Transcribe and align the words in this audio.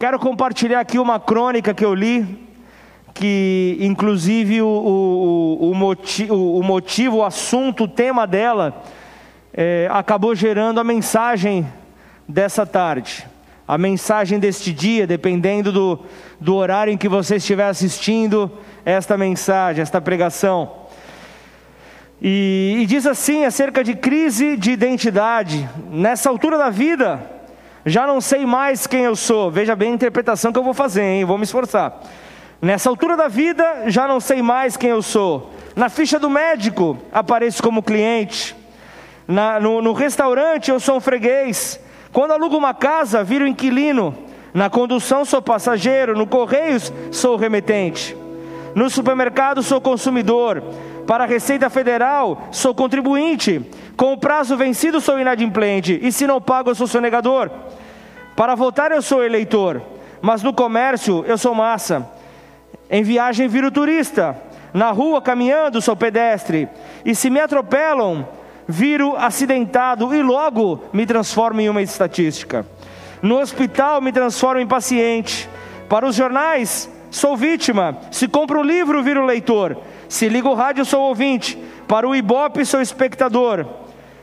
Quero 0.00 0.18
compartilhar 0.18 0.80
aqui 0.80 0.98
uma 0.98 1.20
crônica 1.20 1.74
que 1.74 1.84
eu 1.84 1.92
li, 1.92 2.48
que 3.12 3.76
inclusive 3.80 4.62
o, 4.62 4.66
o, 4.66 5.70
o, 5.72 5.74
motivo, 5.74 6.56
o 6.56 6.62
motivo, 6.62 7.16
o 7.18 7.22
assunto, 7.22 7.84
o 7.84 7.88
tema 7.88 8.26
dela, 8.26 8.82
é, 9.52 9.86
acabou 9.92 10.34
gerando 10.34 10.80
a 10.80 10.84
mensagem 10.84 11.70
dessa 12.26 12.64
tarde. 12.64 13.26
A 13.68 13.76
mensagem 13.76 14.38
deste 14.38 14.72
dia, 14.72 15.06
dependendo 15.06 15.70
do, 15.70 15.98
do 16.40 16.54
horário 16.54 16.90
em 16.90 16.96
que 16.96 17.06
você 17.06 17.36
estiver 17.36 17.68
assistindo 17.68 18.50
esta 18.86 19.18
mensagem, 19.18 19.82
esta 19.82 20.00
pregação. 20.00 20.76
E, 22.22 22.78
e 22.78 22.86
diz 22.86 23.06
assim 23.06 23.44
acerca 23.44 23.84
de 23.84 23.94
crise 23.94 24.56
de 24.56 24.70
identidade. 24.70 25.68
Nessa 25.90 26.30
altura 26.30 26.56
da 26.56 26.70
vida, 26.70 27.38
já 27.84 28.06
não 28.06 28.20
sei 28.20 28.44
mais 28.44 28.86
quem 28.86 29.04
eu 29.04 29.16
sou. 29.16 29.50
Veja 29.50 29.74
bem 29.74 29.92
a 29.92 29.94
interpretação 29.94 30.52
que 30.52 30.58
eu 30.58 30.64
vou 30.64 30.74
fazer, 30.74 31.02
hein? 31.02 31.24
Vou 31.24 31.38
me 31.38 31.44
esforçar. 31.44 32.00
Nessa 32.60 32.90
altura 32.90 33.16
da 33.16 33.26
vida, 33.26 33.84
já 33.86 34.06
não 34.06 34.20
sei 34.20 34.42
mais 34.42 34.76
quem 34.76 34.90
eu 34.90 35.00
sou. 35.00 35.50
Na 35.74 35.88
ficha 35.88 36.18
do 36.18 36.28
médico, 36.28 36.98
apareço 37.10 37.62
como 37.62 37.82
cliente. 37.82 38.54
Na, 39.26 39.58
no, 39.58 39.80
no 39.80 39.92
restaurante, 39.92 40.70
eu 40.70 40.78
sou 40.78 40.96
um 40.96 41.00
freguês. 41.00 41.80
Quando 42.12 42.32
alugo 42.32 42.56
uma 42.56 42.74
casa, 42.74 43.24
viro 43.24 43.46
inquilino. 43.46 44.14
Na 44.52 44.68
condução, 44.68 45.24
sou 45.24 45.40
passageiro. 45.40 46.18
No 46.18 46.26
correios, 46.26 46.92
sou 47.10 47.36
remetente. 47.36 48.16
No 48.74 48.90
supermercado, 48.90 49.62
sou 49.62 49.80
consumidor. 49.80 50.62
Para 51.06 51.24
a 51.24 51.26
Receita 51.26 51.70
Federal, 51.70 52.48
sou 52.52 52.74
contribuinte. 52.74 53.64
Com 53.96 54.12
o 54.12 54.18
prazo 54.18 54.56
vencido, 54.56 55.00
sou 55.00 55.18
inadimplente. 55.18 55.98
E 56.02 56.12
se 56.12 56.26
não 56.26 56.40
pago, 56.40 56.70
eu 56.70 56.74
sou 56.74 56.86
sonegador. 56.86 57.50
Para 58.36 58.54
votar, 58.54 58.92
eu 58.92 59.02
sou 59.02 59.24
eleitor. 59.24 59.82
Mas 60.20 60.42
no 60.42 60.52
comércio, 60.52 61.24
eu 61.26 61.38
sou 61.38 61.54
massa. 61.54 62.08
Em 62.90 63.02
viagem, 63.02 63.48
viro 63.48 63.70
turista. 63.70 64.36
Na 64.72 64.90
rua, 64.90 65.20
caminhando, 65.20 65.80
sou 65.80 65.96
pedestre. 65.96 66.68
E 67.04 67.14
se 67.14 67.30
me 67.30 67.40
atropelam, 67.40 68.26
viro 68.68 69.16
acidentado 69.16 70.14
e 70.14 70.22
logo 70.22 70.82
me 70.92 71.06
transformo 71.06 71.60
em 71.60 71.68
uma 71.68 71.82
estatística. 71.82 72.66
No 73.22 73.38
hospital, 73.38 74.00
me 74.00 74.12
transformo 74.12 74.60
em 74.60 74.66
paciente. 74.66 75.48
Para 75.88 76.06
os 76.06 76.14
jornais, 76.14 76.88
sou 77.10 77.36
vítima. 77.36 77.98
Se 78.10 78.28
compro 78.28 78.60
um 78.60 78.64
livro, 78.64 79.02
viro 79.02 79.24
leitor. 79.24 79.76
Se 80.08 80.28
ligo 80.28 80.48
o 80.48 80.54
rádio, 80.54 80.84
sou 80.84 81.02
ouvinte. 81.02 81.58
Para 81.86 82.08
o 82.08 82.14
Ibope, 82.14 82.64
sou 82.64 82.80
espectador. 82.80 83.66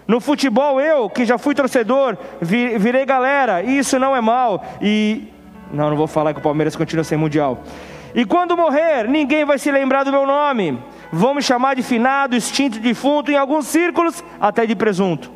No 0.07 0.21
futebol, 0.21 0.79
eu, 0.79 1.09
que 1.09 1.25
já 1.25 1.37
fui 1.37 1.53
torcedor, 1.53 2.17
virei 2.41 3.05
galera. 3.05 3.61
E 3.61 3.77
isso 3.77 3.99
não 3.99 4.15
é 4.15 4.21
mal. 4.21 4.63
E. 4.81 5.27
Não, 5.71 5.89
não 5.89 5.97
vou 5.97 6.07
falar 6.07 6.33
que 6.33 6.39
o 6.39 6.43
Palmeiras 6.43 6.75
continua 6.75 7.03
sem 7.03 7.17
mundial. 7.17 7.61
E 8.15 8.23
quando 8.23 8.55
morrer, 8.55 9.07
ninguém 9.07 9.43
vai 9.43 9.59
se 9.59 9.69
lembrar 9.69 10.03
do 10.03 10.11
meu 10.11 10.25
nome. 10.25 10.81
Vão 11.11 11.33
me 11.33 11.41
chamar 11.41 11.75
de 11.75 11.83
finado, 11.83 12.35
extinto, 12.35 12.79
defunto, 12.79 13.31
em 13.31 13.35
alguns 13.35 13.67
círculos, 13.67 14.23
até 14.39 14.65
de 14.65 14.75
presunto. 14.75 15.29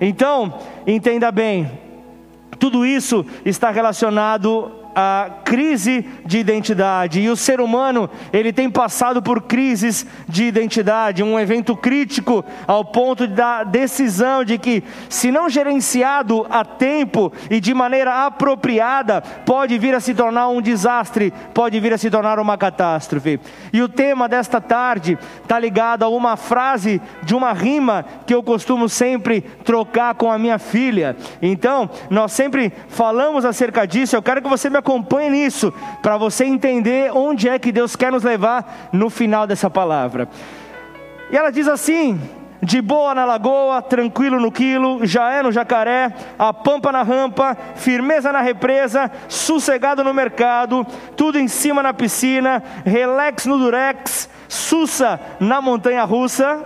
Então, 0.00 0.54
entenda 0.86 1.30
bem, 1.30 1.70
tudo 2.58 2.84
isso 2.84 3.24
está 3.44 3.70
relacionado 3.70 4.72
a 5.00 5.30
crise 5.44 6.04
de 6.26 6.38
identidade. 6.38 7.20
E 7.20 7.30
o 7.30 7.36
ser 7.36 7.60
humano, 7.60 8.10
ele 8.32 8.52
tem 8.52 8.68
passado 8.68 9.22
por 9.22 9.42
crises 9.42 10.04
de 10.28 10.42
identidade, 10.42 11.22
um 11.22 11.38
evento 11.38 11.76
crítico 11.76 12.44
ao 12.66 12.84
ponto 12.84 13.24
da 13.28 13.62
decisão 13.62 14.42
de 14.42 14.58
que, 14.58 14.82
se 15.08 15.30
não 15.30 15.48
gerenciado 15.48 16.44
a 16.50 16.64
tempo 16.64 17.32
e 17.48 17.60
de 17.60 17.72
maneira 17.72 18.26
apropriada, 18.26 19.20
pode 19.20 19.78
vir 19.78 19.94
a 19.94 20.00
se 20.00 20.12
tornar 20.14 20.48
um 20.48 20.60
desastre, 20.60 21.32
pode 21.54 21.78
vir 21.78 21.92
a 21.92 21.98
se 21.98 22.10
tornar 22.10 22.40
uma 22.40 22.58
catástrofe. 22.58 23.38
E 23.72 23.80
o 23.80 23.88
tema 23.88 24.28
desta 24.28 24.60
tarde 24.60 25.16
está 25.40 25.60
ligado 25.60 26.02
a 26.02 26.08
uma 26.08 26.36
frase 26.36 27.00
de 27.22 27.36
uma 27.36 27.52
rima 27.52 28.04
que 28.26 28.34
eu 28.34 28.42
costumo 28.42 28.88
sempre 28.88 29.42
trocar 29.62 30.16
com 30.16 30.28
a 30.28 30.36
minha 30.36 30.58
filha. 30.58 31.16
Então, 31.40 31.88
nós 32.10 32.32
sempre 32.32 32.72
falamos 32.88 33.44
acerca 33.44 33.86
disso. 33.86 34.16
Eu 34.16 34.22
quero 34.22 34.42
que 34.42 34.48
você 34.48 34.68
me 34.68 34.87
acompanhe 34.88 35.28
nisso, 35.28 35.72
para 36.00 36.16
você 36.16 36.46
entender 36.46 37.12
onde 37.14 37.46
é 37.46 37.58
que 37.58 37.70
Deus 37.70 37.94
quer 37.94 38.10
nos 38.10 38.22
levar 38.22 38.88
no 38.90 39.10
final 39.10 39.46
dessa 39.46 39.68
palavra. 39.68 40.28
E 41.30 41.36
ela 41.36 41.52
diz 41.52 41.68
assim: 41.68 42.18
de 42.62 42.80
boa 42.80 43.14
na 43.14 43.26
lagoa, 43.26 43.82
tranquilo 43.82 44.40
no 44.40 44.50
quilo, 44.50 45.04
já 45.04 45.30
é 45.30 45.42
no 45.42 45.52
jacaré, 45.52 46.10
a 46.38 46.54
pampa 46.54 46.90
na 46.90 47.02
rampa, 47.02 47.54
firmeza 47.76 48.32
na 48.32 48.40
represa, 48.40 49.10
sossegado 49.28 50.02
no 50.02 50.14
mercado, 50.14 50.86
tudo 51.14 51.38
em 51.38 51.48
cima 51.48 51.82
na 51.82 51.92
piscina, 51.92 52.62
relax 52.86 53.44
no 53.44 53.58
durex, 53.58 54.28
sussa 54.48 55.20
na 55.38 55.60
montanha 55.60 56.04
russa. 56.04 56.64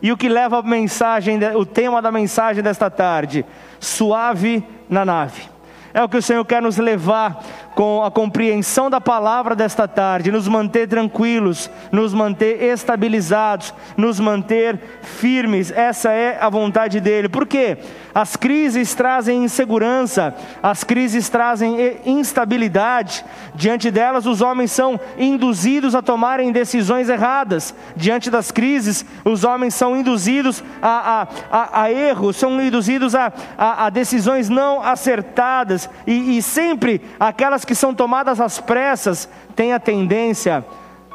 E 0.00 0.12
o 0.12 0.16
que 0.16 0.28
leva 0.28 0.60
a 0.60 0.62
mensagem, 0.62 1.40
o 1.56 1.66
tema 1.66 2.00
da 2.00 2.12
mensagem 2.12 2.62
desta 2.62 2.88
tarde, 2.88 3.44
suave 3.80 4.62
na 4.88 5.04
nave. 5.04 5.57
É 5.94 6.02
o 6.02 6.08
que 6.08 6.16
o 6.16 6.22
Senhor 6.22 6.44
quer 6.44 6.60
nos 6.60 6.76
levar 6.76 7.42
com 7.74 8.02
a 8.04 8.10
compreensão 8.10 8.90
da 8.90 9.00
palavra 9.00 9.54
desta 9.54 9.86
tarde, 9.86 10.32
nos 10.32 10.48
manter 10.48 10.88
tranquilos, 10.88 11.70
nos 11.92 12.12
manter 12.12 12.62
estabilizados, 12.62 13.72
nos 13.96 14.18
manter 14.20 14.78
firmes. 15.02 15.70
Essa 15.70 16.10
é 16.12 16.38
a 16.40 16.48
vontade 16.50 17.00
dele. 17.00 17.28
Por 17.28 17.46
quê? 17.46 17.78
As 18.18 18.34
crises 18.34 18.96
trazem 18.96 19.44
insegurança, 19.44 20.34
as 20.60 20.82
crises 20.82 21.28
trazem 21.28 22.00
instabilidade. 22.04 23.24
Diante 23.54 23.92
delas, 23.92 24.26
os 24.26 24.40
homens 24.40 24.72
são 24.72 24.98
induzidos 25.16 25.94
a 25.94 26.02
tomarem 26.02 26.50
decisões 26.50 27.08
erradas. 27.08 27.72
Diante 27.94 28.28
das 28.28 28.50
crises, 28.50 29.06
os 29.24 29.44
homens 29.44 29.76
são 29.76 29.96
induzidos 29.96 30.64
a, 30.82 30.88
a, 30.88 31.56
a, 31.56 31.82
a 31.82 31.92
erros, 31.92 32.34
são 32.34 32.60
induzidos 32.60 33.14
a, 33.14 33.32
a, 33.56 33.88
decisões 33.88 34.48
não 34.48 34.82
acertadas. 34.82 35.88
E, 36.04 36.38
e 36.38 36.42
sempre 36.42 37.00
aquelas 37.20 37.64
que 37.64 37.72
são 37.72 37.94
tomadas 37.94 38.40
às 38.40 38.58
pressas 38.58 39.28
têm 39.54 39.72
a 39.72 39.78
tendência 39.78 40.66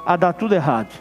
a 0.06 0.16
dar 0.16 0.31
tudo 0.31 0.56
errado, 0.56 0.94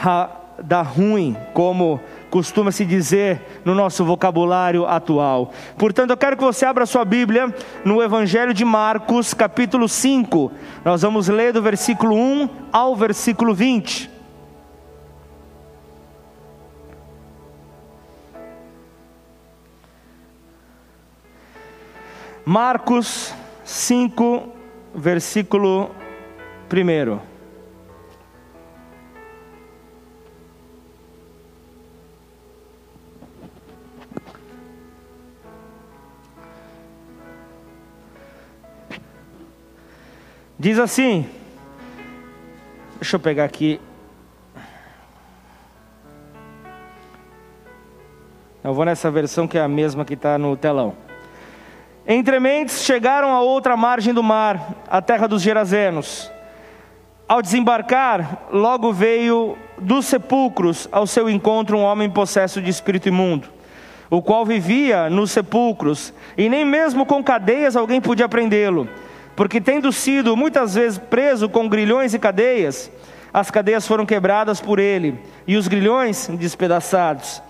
a 0.00 0.30
dar 0.62 0.82
ruim, 0.82 1.36
como 1.52 2.00
costuma 2.30 2.70
se 2.70 2.84
dizer 2.84 3.60
no 3.64 3.74
nosso 3.74 4.04
vocabulário 4.04 4.86
atual. 4.86 5.52
Portanto, 5.76 6.10
eu 6.10 6.16
quero 6.16 6.36
que 6.36 6.44
você 6.44 6.64
abra 6.64 6.86
sua 6.86 7.04
Bíblia 7.04 7.54
no 7.84 8.02
Evangelho 8.02 8.52
de 8.52 8.64
Marcos, 8.64 9.34
capítulo 9.34 9.88
5. 9.88 10.52
Nós 10.84 11.02
vamos 11.02 11.28
ler 11.28 11.52
do 11.52 11.62
versículo 11.62 12.14
1 12.14 12.48
ao 12.72 12.94
versículo 12.94 13.54
20. 13.54 14.18
Marcos 22.44 23.34
5, 23.62 24.48
versículo 24.94 25.90
1. 26.72 27.27
Diz 40.60 40.76
assim, 40.80 41.24
deixa 42.96 43.14
eu 43.14 43.20
pegar 43.20 43.44
aqui. 43.44 43.80
Eu 48.64 48.74
vou 48.74 48.84
nessa 48.84 49.08
versão 49.08 49.46
que 49.46 49.56
é 49.56 49.62
a 49.62 49.68
mesma 49.68 50.04
que 50.04 50.14
está 50.14 50.36
no 50.36 50.56
telão. 50.56 50.94
Entre 52.04 52.40
mentes 52.40 52.82
chegaram 52.82 53.36
à 53.36 53.40
outra 53.40 53.76
margem 53.76 54.12
do 54.12 54.20
mar, 54.20 54.74
a 54.90 55.00
terra 55.00 55.28
dos 55.28 55.42
Gerazenos. 55.42 56.28
Ao 57.28 57.40
desembarcar, 57.40 58.48
logo 58.50 58.92
veio 58.92 59.56
dos 59.78 60.06
sepulcros 60.06 60.88
ao 60.90 61.06
seu 61.06 61.30
encontro 61.30 61.78
um 61.78 61.82
homem 61.82 62.10
possesso 62.10 62.60
de 62.60 62.68
espírito 62.68 63.06
imundo, 63.06 63.46
o 64.10 64.20
qual 64.20 64.44
vivia 64.44 65.08
nos 65.08 65.30
sepulcros, 65.30 66.12
e 66.36 66.48
nem 66.48 66.64
mesmo 66.64 67.06
com 67.06 67.22
cadeias 67.22 67.76
alguém 67.76 68.00
podia 68.00 68.28
prendê-lo, 68.28 68.88
porque 69.38 69.60
tendo 69.60 69.92
sido 69.92 70.36
muitas 70.36 70.74
vezes 70.74 70.98
preso 70.98 71.48
com 71.48 71.68
grilhões 71.68 72.12
e 72.12 72.18
cadeias, 72.18 72.90
as 73.32 73.52
cadeias 73.52 73.86
foram 73.86 74.04
quebradas 74.04 74.60
por 74.60 74.80
ele, 74.80 75.16
e 75.46 75.56
os 75.56 75.68
grilhões 75.68 76.26
despedaçados. 76.26 77.40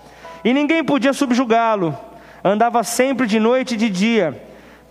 E 0.45 0.53
ninguém 0.53 0.83
podia 0.83 1.13
subjugá-lo, 1.13 1.97
andava 2.43 2.83
sempre 2.83 3.25
de 3.25 3.39
noite 3.39 3.73
e 3.73 3.77
de 3.77 3.89
dia, 3.89 4.39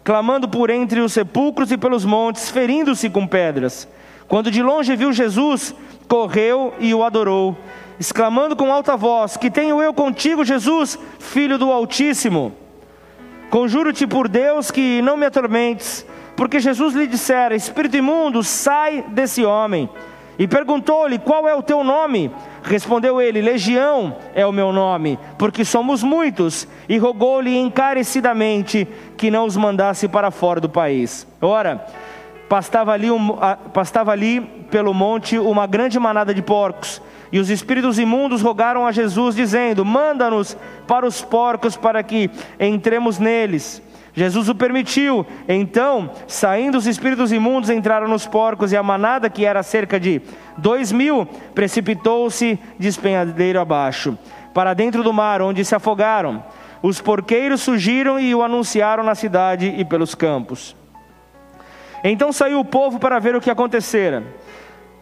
clamando 0.03 0.49
por 0.49 0.71
entre 0.71 0.99
os 0.99 1.13
sepulcros 1.13 1.71
e 1.71 1.79
pelos 1.79 2.05
montes, 2.05 2.51
ferindo-se 2.51 3.09
com 3.09 3.29
pedras. 3.29 3.87
Quando 4.27 4.51
de 4.51 4.61
longe 4.61 4.97
viu 4.97 5.13
Jesus, 5.13 5.73
correu 6.09 6.75
e 6.81 6.93
o 6.93 7.05
adorou, 7.05 7.57
exclamando 8.01 8.57
com 8.57 8.73
alta 8.73 8.97
voz: 8.97 9.37
Que 9.37 9.53
tenho 9.53 9.81
eu 9.81 9.95
contigo, 9.95 10.45
Jesus, 10.45 10.99
filho 11.21 11.59
do 11.59 11.71
Altíssimo? 11.71 12.53
Conjuro-te 13.51 14.05
por 14.05 14.27
Deus 14.27 14.73
que 14.73 15.01
não 15.01 15.17
me 15.17 15.27
atormentes. 15.27 16.05
Porque 16.39 16.61
Jesus 16.61 16.95
lhe 16.95 17.09
dissera: 17.09 17.57
Espírito 17.57 17.97
imundo, 17.97 18.45
sai 18.45 19.05
desse 19.09 19.45
homem. 19.45 19.91
E 20.39 20.47
perguntou-lhe: 20.47 21.19
Qual 21.19 21.49
é 21.49 21.55
o 21.57 21.63
teu 21.65 21.83
nome? 21.83 22.31
Respondeu 22.63 23.21
ele: 23.21 23.43
Legião 23.43 24.17
é 24.37 24.47
o 24.47 24.53
meu 24.53 24.73
nome, 24.73 25.19
porque 25.37 25.65
somos 25.65 26.01
muitos. 26.01 26.69
E 26.89 26.97
rogou-lhe 26.97 27.59
encarecidamente 27.59 28.87
que 29.17 29.33
não 29.33 29.47
os 29.47 29.57
mandasse 29.57 30.07
para 30.07 30.31
fora 30.31 30.61
do 30.61 30.69
país. 30.69 31.27
Ora, 31.43 31.85
pastava 32.49 32.93
ali, 32.93 33.11
um, 33.11 33.37
pastava 33.75 34.13
ali 34.13 34.41
pelo 34.71 34.95
monte 34.95 35.37
uma 35.41 35.67
grande 35.67 35.99
manada 35.99 36.33
de 36.33 36.41
porcos. 36.41 37.03
E 37.33 37.41
os 37.41 37.51
espíritos 37.51 37.99
imundos 37.99 38.43
rogaram 38.43 38.87
a 38.87 38.93
Jesus, 38.93 39.35
dizendo: 39.35 39.85
Manda-nos 39.85 40.57
para 40.87 41.05
os 41.05 41.21
porcos 41.21 41.77
para 41.77 42.01
que 42.05 42.31
entremos 42.61 43.19
neles. 43.19 43.83
Jesus 44.19 44.49
o 44.49 44.55
permitiu. 44.55 45.25
Então, 45.49 46.11
saindo 46.27 46.77
os 46.77 46.89
espíritos 46.89 47.31
imundos, 47.31 47.71
entraram 47.71 48.09
nos 48.09 48.27
porcos, 48.27 48.73
e 48.73 48.77
a 48.77 48.83
manada, 48.83 49.31
que 49.31 49.45
era 49.45 49.63
cerca 49.63 50.01
de 50.01 50.21
dois 50.57 50.91
mil, 50.91 51.25
precipitou-se 51.55 52.59
de 52.77 52.89
espenhadeiro 52.89 53.61
abaixo, 53.61 54.19
para 54.53 54.75
dentro 54.75 55.05
do 55.05 55.13
mar, 55.13 55.41
onde 55.41 55.65
se 55.65 55.73
afogaram. 55.73 56.43
Os 56.83 57.01
porqueiros 57.01 57.61
surgiram 57.61 58.19
e 58.19 58.35
o 58.35 58.43
anunciaram 58.43 59.05
na 59.05 59.15
cidade 59.15 59.73
e 59.79 59.85
pelos 59.85 60.17
campos. 60.17 60.75
Então 62.03 62.33
saiu 62.33 62.59
o 62.59 62.65
povo 62.65 62.99
para 62.99 63.21
ver 63.21 63.37
o 63.37 63.41
que 63.41 63.51
acontecera. 63.51 64.25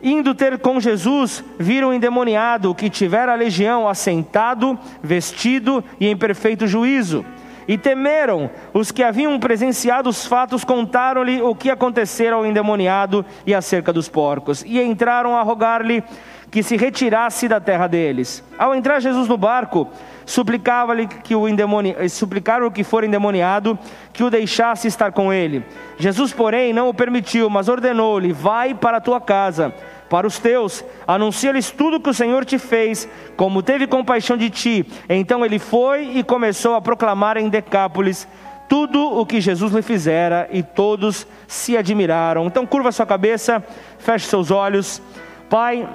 Indo 0.02 0.34
ter 0.34 0.58
com 0.58 0.78
Jesus, 0.78 1.42
viram 1.58 1.88
o 1.88 1.94
endemoniado 1.94 2.74
que 2.74 2.90
tivera 2.90 3.32
a 3.32 3.36
legião 3.36 3.88
assentado, 3.88 4.78
vestido 5.02 5.82
e 5.98 6.06
em 6.06 6.14
perfeito 6.14 6.66
juízo. 6.66 7.24
E 7.68 7.76
temeram. 7.76 8.50
Os 8.72 8.90
que 8.90 9.02
haviam 9.02 9.38
presenciado 9.38 10.08
os 10.08 10.26
fatos 10.26 10.64
contaram-lhe 10.64 11.40
o 11.42 11.54
que 11.54 11.70
acontecera 11.70 12.36
ao 12.36 12.46
endemoniado 12.46 13.24
e 13.46 13.54
acerca 13.54 13.92
dos 13.92 14.08
porcos. 14.08 14.62
E 14.64 14.80
entraram 14.80 15.36
a 15.36 15.42
rogar-lhe 15.42 16.02
que 16.50 16.62
se 16.62 16.76
retirasse 16.76 17.48
da 17.48 17.60
terra 17.60 17.86
deles. 17.86 18.42
Ao 18.58 18.74
entrar 18.74 19.00
Jesus 19.00 19.28
no 19.28 19.36
barco, 19.36 19.88
suplicava-lhe 20.24 21.06
que 21.06 21.34
o 21.34 21.48
endemoni... 21.48 21.94
suplicaram 22.08 22.66
o 22.66 22.70
que 22.70 22.84
for 22.84 23.04
endemoniado 23.04 23.78
que 24.12 24.22
o 24.22 24.30
deixasse 24.30 24.88
estar 24.88 25.12
com 25.12 25.32
ele. 25.32 25.64
Jesus, 25.98 26.32
porém, 26.32 26.72
não 26.72 26.88
o 26.88 26.94
permitiu, 26.94 27.50
mas 27.50 27.68
ordenou-lhe: 27.68 28.32
Vai 28.32 28.74
para 28.74 28.98
a 28.98 29.00
tua 29.00 29.20
casa 29.20 29.74
para 30.08 30.26
os 30.26 30.38
teus, 30.38 30.84
anuncia-lhes 31.06 31.70
tudo 31.70 32.00
que 32.00 32.10
o 32.10 32.14
Senhor 32.14 32.44
te 32.44 32.58
fez, 32.58 33.08
como 33.36 33.62
teve 33.62 33.86
compaixão 33.86 34.36
de 34.36 34.50
ti. 34.50 34.86
Então 35.08 35.44
ele 35.44 35.58
foi 35.58 36.18
e 36.18 36.22
começou 36.22 36.74
a 36.74 36.80
proclamar 36.80 37.36
em 37.36 37.48
Decápolis 37.48 38.28
tudo 38.68 39.00
o 39.00 39.24
que 39.24 39.40
Jesus 39.40 39.72
lhe 39.72 39.82
fizera, 39.82 40.48
e 40.50 40.62
todos 40.62 41.26
se 41.46 41.76
admiraram. 41.76 42.46
Então 42.46 42.66
curva 42.66 42.90
sua 42.90 43.06
cabeça, 43.06 43.62
feche 43.98 44.26
seus 44.26 44.50
olhos. 44.50 45.00
Pai, 45.48 45.88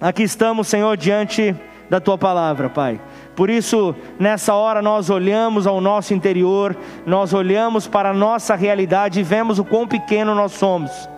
aqui 0.00 0.24
estamos, 0.24 0.66
Senhor, 0.66 0.96
diante 0.96 1.54
da 1.88 2.00
tua 2.00 2.18
palavra, 2.18 2.68
Pai. 2.68 3.00
Por 3.36 3.50
isso, 3.50 3.94
nessa 4.18 4.54
hora, 4.54 4.82
nós 4.82 5.10
olhamos 5.10 5.66
ao 5.66 5.80
nosso 5.80 6.14
interior, 6.14 6.76
nós 7.04 7.32
olhamos 7.32 7.86
para 7.86 8.10
a 8.10 8.14
nossa 8.14 8.56
realidade 8.56 9.20
e 9.20 9.22
vemos 9.22 9.58
o 9.58 9.64
quão 9.64 9.86
pequeno 9.86 10.34
nós 10.34 10.52
somos 10.52 11.08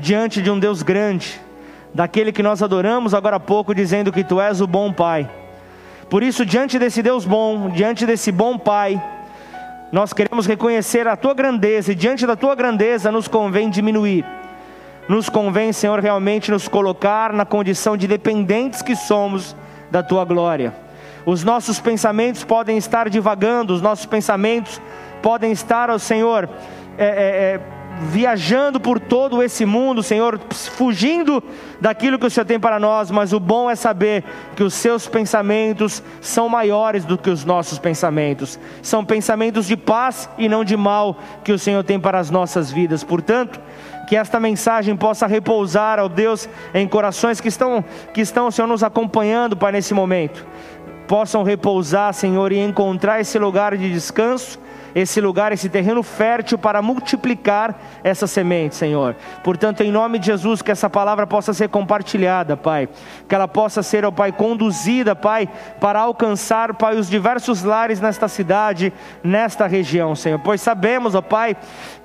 diante 0.00 0.42
de 0.42 0.50
um 0.50 0.58
Deus 0.58 0.82
grande, 0.82 1.40
daquele 1.94 2.32
que 2.32 2.42
nós 2.42 2.62
adoramos 2.62 3.14
agora 3.14 3.36
há 3.36 3.40
pouco, 3.40 3.74
dizendo 3.74 4.10
que 4.10 4.24
tu 4.24 4.40
és 4.40 4.60
o 4.60 4.66
bom 4.66 4.92
Pai. 4.92 5.30
Por 6.08 6.22
isso, 6.22 6.44
diante 6.44 6.78
desse 6.78 7.02
Deus 7.02 7.24
bom, 7.24 7.70
diante 7.70 8.04
desse 8.06 8.32
bom 8.32 8.58
Pai, 8.58 9.00
nós 9.92 10.12
queremos 10.12 10.46
reconhecer 10.46 11.06
a 11.06 11.16
tua 11.16 11.34
grandeza, 11.34 11.92
e 11.92 11.94
diante 11.94 12.26
da 12.26 12.34
tua 12.34 12.54
grandeza 12.54 13.12
nos 13.12 13.28
convém 13.28 13.68
diminuir. 13.68 14.24
Nos 15.08 15.28
convém, 15.28 15.72
Senhor, 15.72 15.98
realmente 16.00 16.50
nos 16.50 16.68
colocar 16.68 17.32
na 17.32 17.44
condição 17.44 17.96
de 17.96 18.06
dependentes 18.06 18.82
que 18.82 18.94
somos 18.96 19.56
da 19.90 20.02
tua 20.02 20.24
glória. 20.24 20.72
Os 21.26 21.44
nossos 21.44 21.80
pensamentos 21.80 22.44
podem 22.44 22.78
estar 22.78 23.10
divagando, 23.10 23.74
os 23.74 23.82
nossos 23.82 24.06
pensamentos 24.06 24.80
podem 25.20 25.52
estar, 25.52 25.90
ó 25.90 25.98
Senhor, 25.98 26.48
é, 26.96 27.04
é, 27.04 27.08
é 27.08 27.60
viajando 27.98 28.80
por 28.80 28.98
todo 28.98 29.42
esse 29.42 29.66
mundo, 29.66 30.02
Senhor, 30.02 30.40
fugindo 30.50 31.42
daquilo 31.80 32.18
que 32.18 32.26
o 32.26 32.30
Senhor 32.30 32.46
tem 32.46 32.58
para 32.58 32.78
nós, 32.78 33.10
mas 33.10 33.32
o 33.32 33.40
bom 33.40 33.70
é 33.70 33.74
saber 33.74 34.24
que 34.56 34.62
os 34.62 34.74
seus 34.74 35.06
pensamentos 35.06 36.02
são 36.20 36.48
maiores 36.48 37.04
do 37.04 37.18
que 37.18 37.28
os 37.28 37.44
nossos 37.44 37.78
pensamentos, 37.78 38.58
são 38.82 39.04
pensamentos 39.04 39.66
de 39.66 39.76
paz 39.76 40.28
e 40.38 40.48
não 40.48 40.64
de 40.64 40.76
mal 40.76 41.18
que 41.44 41.52
o 41.52 41.58
Senhor 41.58 41.82
tem 41.84 41.98
para 41.98 42.18
as 42.18 42.30
nossas 42.30 42.70
vidas. 42.70 43.04
Portanto, 43.04 43.60
que 44.08 44.16
esta 44.16 44.40
mensagem 44.40 44.96
possa 44.96 45.26
repousar, 45.26 45.98
ó 46.00 46.08
Deus, 46.08 46.48
em 46.74 46.88
corações 46.88 47.40
que 47.40 47.48
estão, 47.48 47.84
que 48.14 48.20
estão, 48.20 48.50
Senhor, 48.50 48.66
nos 48.66 48.82
acompanhando, 48.82 49.56
Pai, 49.56 49.72
nesse 49.72 49.94
momento, 49.94 50.46
possam 51.06 51.42
repousar, 51.42 52.12
Senhor, 52.12 52.50
e 52.50 52.58
encontrar 52.58 53.20
esse 53.20 53.38
lugar 53.38 53.76
de 53.76 53.92
descanso 53.92 54.58
esse 54.94 55.20
lugar, 55.20 55.52
esse 55.52 55.68
terreno 55.68 56.02
fértil 56.02 56.58
para 56.58 56.82
multiplicar 56.82 57.78
essa 58.02 58.26
semente, 58.26 58.74
Senhor. 58.74 59.16
Portanto, 59.42 59.82
em 59.82 59.90
nome 59.90 60.18
de 60.18 60.26
Jesus, 60.26 60.62
que 60.62 60.70
essa 60.70 60.88
palavra 60.88 61.26
possa 61.26 61.52
ser 61.52 61.68
compartilhada, 61.68 62.56
Pai. 62.56 62.88
Que 63.28 63.34
ela 63.34 63.48
possa 63.48 63.82
ser, 63.82 64.04
ó 64.04 64.10
Pai, 64.10 64.32
conduzida, 64.32 65.14
Pai, 65.14 65.48
para 65.80 66.00
alcançar, 66.00 66.74
Pai, 66.74 66.96
os 66.96 67.08
diversos 67.08 67.62
lares 67.62 68.00
nesta 68.00 68.28
cidade, 68.28 68.92
nesta 69.22 69.66
região, 69.66 70.14
Senhor. 70.14 70.38
Pois 70.38 70.60
sabemos, 70.60 71.14
ó 71.14 71.22
Pai, 71.22 71.56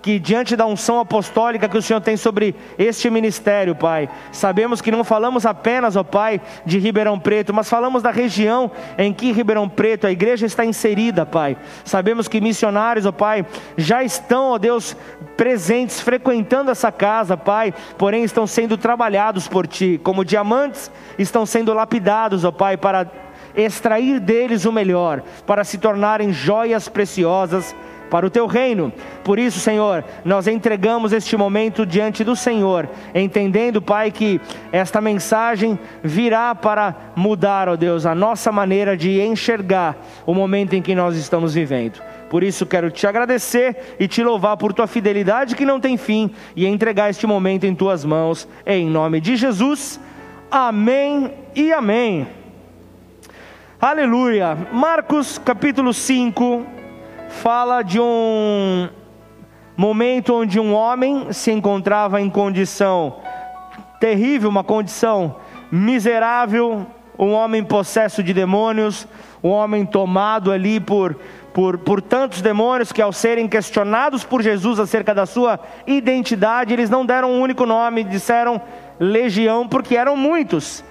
que 0.05 0.19
diante 0.19 0.55
da 0.55 0.67
unção 0.67 0.99
apostólica 0.99 1.67
que 1.67 1.79
o 1.79 1.81
Senhor 1.81 1.99
tem 1.99 2.15
sobre 2.15 2.53
este 2.77 3.09
ministério, 3.09 3.73
Pai, 3.73 4.07
sabemos 4.31 4.79
que 4.79 4.91
não 4.91 5.03
falamos 5.03 5.47
apenas, 5.47 5.95
ó 5.95 6.03
Pai, 6.03 6.39
de 6.63 6.77
Ribeirão 6.77 7.19
Preto, 7.19 7.51
mas 7.51 7.67
falamos 7.67 8.03
da 8.03 8.11
região 8.11 8.69
em 8.99 9.11
que 9.11 9.31
Ribeirão 9.31 9.67
Preto, 9.67 10.05
a 10.05 10.11
igreja 10.11 10.45
está 10.45 10.63
inserida, 10.63 11.25
Pai. 11.25 11.57
Sabemos 11.83 12.27
que 12.27 12.39
missionários, 12.39 13.07
ó 13.07 13.11
Pai, 13.11 13.47
já 13.77 14.03
estão, 14.03 14.51
ó 14.51 14.59
Deus, 14.59 14.95
presentes, 15.35 15.99
frequentando 15.99 16.69
essa 16.69 16.91
casa, 16.91 17.35
Pai, 17.35 17.73
porém 17.97 18.23
estão 18.23 18.45
sendo 18.45 18.77
trabalhados 18.77 19.47
por 19.47 19.65
Ti, 19.65 19.99
como 20.03 20.23
diamantes 20.23 20.91
estão 21.17 21.47
sendo 21.47 21.73
lapidados, 21.73 22.45
ó 22.45 22.51
Pai, 22.51 22.77
para 22.77 23.09
extrair 23.55 24.19
deles 24.19 24.65
o 24.65 24.71
melhor, 24.71 25.23
para 25.47 25.63
se 25.63 25.79
tornarem 25.79 26.31
joias 26.31 26.87
preciosas 26.87 27.75
para 28.09 28.25
o 28.25 28.29
teu 28.29 28.45
reino. 28.45 28.91
Por 29.23 29.39
isso, 29.39 29.59
Senhor, 29.59 30.03
nós 30.23 30.47
entregamos 30.47 31.11
este 31.11 31.35
momento 31.35 31.85
diante 31.85 32.23
do 32.23 32.35
Senhor, 32.35 32.89
entendendo, 33.13 33.81
Pai, 33.81 34.11
que 34.11 34.39
esta 34.71 35.01
mensagem 35.01 35.77
virá 36.03 36.53
para 36.55 36.95
mudar, 37.15 37.69
ó 37.69 37.75
Deus, 37.75 38.05
a 38.05 38.15
nossa 38.15 38.51
maneira 38.51 38.95
de 38.95 39.21
enxergar 39.21 39.97
o 40.25 40.33
momento 40.33 40.73
em 40.73 40.81
que 40.81 40.95
nós 40.95 41.15
estamos 41.15 41.53
vivendo. 41.53 42.01
Por 42.29 42.43
isso 42.43 42.65
quero 42.65 42.89
te 42.89 43.05
agradecer 43.05 43.95
e 43.99 44.07
te 44.07 44.23
louvar 44.23 44.57
por 44.57 44.73
tua 44.73 44.87
fidelidade 44.87 45.55
que 45.55 45.65
não 45.65 45.79
tem 45.79 45.95
fim 45.95 46.31
e 46.55 46.65
entregar 46.65 47.09
este 47.09 47.27
momento 47.27 47.65
em 47.65 47.75
tuas 47.75 48.03
mãos, 48.03 48.47
em 48.65 48.89
nome 48.89 49.21
de 49.21 49.35
Jesus. 49.35 49.99
Amém 50.49 51.31
e 51.55 51.71
amém. 51.71 52.27
Aleluia. 53.79 54.57
Marcos 54.71 55.37
capítulo 55.37 55.93
5, 55.93 56.65
fala 57.35 57.83
de 57.83 57.99
um 57.99 58.89
momento 59.77 60.33
onde 60.33 60.59
um 60.59 60.73
homem 60.73 61.31
se 61.31 61.51
encontrava 61.51 62.21
em 62.21 62.29
condição 62.29 63.17
terrível, 63.99 64.49
uma 64.49 64.63
condição 64.63 65.35
miserável, 65.71 66.87
um 67.19 67.33
homem 67.33 67.63
possesso 67.63 68.23
de 68.23 68.33
demônios, 68.33 69.07
um 69.43 69.49
homem 69.49 69.85
tomado 69.85 70.51
ali 70.51 70.79
por, 70.79 71.15
por, 71.53 71.77
por 71.77 72.01
tantos 72.01 72.41
demônios 72.41 72.91
que, 72.91 73.01
ao 73.01 73.11
serem 73.11 73.47
questionados 73.47 74.23
por 74.23 74.41
Jesus 74.41 74.79
acerca 74.79 75.13
da 75.13 75.25
sua 75.25 75.59
identidade, 75.85 76.73
eles 76.73 76.89
não 76.89 77.05
deram 77.05 77.31
um 77.31 77.41
único 77.41 77.65
nome, 77.65 78.03
disseram 78.03 78.61
legião, 78.99 79.67
porque 79.67 79.97
eram 79.97 80.15
muitos. 80.15 80.83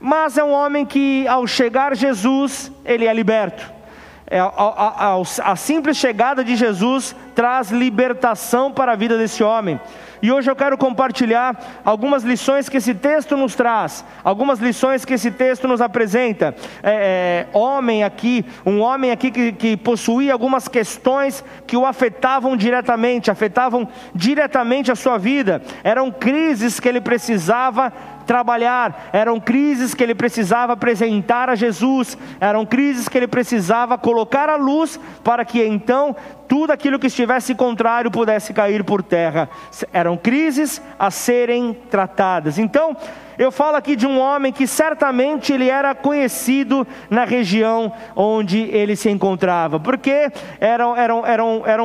Mas 0.00 0.36
é 0.36 0.44
um 0.44 0.52
homem 0.52 0.84
que, 0.84 1.26
ao 1.28 1.46
chegar 1.46 1.96
Jesus, 1.96 2.70
ele 2.84 3.06
é 3.06 3.14
liberto. 3.14 3.83
É, 4.26 4.40
a, 4.40 4.46
a, 4.46 5.52
a, 5.52 5.56
simples 5.56 5.98
chegada 5.98 6.42
de 6.42 6.56
Jesus 6.56 7.14
traz 7.34 7.70
libertação 7.70 8.72
para 8.72 8.92
a 8.92 8.96
vida 8.96 9.18
desse 9.18 9.44
homem. 9.44 9.78
E 10.22 10.32
hoje 10.32 10.50
eu 10.50 10.56
quero 10.56 10.78
compartilhar 10.78 11.82
algumas 11.84 12.24
lições 12.24 12.66
que 12.66 12.78
esse 12.78 12.94
texto 12.94 13.36
nos 13.36 13.54
traz, 13.54 14.02
algumas 14.24 14.58
lições 14.58 15.04
que 15.04 15.12
esse 15.12 15.30
texto 15.30 15.68
nos 15.68 15.82
apresenta. 15.82 16.54
É, 16.82 17.46
é, 17.52 17.58
homem 17.58 18.02
aqui, 18.02 18.42
um 18.64 18.80
homem 18.80 19.10
aqui 19.10 19.30
que, 19.30 19.52
que 19.52 19.76
possuía 19.76 20.32
algumas 20.32 20.66
questões 20.68 21.44
que 21.66 21.76
o 21.76 21.84
afetavam 21.84 22.56
diretamente, 22.56 23.30
afetavam 23.30 23.86
diretamente 24.14 24.90
a 24.90 24.96
sua 24.96 25.18
vida. 25.18 25.60
Eram 25.82 26.10
crises 26.10 26.80
que 26.80 26.88
ele 26.88 27.02
precisava 27.02 27.92
trabalhar, 28.24 29.10
eram 29.12 29.38
crises 29.38 29.94
que 29.94 30.02
ele 30.02 30.14
precisava 30.14 30.72
apresentar 30.72 31.48
a 31.48 31.54
Jesus, 31.54 32.18
eram 32.40 32.66
crises 32.66 33.08
que 33.08 33.16
ele 33.16 33.28
precisava 33.28 33.96
colocar 33.96 34.48
à 34.48 34.56
luz 34.56 34.98
para 35.22 35.44
que 35.44 35.62
então 35.64 36.16
tudo 36.48 36.72
aquilo 36.72 36.98
que 36.98 37.06
estivesse 37.06 37.54
contrário 37.54 38.10
pudesse 38.10 38.52
cair 38.52 38.84
por 38.84 39.02
terra. 39.02 39.48
Eram 39.92 40.16
crises 40.16 40.80
a 40.98 41.10
serem 41.10 41.74
tratadas. 41.90 42.58
Então, 42.58 42.96
eu 43.38 43.50
falo 43.50 43.76
aqui 43.76 43.96
de 43.96 44.06
um 44.06 44.18
homem 44.18 44.52
que 44.52 44.66
certamente 44.66 45.52
ele 45.52 45.68
era 45.68 45.94
conhecido 45.94 46.86
na 47.10 47.24
região 47.24 47.92
onde 48.14 48.58
ele 48.58 48.96
se 48.96 49.10
encontrava, 49.10 49.80
porque 49.80 50.30
era, 50.60 50.84
era, 50.96 51.14
era, 51.26 51.42
era, 51.66 51.82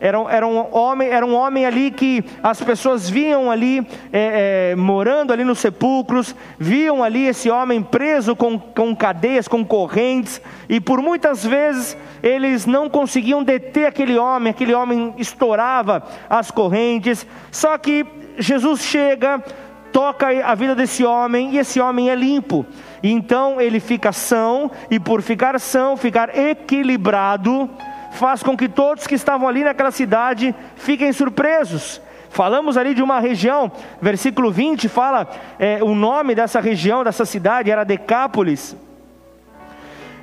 era, 0.00 0.18
era, 0.30 0.46
um, 0.46 0.74
homem, 0.74 1.08
era 1.08 1.26
um 1.26 1.34
homem 1.34 1.66
ali 1.66 1.90
que 1.90 2.24
as 2.42 2.60
pessoas 2.60 3.08
viam 3.08 3.50
ali 3.50 3.86
é, 4.12 4.70
é, 4.72 4.76
morando 4.76 5.32
ali 5.32 5.44
nos 5.44 5.58
sepulcros, 5.58 6.34
viam 6.58 7.02
ali 7.02 7.26
esse 7.26 7.50
homem 7.50 7.82
preso 7.82 8.34
com, 8.34 8.58
com 8.58 8.94
cadeias, 8.94 9.48
com 9.48 9.64
correntes, 9.64 10.40
e 10.68 10.80
por 10.80 11.00
muitas 11.00 11.44
vezes 11.44 11.96
eles 12.22 12.66
não 12.66 12.88
conseguiam 12.88 13.42
deter 13.42 13.86
aquele 13.86 14.18
homem, 14.18 14.50
aquele 14.50 14.74
homem 14.74 15.14
estourava 15.18 16.02
as 16.28 16.50
correntes, 16.50 17.26
só 17.50 17.76
que 17.78 18.06
Jesus 18.38 18.82
chega, 18.82 19.42
toca 19.96 20.26
a 20.44 20.54
vida 20.54 20.74
desse 20.74 21.06
homem 21.06 21.52
e 21.52 21.58
esse 21.58 21.80
homem 21.80 22.10
é 22.10 22.14
limpo. 22.14 22.66
Então 23.02 23.58
ele 23.58 23.80
fica 23.80 24.12
são 24.12 24.70
e 24.90 25.00
por 25.00 25.22
ficar 25.22 25.58
são, 25.58 25.96
ficar 25.96 26.36
equilibrado, 26.36 27.70
faz 28.12 28.42
com 28.42 28.54
que 28.54 28.68
todos 28.68 29.06
que 29.06 29.14
estavam 29.14 29.48
ali 29.48 29.64
naquela 29.64 29.90
cidade 29.90 30.54
fiquem 30.74 31.10
surpresos. 31.14 31.98
Falamos 32.28 32.76
ali 32.76 32.92
de 32.92 33.02
uma 33.02 33.18
região, 33.20 33.72
versículo 33.98 34.52
20 34.52 34.86
fala 34.86 35.30
é, 35.58 35.82
o 35.82 35.94
nome 35.94 36.34
dessa 36.34 36.60
região, 36.60 37.02
dessa 37.02 37.24
cidade 37.24 37.70
era 37.70 37.82
Decápolis. 37.82 38.76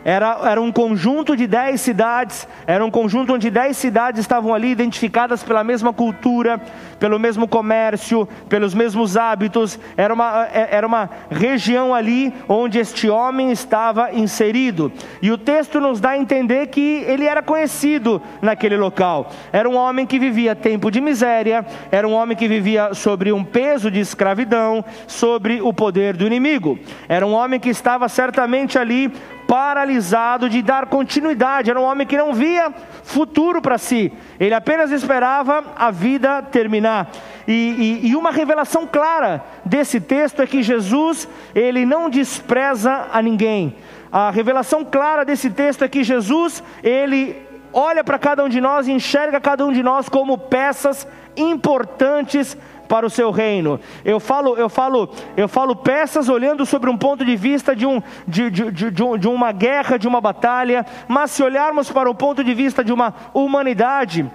Era, 0.06 0.38
era 0.44 0.62
um 0.62 0.72
conjunto 0.72 1.36
de 1.36 1.48
dez 1.48 1.80
cidades, 1.80 2.48
era 2.68 2.84
um 2.84 2.92
conjunto 2.92 3.34
onde 3.34 3.50
dez 3.50 3.78
cidades 3.78 4.20
estavam 4.20 4.54
ali 4.54 4.70
identificadas 4.70 5.44
pela 5.44 5.64
mesma 5.64 5.94
cultura, 5.94 6.62
pelo 7.00 7.18
mesmo 7.18 7.48
comércio, 7.48 8.28
pelos 8.50 8.74
mesmos 8.74 9.16
hábitos. 9.16 9.80
Era 9.96 10.14
uma, 10.14 10.48
é, 10.52 10.76
era 10.76 10.86
uma 10.86 11.10
região 11.32 11.94
ali 11.94 12.34
onde 12.50 12.80
este 12.80 13.10
homem 13.10 13.52
estava 13.52 14.12
inserido. 14.12 14.92
E 15.22 15.32
o 15.32 15.38
texto 15.38 15.80
nos 15.80 16.02
dá 16.02 16.12
a 16.12 16.18
entender 16.18 16.68
que 16.68 17.04
ele 17.08 17.26
era 17.26 17.42
conhecido 17.42 18.22
naquele 18.42 18.76
local. 18.76 19.32
Era 19.54 19.70
um 19.70 19.76
homem 19.76 20.06
que 20.06 20.20
vivia 20.20 20.56
tempo 20.56 20.92
de 20.92 21.00
miséria, 21.00 21.66
era 21.90 22.08
um 22.08 22.14
homem 22.14 22.36
que 22.36 22.48
vivia 22.48 22.94
sobre 22.94 23.32
um 23.32 23.44
peso 23.44 23.90
de 23.90 24.02
escravidão, 24.02 24.84
sobre 25.08 25.62
o 25.62 25.74
poder 25.74 26.18
do 26.18 26.28
inimigo. 26.28 26.78
Era 27.08 27.26
um 27.26 27.34
homem 27.34 27.60
que 27.60 27.70
estava 27.70 28.10
certamente 28.10 28.78
ali 28.78 29.12
paralisado 29.54 30.50
de 30.50 30.64
dar 30.64 30.88
continuidade. 30.88 31.70
Era 31.70 31.80
um 31.80 31.84
homem 31.84 32.08
que 32.08 32.18
não 32.18 32.34
via 32.34 32.74
futuro 33.04 33.62
para 33.62 33.78
si, 33.78 34.12
ele 34.40 34.56
apenas 34.56 34.90
esperava 34.90 35.64
a 35.76 35.92
vida 35.92 36.42
terminar. 36.42 37.12
E, 37.48 38.02
e, 38.04 38.08
e, 38.08 38.16
uma 38.16 38.32
revelação 38.32 38.88
clara 38.88 39.44
desse 39.64 40.02
texto 40.02 40.42
é 40.42 40.48
que 40.48 40.64
Jesus, 40.64 41.30
ele 41.54 41.86
não 41.86 42.10
despreza 42.10 43.10
a 43.14 43.22
ninguém. 43.22 43.76
A 44.12 44.32
revelação 44.32 44.84
clara 44.84 45.24
desse 45.24 45.52
texto 45.52 45.84
é 45.84 45.88
que 45.88 46.04
Jesus, 46.04 46.64
ele 46.82 47.40
olha 47.72 48.04
para 48.04 48.18
cada 48.18 48.44
um 48.44 48.50
de 48.50 48.60
nós 48.60 48.88
e 48.88 48.92
enxerga 48.92 49.40
cada 49.40 49.64
um 49.64 49.72
de 49.72 49.84
nós 49.84 50.10
como 50.10 50.36
peças 50.36 51.08
importantes 51.38 52.58
para 52.94 53.08
o 53.08 53.10
seu 53.10 53.32
reino. 53.32 53.80
Eu 54.06 54.20
falo, 54.20 54.56
eu 54.56 54.70
falo, 54.70 55.10
eu 55.36 55.48
falo 55.48 55.76
peças 55.76 56.30
olhando 56.30 56.64
sobre 56.64 56.92
um 56.92 56.96
ponto 56.96 57.26
de 57.26 57.36
vista 57.36 57.76
de, 57.76 57.88
um, 57.88 58.00
de, 58.28 58.52
de, 58.52 58.70
de, 58.70 58.92
de 58.92 59.28
uma 59.28 59.52
guerra, 59.52 59.98
de 59.98 60.08
uma 60.08 60.22
batalha, 60.22 60.86
mas 61.08 61.32
se 61.32 61.42
olharmos 61.42 61.90
para 61.90 62.08
o 62.08 62.14
ponto 62.14 62.44
de 62.44 62.54
vista 62.54 62.84
de 62.84 62.94
uma 62.94 63.12
humanidade, 63.34 64.30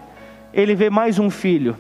ele 0.52 0.74
vê 0.74 0.90
mais 0.90 1.20
um 1.20 1.30
filho. 1.30 1.76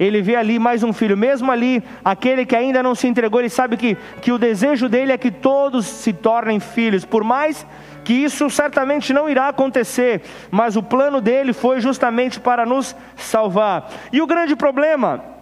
Ele 0.00 0.20
vê 0.20 0.34
ali 0.34 0.58
mais 0.58 0.82
um 0.82 0.92
filho, 0.92 1.16
mesmo 1.16 1.52
ali, 1.52 1.80
aquele 2.04 2.44
que 2.44 2.56
ainda 2.56 2.82
não 2.82 2.96
se 2.96 3.06
entregou, 3.06 3.40
ele 3.40 3.48
sabe 3.48 3.76
que, 3.76 3.96
que 4.20 4.32
o 4.32 4.36
desejo 4.36 4.88
dele 4.88 5.12
é 5.12 5.16
que 5.16 5.30
todos 5.30 5.86
se 5.86 6.12
tornem 6.12 6.58
filhos, 6.58 7.04
por 7.04 7.22
mais 7.22 7.64
que 8.02 8.12
isso 8.12 8.50
certamente 8.50 9.12
não 9.12 9.30
irá 9.30 9.46
acontecer, 9.46 10.22
mas 10.50 10.76
o 10.76 10.82
plano 10.82 11.20
dele 11.20 11.52
foi 11.52 11.80
justamente 11.80 12.40
para 12.40 12.66
nos 12.66 12.96
salvar. 13.14 13.88
E 14.12 14.20
o 14.20 14.26
grande 14.26 14.56
problema 14.56 15.35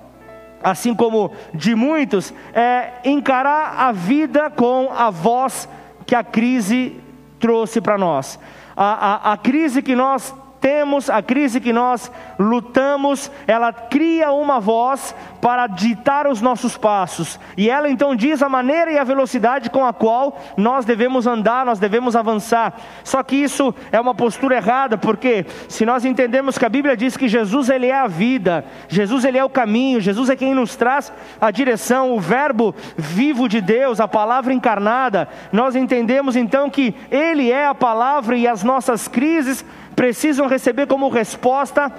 assim 0.64 0.94
como 0.94 1.30
de 1.52 1.74
muitos, 1.74 2.32
é 2.54 2.94
encarar 3.04 3.74
a 3.78 3.92
vida 3.92 4.48
com 4.48 4.90
a 4.90 5.10
voz 5.10 5.68
que 6.06 6.14
a 6.14 6.24
crise 6.24 6.98
trouxe 7.38 7.80
para 7.80 7.98
nós. 7.98 8.40
A, 8.74 9.30
a, 9.30 9.32
a 9.34 9.36
crise 9.36 9.82
que 9.82 9.94
nós 9.94 10.34
temos, 10.64 11.10
a 11.10 11.20
crise 11.20 11.60
que 11.60 11.74
nós 11.74 12.10
lutamos, 12.38 13.30
ela 13.46 13.70
cria 13.70 14.32
uma 14.32 14.58
voz 14.58 15.14
para 15.38 15.66
ditar 15.66 16.26
os 16.26 16.40
nossos 16.40 16.74
passos. 16.74 17.38
E 17.54 17.68
ela 17.68 17.86
então 17.86 18.16
diz 18.16 18.42
a 18.42 18.48
maneira 18.48 18.90
e 18.90 18.96
a 18.96 19.04
velocidade 19.04 19.68
com 19.68 19.84
a 19.84 19.92
qual 19.92 20.40
nós 20.56 20.86
devemos 20.86 21.26
andar, 21.26 21.66
nós 21.66 21.78
devemos 21.78 22.16
avançar. 22.16 22.80
Só 23.04 23.22
que 23.22 23.36
isso 23.36 23.74
é 23.92 24.00
uma 24.00 24.14
postura 24.14 24.56
errada, 24.56 24.96
porque 24.96 25.44
se 25.68 25.84
nós 25.84 26.02
entendemos 26.06 26.56
que 26.56 26.64
a 26.64 26.70
Bíblia 26.70 26.96
diz 26.96 27.14
que 27.14 27.28
Jesus 27.28 27.68
ele 27.68 27.88
é 27.88 27.98
a 27.98 28.06
vida, 28.06 28.64
Jesus 28.88 29.26
ele 29.26 29.36
é 29.36 29.44
o 29.44 29.50
caminho, 29.50 30.00
Jesus 30.00 30.30
é 30.30 30.36
quem 30.36 30.54
nos 30.54 30.76
traz 30.76 31.12
a 31.38 31.50
direção, 31.50 32.10
o 32.10 32.18
verbo 32.18 32.74
vivo 32.96 33.50
de 33.50 33.60
Deus, 33.60 34.00
a 34.00 34.08
palavra 34.08 34.54
encarnada, 34.54 35.28
nós 35.52 35.76
entendemos 35.76 36.36
então 36.36 36.70
que 36.70 36.94
ele 37.10 37.52
é 37.52 37.66
a 37.66 37.74
palavra 37.74 38.34
e 38.34 38.48
as 38.48 38.62
nossas 38.64 39.06
crises 39.06 39.62
precisam 39.94 40.46
receber 40.46 40.86
como 40.86 41.08
resposta 41.08 41.92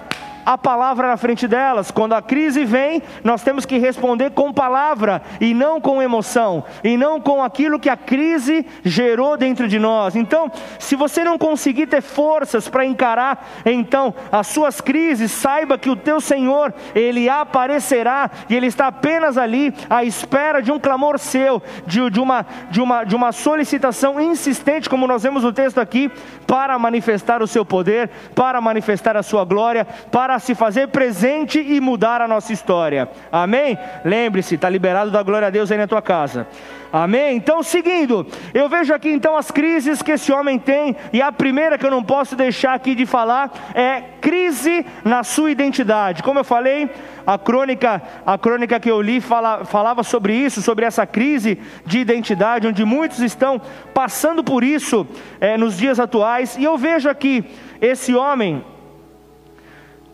a 0.46 0.58
palavra 0.58 1.08
na 1.08 1.18
frente 1.18 1.48
delas. 1.48 1.90
Quando 1.90 2.14
a 2.14 2.22
crise 2.22 2.64
vem, 2.64 3.02
nós 3.24 3.42
temos 3.42 3.66
que 3.66 3.78
responder 3.78 4.32
com 4.32 4.54
palavra 4.54 5.22
e 5.42 5.54
não 5.54 5.82
com 5.82 6.02
emoção, 6.02 6.64
e 6.84 6.96
não 6.96 7.20
com 7.20 7.44
aquilo 7.44 7.80
que 7.80 7.90
a 7.90 7.98
crise 7.98 8.66
gerou 8.84 9.36
dentro 9.36 9.68
de 9.68 9.80
nós. 9.80 10.16
Então, 10.16 10.52
se 10.78 10.96
você 10.96 11.24
não 11.24 11.38
conseguir 11.38 11.88
ter 11.88 12.02
forças 12.02 12.70
para 12.70 12.86
encarar 12.86 13.48
então 13.66 14.14
as 14.32 14.48
suas 14.48 14.80
crises, 14.82 15.32
saiba 15.32 15.78
que 15.78 15.90
o 15.90 15.96
teu 15.96 16.22
Senhor, 16.22 16.74
ele 16.94 17.28
aparecerá 17.28 18.30
e 18.50 18.56
ele 18.56 18.68
está 18.68 18.88
apenas 18.88 19.38
ali 19.38 19.74
à 19.90 20.04
espera 20.04 20.62
de 20.62 20.72
um 20.72 20.80
clamor 20.80 21.18
seu, 21.18 21.62
de, 21.86 22.10
de 22.10 22.20
uma 22.20 22.46
de 22.70 22.82
uma 22.82 23.04
de 23.04 23.16
uma 23.16 23.32
solicitação 23.32 24.20
insistente, 24.20 24.90
como 24.90 25.08
nós 25.08 25.24
vemos 25.24 25.44
no 25.44 25.54
texto 25.54 25.80
aqui, 25.80 26.12
para 26.46 26.78
manifestar 26.78 27.42
o 27.42 27.48
seu 27.48 27.66
poder, 27.66 28.10
para 28.36 28.62
manifestar 28.62 29.18
a 29.18 29.24
sua 29.24 29.44
glória, 29.44 29.86
para 30.12 30.35
para 30.36 30.40
se 30.40 30.54
fazer 30.54 30.90
presente 30.90 31.62
e 31.62 31.80
mudar 31.80 32.22
a 32.22 32.28
nossa 32.28 32.52
história. 32.52 33.10
Amém? 33.32 33.78
Lembre-se, 34.04 34.56
está 34.56 34.70
liberado 34.70 35.10
da 35.10 35.24
glória 35.24 35.48
a 35.48 35.50
Deus 35.50 35.72
aí 35.72 35.78
na 35.78 35.88
tua 35.88 36.02
casa. 36.02 36.46
Amém? 36.92 37.38
Então, 37.38 37.64
seguindo, 37.64 38.28
eu 38.54 38.68
vejo 38.68 38.94
aqui 38.94 39.10
então 39.10 39.38
as 39.38 39.50
crises 39.50 40.02
que 40.02 40.12
esse 40.12 40.34
homem 40.34 40.60
tem, 40.60 40.94
e 41.14 41.22
a 41.22 41.32
primeira 41.32 41.78
que 41.78 41.86
eu 41.86 41.92
não 41.92 42.04
posso 42.04 42.36
deixar 42.36 42.74
aqui 42.74 42.94
de 42.96 43.06
falar 43.06 43.50
é 43.74 44.02
crise 44.20 44.86
na 45.06 45.24
sua 45.24 45.52
identidade. 45.52 46.22
Como 46.22 46.40
eu 46.40 46.44
falei, 46.44 46.90
a 47.26 47.38
crônica, 47.38 48.02
a 48.26 48.38
crônica 48.38 48.78
que 48.78 48.92
eu 48.92 49.02
li 49.02 49.22
fala, 49.22 49.64
falava 49.64 50.04
sobre 50.04 50.34
isso, 50.34 50.62
sobre 50.62 50.84
essa 50.84 51.06
crise 51.06 51.58
de 51.86 52.00
identidade, 52.00 52.68
onde 52.68 52.84
muitos 52.84 53.20
estão 53.20 53.62
passando 53.94 54.44
por 54.44 54.66
isso 54.66 55.08
é, 55.40 55.56
nos 55.56 55.78
dias 55.78 55.98
atuais, 55.98 56.58
e 56.58 56.66
eu 56.66 56.78
vejo 56.78 57.10
aqui 57.10 57.46
esse 57.80 58.14
homem 58.14 58.75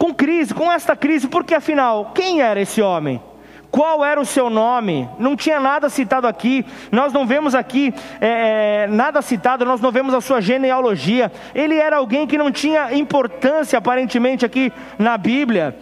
com 0.01 0.15
crise, 0.15 0.51
com 0.51 0.71
esta 0.71 0.95
crise, 0.95 1.27
porque 1.27 1.53
afinal, 1.53 2.11
quem 2.15 2.41
era 2.41 2.59
esse 2.59 2.81
homem? 2.81 3.21
Qual 3.69 4.03
era 4.03 4.19
o 4.19 4.25
seu 4.25 4.49
nome? 4.49 5.07
Não 5.19 5.35
tinha 5.35 5.59
nada 5.59 5.89
citado 5.89 6.25
aqui, 6.25 6.65
nós 6.91 7.13
não 7.13 7.27
vemos 7.27 7.53
aqui 7.53 7.93
é, 8.19 8.85
é, 8.85 8.87
nada 8.87 9.21
citado, 9.21 9.63
nós 9.63 9.79
não 9.79 9.91
vemos 9.91 10.15
a 10.15 10.19
sua 10.19 10.41
genealogia. 10.41 11.31
Ele 11.53 11.75
era 11.75 11.97
alguém 11.97 12.25
que 12.25 12.35
não 12.35 12.51
tinha 12.51 12.91
importância 12.95 13.77
aparentemente 13.77 14.43
aqui 14.43 14.73
na 14.97 15.19
Bíblia. 15.19 15.77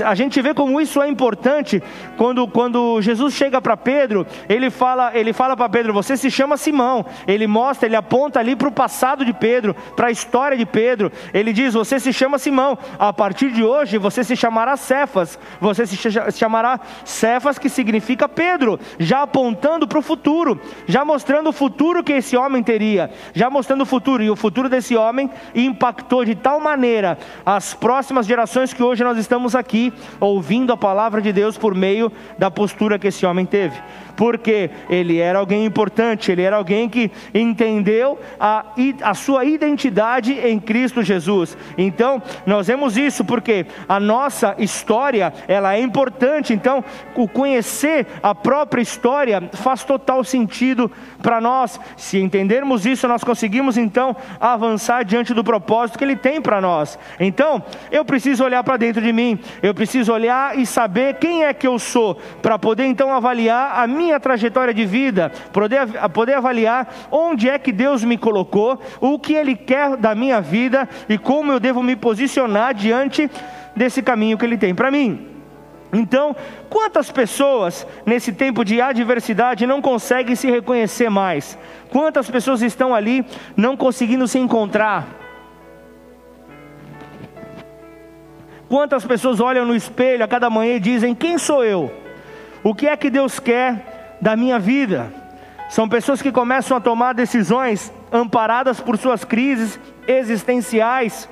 A 0.00 0.14
gente 0.14 0.40
vê 0.40 0.54
como 0.54 0.80
isso 0.80 1.02
é 1.02 1.08
importante 1.08 1.82
quando, 2.16 2.48
quando 2.48 3.02
Jesus 3.02 3.34
chega 3.34 3.60
para 3.60 3.76
Pedro, 3.76 4.26
ele 4.48 4.70
fala, 4.70 5.10
ele 5.14 5.32
fala 5.32 5.56
para 5.56 5.68
Pedro: 5.68 5.92
Você 5.92 6.16
se 6.16 6.30
chama 6.30 6.56
Simão. 6.56 7.04
Ele 7.26 7.46
mostra, 7.46 7.86
ele 7.86 7.96
aponta 7.96 8.38
ali 8.38 8.56
para 8.56 8.68
o 8.68 8.72
passado 8.72 9.24
de 9.24 9.32
Pedro, 9.32 9.74
para 9.96 10.06
a 10.06 10.10
história 10.10 10.56
de 10.56 10.64
Pedro. 10.64 11.12
Ele 11.34 11.52
diz: 11.52 11.74
Você 11.74 11.98
se 11.98 12.12
chama 12.12 12.38
Simão. 12.38 12.78
A 12.98 13.12
partir 13.12 13.50
de 13.50 13.62
hoje 13.62 13.98
você 13.98 14.24
se 14.24 14.36
chamará 14.36 14.76
Cefas. 14.76 15.38
Você 15.60 15.86
se 15.86 15.96
chamará 16.32 16.80
Cefas, 17.04 17.58
que 17.58 17.68
significa 17.68 18.28
Pedro, 18.28 18.78
já 18.98 19.22
apontando 19.22 19.86
para 19.86 19.98
o 19.98 20.02
futuro, 20.02 20.60
já 20.86 21.04
mostrando 21.04 21.50
o 21.50 21.52
futuro 21.52 22.04
que 22.04 22.12
esse 22.12 22.36
homem 22.36 22.62
teria, 22.62 23.10
já 23.34 23.50
mostrando 23.50 23.82
o 23.82 23.86
futuro. 23.86 24.22
E 24.22 24.30
o 24.30 24.36
futuro 24.36 24.68
desse 24.68 24.96
homem 24.96 25.28
impactou 25.54 26.24
de 26.24 26.34
tal 26.34 26.60
maneira 26.60 27.18
as 27.44 27.74
próximas 27.74 28.26
gerações 28.26 28.72
que 28.72 28.82
hoje 28.82 29.02
nós 29.02 29.18
estamos 29.18 29.54
aqui 29.54 29.81
ouvindo 30.20 30.72
a 30.72 30.76
palavra 30.76 31.22
de 31.22 31.32
Deus 31.32 31.56
por 31.56 31.74
meio 31.74 32.12
da 32.38 32.50
postura 32.50 32.98
que 32.98 33.08
esse 33.08 33.24
homem 33.24 33.46
teve 33.46 33.80
porque 34.16 34.70
ele 34.88 35.18
era 35.18 35.38
alguém 35.38 35.64
importante, 35.64 36.30
ele 36.30 36.42
era 36.42 36.56
alguém 36.56 36.88
que 36.88 37.10
entendeu 37.34 38.18
a, 38.38 38.66
a 39.02 39.14
sua 39.14 39.44
identidade 39.44 40.32
em 40.32 40.58
Cristo 40.58 41.02
Jesus. 41.02 41.56
Então, 41.76 42.22
nós 42.46 42.66
vemos 42.66 42.96
isso 42.96 43.24
porque 43.24 43.66
a 43.88 43.98
nossa 43.98 44.54
história, 44.58 45.32
ela 45.48 45.74
é 45.74 45.80
importante, 45.80 46.52
então, 46.52 46.84
o 47.14 47.28
conhecer 47.28 48.06
a 48.22 48.34
própria 48.34 48.82
história 48.82 49.42
faz 49.54 49.84
total 49.84 50.22
sentido 50.24 50.90
para 51.22 51.40
nós. 51.40 51.80
Se 51.96 52.18
entendermos 52.18 52.86
isso, 52.86 53.08
nós 53.08 53.24
conseguimos 53.24 53.76
então 53.76 54.14
avançar 54.40 55.04
diante 55.04 55.34
do 55.34 55.44
propósito 55.44 55.98
que 55.98 56.04
ele 56.04 56.16
tem 56.16 56.40
para 56.40 56.60
nós. 56.60 56.98
Então, 57.18 57.62
eu 57.90 58.04
preciso 58.04 58.44
olhar 58.44 58.62
para 58.62 58.76
dentro 58.76 59.00
de 59.00 59.12
mim, 59.12 59.38
eu 59.62 59.74
preciso 59.74 60.12
olhar 60.12 60.58
e 60.58 60.66
saber 60.66 61.14
quem 61.14 61.44
é 61.44 61.52
que 61.52 61.66
eu 61.66 61.78
sou, 61.78 62.14
para 62.40 62.58
poder 62.58 62.84
então 62.84 63.12
avaliar 63.12 63.80
a 63.80 63.86
minha 63.86 64.01
minha 64.02 64.18
trajetória 64.18 64.74
de 64.74 64.84
vida, 64.84 65.30
poder, 65.52 65.86
poder 66.12 66.34
avaliar 66.34 66.92
onde 67.10 67.48
é 67.48 67.58
que 67.58 67.70
Deus 67.70 68.02
me 68.02 68.18
colocou, 68.18 68.80
o 69.00 69.18
que 69.18 69.32
Ele 69.32 69.54
quer 69.54 69.96
da 69.96 70.14
minha 70.14 70.40
vida 70.40 70.88
e 71.08 71.16
como 71.16 71.52
eu 71.52 71.60
devo 71.60 71.82
me 71.82 71.94
posicionar 71.94 72.74
diante 72.74 73.30
desse 73.76 74.02
caminho 74.02 74.36
que 74.36 74.44
Ele 74.44 74.58
tem 74.58 74.74
para 74.74 74.90
mim. 74.90 75.28
Então, 75.92 76.34
quantas 76.68 77.10
pessoas 77.10 77.86
nesse 78.04 78.32
tempo 78.32 78.64
de 78.64 78.80
adversidade 78.80 79.66
não 79.66 79.80
conseguem 79.80 80.34
se 80.34 80.50
reconhecer 80.50 81.10
mais? 81.10 81.56
Quantas 81.90 82.28
pessoas 82.30 82.62
estão 82.62 82.94
ali 82.94 83.24
não 83.56 83.76
conseguindo 83.76 84.26
se 84.26 84.38
encontrar? 84.38 85.06
Quantas 88.68 89.04
pessoas 89.04 89.38
olham 89.38 89.66
no 89.66 89.76
espelho 89.76 90.24
a 90.24 90.28
cada 90.28 90.48
manhã 90.48 90.76
e 90.76 90.80
dizem: 90.80 91.14
Quem 91.14 91.36
sou 91.36 91.62
eu? 91.62 91.92
O 92.64 92.74
que 92.74 92.86
é 92.88 92.96
que 92.96 93.10
Deus 93.10 93.38
quer 93.38 93.91
da 94.22 94.36
minha 94.36 94.56
vida. 94.56 95.12
São 95.68 95.88
pessoas 95.88 96.22
que 96.22 96.30
começam 96.30 96.76
a 96.76 96.80
tomar 96.80 97.12
decisões 97.12 97.92
amparadas 98.12 98.78
por 98.78 98.96
suas 98.96 99.24
crises 99.24 99.80
existenciais 100.06 101.28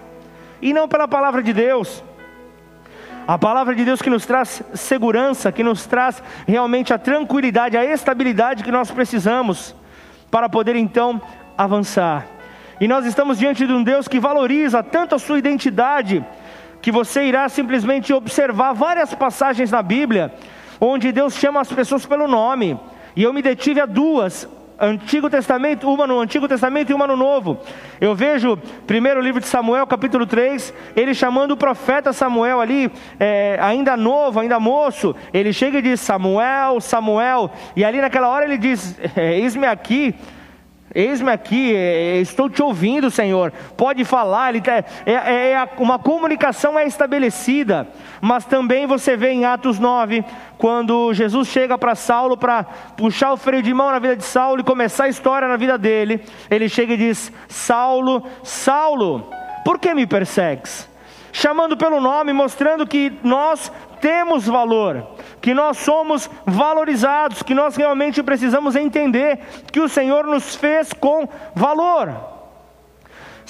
e 0.60 0.72
não 0.72 0.88
pela 0.88 1.06
palavra 1.06 1.40
de 1.40 1.52
Deus. 1.52 2.02
A 3.28 3.38
palavra 3.38 3.76
de 3.76 3.84
Deus 3.84 4.02
que 4.02 4.10
nos 4.10 4.26
traz 4.26 4.60
segurança, 4.74 5.52
que 5.52 5.62
nos 5.62 5.86
traz 5.86 6.20
realmente 6.48 6.92
a 6.92 6.98
tranquilidade, 6.98 7.76
a 7.76 7.84
estabilidade 7.84 8.64
que 8.64 8.72
nós 8.72 8.90
precisamos 8.90 9.72
para 10.28 10.48
poder 10.48 10.74
então 10.74 11.22
avançar. 11.56 12.26
E 12.80 12.88
nós 12.88 13.06
estamos 13.06 13.38
diante 13.38 13.64
de 13.66 13.72
um 13.72 13.84
Deus 13.84 14.08
que 14.08 14.18
valoriza 14.18 14.82
tanto 14.82 15.14
a 15.14 15.18
sua 15.18 15.38
identidade, 15.38 16.24
que 16.82 16.90
você 16.90 17.24
irá 17.24 17.48
simplesmente 17.48 18.12
observar 18.12 18.72
várias 18.72 19.14
passagens 19.14 19.70
na 19.70 19.82
Bíblia 19.82 20.34
onde 20.80 21.12
Deus 21.12 21.34
chama 21.34 21.60
as 21.60 21.72
pessoas 21.72 22.06
pelo 22.06 22.26
nome. 22.26 22.78
E 23.14 23.22
eu 23.22 23.32
me 23.32 23.42
detive 23.42 23.80
a 23.80 23.86
duas, 23.86 24.48
Antigo 24.80 25.28
Testamento, 25.28 25.92
uma 25.92 26.06
no 26.06 26.18
Antigo 26.18 26.48
Testamento 26.48 26.90
e 26.90 26.94
uma 26.94 27.06
no 27.06 27.14
Novo. 27.14 27.58
Eu 28.00 28.14
vejo, 28.14 28.56
primeiro 28.86 29.20
livro 29.20 29.38
de 29.38 29.46
Samuel, 29.46 29.86
capítulo 29.86 30.24
3, 30.24 30.72
ele 30.96 31.12
chamando 31.12 31.50
o 31.50 31.56
profeta 31.56 32.14
Samuel 32.14 32.62
ali, 32.62 32.90
é, 33.18 33.58
ainda 33.60 33.94
novo, 33.94 34.40
ainda 34.40 34.58
moço. 34.58 35.14
Ele 35.34 35.52
chega 35.52 35.78
e 35.78 35.82
diz: 35.82 36.00
Samuel, 36.00 36.80
Samuel. 36.80 37.50
E 37.76 37.84
ali 37.84 38.00
naquela 38.00 38.30
hora 38.30 38.46
ele 38.46 38.56
diz: 38.56 38.98
é, 39.14 39.38
Eis-me 39.38 39.66
aqui. 39.66 40.14
Eis-me 40.92 41.30
aqui, 41.30 41.74
é, 41.74 42.16
estou 42.16 42.50
te 42.50 42.60
ouvindo, 42.60 43.12
Senhor. 43.12 43.52
Pode 43.76 44.04
falar, 44.04 44.50
ele 44.50 44.60
tá, 44.60 44.72
é, 44.74 44.84
é, 45.06 45.52
é, 45.52 45.68
uma 45.78 46.00
comunicação 46.00 46.76
é 46.76 46.84
estabelecida. 46.84 47.86
Mas 48.20 48.44
também 48.44 48.86
você 48.86 49.16
vê 49.16 49.30
em 49.30 49.44
Atos 49.44 49.78
9, 49.78 50.24
quando 50.58 51.14
Jesus 51.14 51.46
chega 51.46 51.78
para 51.78 51.94
Saulo 51.94 52.36
para 52.36 52.64
puxar 52.96 53.32
o 53.32 53.36
freio 53.36 53.62
de 53.62 53.72
mão 53.72 53.90
na 53.90 54.00
vida 54.00 54.16
de 54.16 54.24
Saulo 54.24 54.60
e 54.60 54.64
começar 54.64 55.04
a 55.04 55.08
história 55.08 55.46
na 55.46 55.56
vida 55.56 55.78
dele, 55.78 56.24
ele 56.50 56.68
chega 56.68 56.94
e 56.94 56.96
diz: 56.96 57.32
Saulo, 57.48 58.24
Saulo, 58.42 59.28
por 59.64 59.78
que 59.78 59.94
me 59.94 60.08
persegues? 60.08 60.90
Chamando 61.32 61.76
pelo 61.76 62.00
nome, 62.00 62.32
mostrando 62.32 62.84
que 62.84 63.12
nós 63.22 63.70
temos 64.00 64.46
valor, 64.46 65.06
que 65.40 65.54
nós 65.54 65.78
somos 65.78 66.30
valorizados, 66.46 67.42
que 67.42 67.54
nós 67.54 67.76
realmente 67.76 68.22
precisamos 68.22 68.76
entender 68.76 69.38
que 69.72 69.80
o 69.80 69.88
Senhor 69.88 70.24
nos 70.24 70.54
fez 70.56 70.92
com 70.92 71.28
valor. 71.54 72.30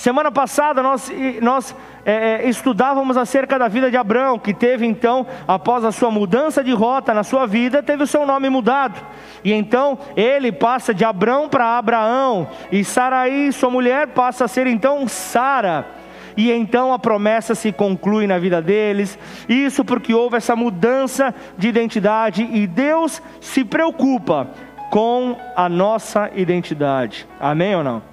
Semana 0.00 0.32
passada 0.32 0.82
nós, 0.82 1.12
nós 1.42 1.76
é, 2.06 2.42
é, 2.42 2.48
estudávamos 2.48 3.18
acerca 3.18 3.58
da 3.58 3.68
vida 3.68 3.90
de 3.90 3.98
Abraão, 3.98 4.38
que 4.38 4.54
teve 4.54 4.86
então, 4.86 5.26
após 5.46 5.84
a 5.84 5.92
sua 5.92 6.10
mudança 6.10 6.64
de 6.64 6.72
rota 6.72 7.12
na 7.12 7.22
sua 7.22 7.46
vida, 7.46 7.82
teve 7.82 8.04
o 8.04 8.06
seu 8.06 8.24
nome 8.24 8.48
mudado. 8.48 8.98
E 9.44 9.52
então 9.52 9.98
ele 10.16 10.50
passa 10.50 10.94
de 10.94 11.04
Abrão 11.04 11.48
para 11.48 11.76
Abraão, 11.76 12.48
e 12.72 12.82
Saraí, 12.82 13.52
sua 13.52 13.68
mulher, 13.70 14.08
passa 14.08 14.46
a 14.46 14.48
ser 14.48 14.66
então 14.66 15.06
Sara. 15.06 15.99
E 16.36 16.50
então 16.50 16.92
a 16.92 16.98
promessa 16.98 17.54
se 17.54 17.72
conclui 17.72 18.26
na 18.26 18.38
vida 18.38 18.60
deles. 18.60 19.18
Isso 19.48 19.84
porque 19.84 20.14
houve 20.14 20.36
essa 20.36 20.54
mudança 20.54 21.34
de 21.56 21.68
identidade 21.68 22.48
e 22.52 22.66
Deus 22.66 23.22
se 23.40 23.64
preocupa 23.64 24.48
com 24.90 25.36
a 25.54 25.68
nossa 25.68 26.30
identidade. 26.34 27.26
Amém 27.38 27.76
ou 27.76 27.84
não? 27.84 28.10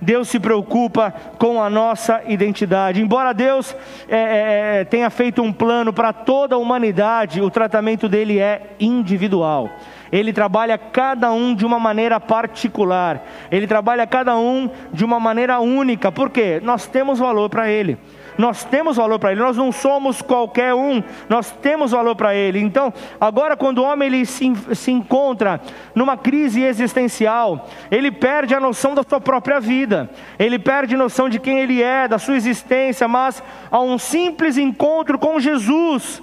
Deus 0.00 0.28
se 0.28 0.38
preocupa 0.38 1.12
com 1.38 1.60
a 1.60 1.68
nossa 1.68 2.22
identidade. 2.26 3.00
Embora 3.02 3.32
Deus 3.32 3.74
é, 4.08 4.16
é, 4.16 4.80
é 4.80 4.84
tenha 4.84 5.10
feito 5.10 5.42
um 5.42 5.52
plano 5.52 5.92
para 5.92 6.12
toda 6.12 6.54
a 6.54 6.58
humanidade, 6.58 7.40
o 7.40 7.50
tratamento 7.50 8.08
dele 8.08 8.38
é 8.38 8.74
individual. 8.78 9.68
Ele 10.10 10.32
trabalha 10.32 10.78
cada 10.78 11.30
um 11.32 11.54
de 11.54 11.64
uma 11.66 11.78
maneira 11.78 12.18
particular. 12.18 13.22
Ele 13.50 13.66
trabalha 13.66 14.06
cada 14.06 14.36
um 14.36 14.70
de 14.92 15.04
uma 15.04 15.20
maneira 15.20 15.60
única. 15.60 16.10
Por 16.10 16.30
quê? 16.30 16.60
Nós 16.62 16.86
temos 16.86 17.18
valor 17.18 17.48
para 17.48 17.70
Ele 17.70 17.98
nós 18.38 18.62
temos 18.62 18.96
valor 18.96 19.18
para 19.18 19.32
Ele, 19.32 19.40
nós 19.40 19.56
não 19.56 19.72
somos 19.72 20.22
qualquer 20.22 20.72
um, 20.72 21.02
nós 21.28 21.50
temos 21.50 21.90
valor 21.90 22.14
para 22.14 22.36
Ele. 22.36 22.60
Então, 22.60 22.94
agora, 23.20 23.56
quando 23.56 23.78
o 23.78 23.82
homem 23.82 24.06
ele 24.06 24.24
se, 24.24 24.52
se 24.76 24.92
encontra 24.92 25.60
numa 25.92 26.16
crise 26.16 26.62
existencial, 26.62 27.68
ele 27.90 28.12
perde 28.12 28.54
a 28.54 28.60
noção 28.60 28.94
da 28.94 29.02
sua 29.02 29.20
própria 29.20 29.58
vida, 29.58 30.08
ele 30.38 30.56
perde 30.56 30.94
a 30.94 30.98
noção 30.98 31.28
de 31.28 31.40
quem 31.40 31.58
ele 31.58 31.82
é, 31.82 32.06
da 32.06 32.18
sua 32.18 32.36
existência, 32.36 33.08
mas 33.08 33.42
a 33.72 33.80
um 33.80 33.98
simples 33.98 34.56
encontro 34.56 35.18
com 35.18 35.40
Jesus, 35.40 36.22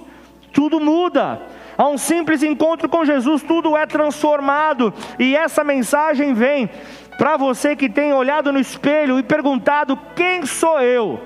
tudo 0.54 0.80
muda. 0.80 1.42
A 1.76 1.86
um 1.86 1.98
simples 1.98 2.42
encontro 2.42 2.88
com 2.88 3.04
Jesus, 3.04 3.42
tudo 3.42 3.76
é 3.76 3.86
transformado, 3.86 4.92
e 5.18 5.36
essa 5.36 5.62
mensagem 5.62 6.32
vem 6.32 6.70
para 7.18 7.36
você 7.36 7.76
que 7.76 7.88
tem 7.88 8.12
olhado 8.12 8.52
no 8.52 8.58
espelho 8.58 9.18
e 9.18 9.22
perguntado: 9.22 9.98
quem 10.14 10.46
sou 10.46 10.80
eu? 10.80 11.20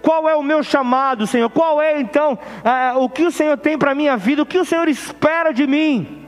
Qual 0.00 0.28
é 0.28 0.34
o 0.34 0.42
meu 0.42 0.64
chamado, 0.64 1.26
Senhor? 1.26 1.48
Qual 1.48 1.80
é 1.80 2.00
então 2.00 2.32
uh, 2.34 2.98
o 2.98 3.08
que 3.08 3.24
o 3.24 3.30
Senhor 3.30 3.56
tem 3.56 3.78
para 3.78 3.92
a 3.92 3.94
minha 3.94 4.16
vida? 4.16 4.42
O 4.42 4.46
que 4.46 4.58
o 4.58 4.64
Senhor 4.64 4.88
espera 4.88 5.52
de 5.52 5.64
mim? 5.64 6.26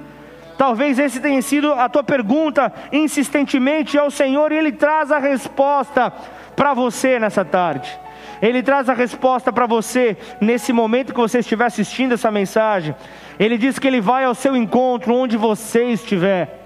Talvez 0.57 1.01
esse 1.01 1.19
tenha 1.19 1.43
sido 1.43 1.73
a 1.73 1.89
tua 1.89 2.05
pergunta 2.05 2.73
insistentemente 2.93 3.99
ao 3.99 4.13
Senhor 4.13 4.53
e 4.53 4.57
Ele 4.57 4.71
traz 4.71 5.11
a 5.11 5.19
resposta 5.19 6.13
para 6.55 6.73
você 6.73 7.19
nessa 7.19 7.45
tarde. 7.45 7.91
Ele 8.41 8.63
traz 8.63 8.89
a 8.89 8.95
resposta 8.95 9.53
para 9.53 9.67
você 9.67 10.17
nesse 10.41 10.73
momento 10.73 11.13
que 11.13 11.21
você 11.21 11.41
estiver 11.41 11.67
assistindo 11.67 12.13
essa 12.13 12.31
mensagem. 12.31 12.95
Ele 13.39 13.59
diz 13.59 13.79
que 13.79 13.87
Ele 13.87 14.01
vai 14.01 14.25
ao 14.25 14.35
seu 14.35 14.57
encontro 14.57 15.15
onde 15.15 15.37
você 15.37 15.85
estiver. 15.85 16.63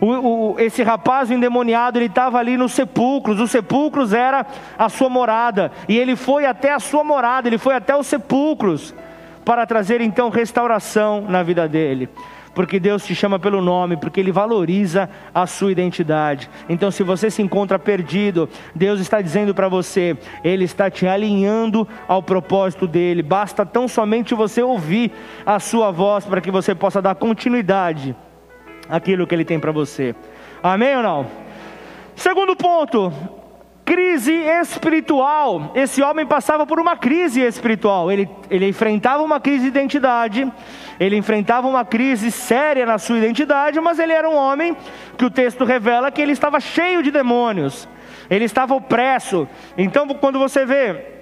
O, 0.00 0.06
o, 0.06 0.60
esse 0.60 0.82
rapaz 0.82 1.30
endemoniado, 1.30 1.98
ele 1.98 2.04
estava 2.04 2.38
ali 2.38 2.58
nos 2.58 2.72
sepulcros, 2.72 3.40
os 3.40 3.50
sepulcros 3.50 4.12
era 4.12 4.44
a 4.78 4.90
sua 4.90 5.08
morada, 5.08 5.72
e 5.88 5.96
ele 5.96 6.14
foi 6.14 6.44
até 6.44 6.72
a 6.72 6.78
sua 6.78 7.02
morada, 7.02 7.48
ele 7.48 7.56
foi 7.56 7.74
até 7.74 7.96
os 7.96 8.06
sepulcros, 8.06 8.94
para 9.42 9.64
trazer 9.64 10.02
então 10.02 10.28
restauração 10.28 11.22
na 11.22 11.42
vida 11.42 11.66
dele 11.66 12.10
porque 12.56 12.80
Deus 12.80 13.04
te 13.04 13.14
chama 13.14 13.38
pelo 13.38 13.60
nome, 13.60 13.98
porque 13.98 14.18
Ele 14.18 14.32
valoriza 14.32 15.10
a 15.34 15.46
sua 15.46 15.70
identidade. 15.70 16.48
Então, 16.70 16.90
se 16.90 17.02
você 17.02 17.30
se 17.30 17.42
encontra 17.42 17.78
perdido, 17.78 18.48
Deus 18.74 18.98
está 18.98 19.20
dizendo 19.20 19.54
para 19.54 19.68
você, 19.68 20.16
Ele 20.42 20.64
está 20.64 20.90
te 20.90 21.06
alinhando 21.06 21.86
ao 22.08 22.22
propósito 22.22 22.86
dele. 22.86 23.22
Basta 23.22 23.66
tão 23.66 23.86
somente 23.86 24.34
você 24.34 24.62
ouvir 24.62 25.12
a 25.44 25.60
sua 25.60 25.90
voz 25.90 26.24
para 26.24 26.40
que 26.40 26.50
você 26.50 26.74
possa 26.74 27.02
dar 27.02 27.14
continuidade 27.14 28.16
aquilo 28.88 29.26
que 29.26 29.34
Ele 29.34 29.44
tem 29.44 29.60
para 29.60 29.70
você. 29.70 30.14
Amém 30.62 30.96
ou 30.96 31.02
não? 31.02 31.26
Segundo 32.14 32.56
ponto, 32.56 33.12
crise 33.84 34.32
espiritual. 34.32 35.72
Esse 35.74 36.02
homem 36.02 36.26
passava 36.26 36.66
por 36.66 36.80
uma 36.80 36.96
crise 36.96 37.40
espiritual. 37.40 38.10
Ele, 38.10 38.28
ele 38.50 38.68
enfrentava 38.68 39.22
uma 39.22 39.38
crise 39.38 39.64
de 39.64 39.68
identidade, 39.68 40.50
ele 40.98 41.16
enfrentava 41.16 41.66
uma 41.66 41.84
crise 41.84 42.30
séria 42.30 42.86
na 42.86 42.98
sua 42.98 43.18
identidade, 43.18 43.80
mas 43.80 43.98
ele 43.98 44.12
era 44.12 44.28
um 44.28 44.34
homem 44.34 44.76
que 45.16 45.24
o 45.24 45.30
texto 45.30 45.64
revela 45.64 46.10
que 46.10 46.20
ele 46.20 46.32
estava 46.32 46.60
cheio 46.60 47.02
de 47.02 47.10
demônios, 47.10 47.88
ele 48.30 48.44
estava 48.44 48.74
opresso. 48.74 49.48
Então, 49.76 50.06
quando 50.08 50.38
você 50.38 50.64
vê 50.64 51.16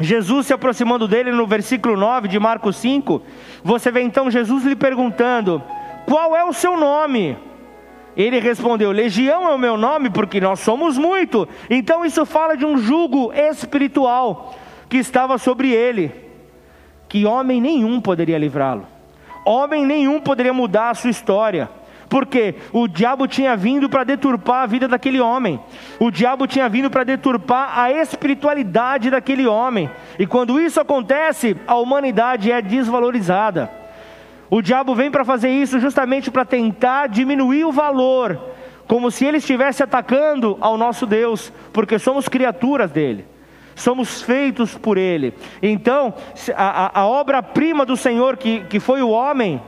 Jesus 0.00 0.46
se 0.46 0.54
aproximando 0.54 1.06
dele 1.06 1.30
no 1.30 1.46
versículo 1.46 1.96
9 1.96 2.26
de 2.26 2.38
Marcos 2.38 2.76
5, 2.76 3.22
você 3.62 3.90
vê 3.90 4.00
então 4.00 4.30
Jesus 4.30 4.64
lhe 4.64 4.74
perguntando: 4.74 5.62
Qual 6.06 6.34
é 6.34 6.42
o 6.42 6.52
seu 6.52 6.76
nome? 6.76 7.36
Ele 8.16 8.40
respondeu: 8.40 8.90
Legião 8.90 9.48
é 9.48 9.54
o 9.54 9.58
meu 9.58 9.76
nome, 9.76 10.08
porque 10.08 10.40
nós 10.40 10.60
somos 10.60 10.96
muito. 10.96 11.46
Então 11.68 12.04
isso 12.04 12.24
fala 12.24 12.56
de 12.56 12.64
um 12.64 12.78
jugo 12.78 13.30
espiritual 13.32 14.54
que 14.88 14.96
estava 14.96 15.36
sobre 15.36 15.70
ele, 15.70 16.12
que 17.08 17.26
homem 17.26 17.60
nenhum 17.60 18.00
poderia 18.00 18.38
livrá-lo, 18.38 18.86
homem 19.44 19.84
nenhum 19.86 20.20
poderia 20.20 20.52
mudar 20.52 20.90
a 20.90 20.94
sua 20.94 21.10
história 21.10 21.68
porque 22.10 22.56
o 22.72 22.88
diabo 22.88 23.28
tinha 23.28 23.56
vindo 23.56 23.88
para 23.88 24.02
deturpar 24.02 24.64
a 24.64 24.66
vida 24.66 24.88
daquele 24.88 25.20
homem, 25.20 25.60
o 26.00 26.10
diabo 26.10 26.44
tinha 26.44 26.68
vindo 26.68 26.90
para 26.90 27.04
deturpar 27.04 27.78
a 27.78 27.92
espiritualidade 27.92 29.10
daquele 29.10 29.46
homem, 29.46 29.88
e 30.18 30.26
quando 30.26 30.60
isso 30.60 30.80
acontece, 30.80 31.56
a 31.68 31.76
humanidade 31.76 32.50
é 32.50 32.60
desvalorizada. 32.60 33.70
O 34.50 34.60
diabo 34.60 34.92
vem 34.96 35.08
para 35.08 35.24
fazer 35.24 35.50
isso 35.50 35.78
justamente 35.78 36.32
para 36.32 36.44
tentar 36.44 37.06
diminuir 37.06 37.64
o 37.64 37.70
valor, 37.70 38.40
como 38.88 39.08
se 39.12 39.24
ele 39.24 39.36
estivesse 39.36 39.80
atacando 39.80 40.58
ao 40.60 40.76
nosso 40.76 41.06
Deus, 41.06 41.52
porque 41.72 41.96
somos 41.96 42.28
criaturas 42.28 42.90
dele 42.90 43.24
somos 43.80 44.22
feitos 44.22 44.76
por 44.76 44.96
Ele. 44.96 45.34
Então, 45.62 46.14
a, 46.54 47.00
a 47.00 47.06
obra-prima 47.06 47.84
do 47.84 47.96
Senhor, 47.96 48.36
que, 48.36 48.60
que 48.64 48.78
foi 48.78 49.02
o 49.02 49.10
homem, 49.10 49.60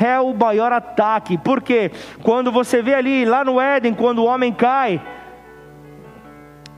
é 0.00 0.18
o 0.18 0.32
maior 0.34 0.72
ataque, 0.72 1.36
porque 1.38 1.90
quando 2.22 2.50
você 2.50 2.82
vê 2.82 2.94
ali, 2.94 3.24
lá 3.24 3.44
no 3.44 3.60
Éden, 3.60 3.94
quando 3.94 4.20
o 4.20 4.24
homem 4.24 4.52
cai, 4.52 5.00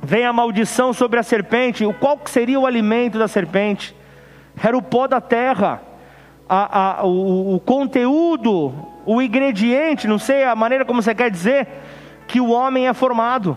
vem 0.03 0.25
a 0.25 0.33
maldição 0.33 0.92
sobre 0.92 1.19
a 1.19 1.23
serpente, 1.23 1.85
o 1.85 1.95
qual 1.95 2.21
seria 2.27 2.59
o 2.59 2.66
alimento 2.66 3.19
da 3.19 3.29
serpente? 3.29 3.95
Era 4.62 4.77
o 4.77 4.83
pó 4.83 5.07
da 5.07 5.21
terra, 5.21 5.83
a, 6.49 7.01
a, 7.01 7.05
o, 7.05 7.57
o 7.57 7.61
conteúdo, 7.61 8.73
o 9.05 9.21
ingrediente, 9.21 10.09
não 10.09 10.19
sei 10.19 10.45
a 10.45 10.55
maneira 10.55 10.85
como 10.85 11.03
você 11.03 11.14
quer 11.14 11.31
dizer, 11.31 11.69
que 12.27 12.40
o 12.40 12.51
homem 12.51 12.88
é 12.88 12.95
formado. 12.95 13.57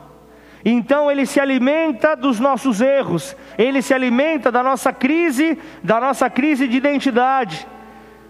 Então 0.63 1.09
ele 1.09 1.25
se 1.25 1.39
alimenta 1.39 2.15
dos 2.15 2.39
nossos 2.39 2.81
erros, 2.81 3.35
ele 3.57 3.81
se 3.81 3.93
alimenta 3.93 4.51
da 4.51 4.61
nossa 4.61 4.91
crise, 4.91 5.57
da 5.83 5.99
nossa 5.99 6.29
crise 6.29 6.67
de 6.67 6.77
identidade 6.77 7.65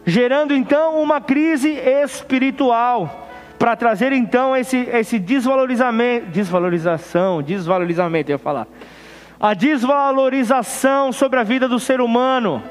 gerando 0.06 0.54
então 0.54 1.02
uma 1.02 1.22
crise 1.22 1.70
espiritual, 1.70 3.28
para 3.58 3.76
trazer 3.76 4.12
então 4.12 4.56
esse, 4.56 4.78
esse 4.78 5.20
desvalorizamento, 5.20 6.28
desvalorização, 6.28 7.42
desvalorizamento, 7.42 8.32
eu 8.32 8.36
ia 8.36 8.40
falar, 8.40 8.68
a 9.40 9.54
desvalorização 9.54 11.12
sobre 11.12 11.40
a 11.40 11.44
vida 11.44 11.68
do 11.68 11.80
ser 11.80 12.00
humano, 12.00 12.64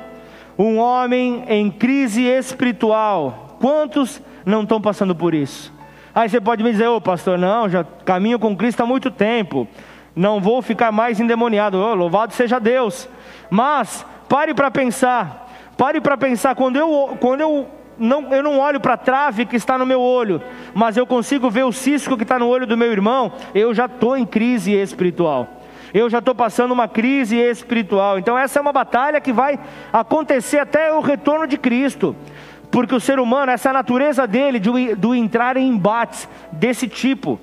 um 0.58 0.78
homem 0.78 1.44
em 1.46 1.70
crise 1.70 2.22
espiritual, 2.22 3.58
quantos 3.60 4.20
não 4.44 4.62
estão 4.62 4.80
passando 4.80 5.14
por 5.14 5.34
isso? 5.34 5.72
Aí 6.18 6.28
você 6.28 6.40
pode 6.40 6.64
me 6.64 6.72
dizer, 6.72 6.88
ô 6.88 6.96
oh, 6.96 7.00
pastor, 7.00 7.38
não, 7.38 7.68
já 7.68 7.84
caminho 8.04 8.40
com 8.40 8.56
Cristo 8.56 8.82
há 8.82 8.86
muito 8.86 9.08
tempo, 9.08 9.68
não 10.16 10.40
vou 10.40 10.60
ficar 10.60 10.90
mais 10.90 11.20
endemoniado, 11.20 11.78
oh, 11.78 11.94
louvado 11.94 12.32
seja 12.32 12.58
Deus, 12.58 13.08
mas 13.50 14.04
pare 14.28 14.52
para 14.52 14.68
pensar, 14.68 15.48
Pare 15.78 16.00
para 16.00 16.16
pensar, 16.16 16.56
quando 16.56 16.74
eu, 16.74 17.16
quando 17.20 17.40
eu 17.40 17.68
não, 17.96 18.34
eu 18.34 18.42
não 18.42 18.58
olho 18.58 18.80
para 18.80 18.94
a 18.94 18.96
trave 18.96 19.46
que 19.46 19.54
está 19.54 19.78
no 19.78 19.86
meu 19.86 20.00
olho, 20.00 20.42
mas 20.74 20.96
eu 20.96 21.06
consigo 21.06 21.48
ver 21.48 21.64
o 21.64 21.70
cisco 21.70 22.16
que 22.16 22.24
está 22.24 22.36
no 22.36 22.48
olho 22.48 22.66
do 22.66 22.76
meu 22.76 22.90
irmão, 22.90 23.30
eu 23.54 23.72
já 23.72 23.84
estou 23.84 24.16
em 24.16 24.26
crise 24.26 24.74
espiritual. 24.74 25.46
Eu 25.94 26.10
já 26.10 26.18
estou 26.18 26.34
passando 26.34 26.72
uma 26.72 26.88
crise 26.88 27.36
espiritual. 27.36 28.18
Então, 28.18 28.36
essa 28.36 28.58
é 28.58 28.62
uma 28.62 28.72
batalha 28.72 29.20
que 29.20 29.32
vai 29.32 29.56
acontecer 29.92 30.58
até 30.58 30.92
o 30.92 31.00
retorno 31.00 31.46
de 31.46 31.56
Cristo. 31.56 32.14
Porque 32.70 32.94
o 32.94 33.00
ser 33.00 33.18
humano, 33.18 33.50
essa 33.50 33.68
é 33.68 33.70
a 33.70 33.74
natureza 33.74 34.26
dele, 34.26 34.58
de, 34.58 34.94
do 34.94 35.14
entrar 35.14 35.56
em 35.56 35.68
embates 35.68 36.28
desse 36.52 36.86
tipo. 36.86 37.40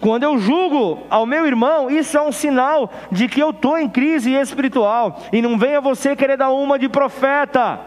Quando 0.00 0.22
eu 0.22 0.38
julgo 0.38 1.00
ao 1.10 1.26
meu 1.26 1.46
irmão, 1.46 1.90
isso 1.90 2.16
é 2.16 2.22
um 2.22 2.32
sinal 2.32 2.90
de 3.12 3.28
que 3.28 3.40
eu 3.40 3.50
estou 3.50 3.78
em 3.78 3.88
crise 3.88 4.32
espiritual. 4.32 5.20
E 5.32 5.42
não 5.42 5.58
venha 5.58 5.80
você 5.80 6.16
querer 6.16 6.38
dar 6.38 6.50
uma 6.50 6.78
de 6.78 6.88
profeta. 6.88 7.78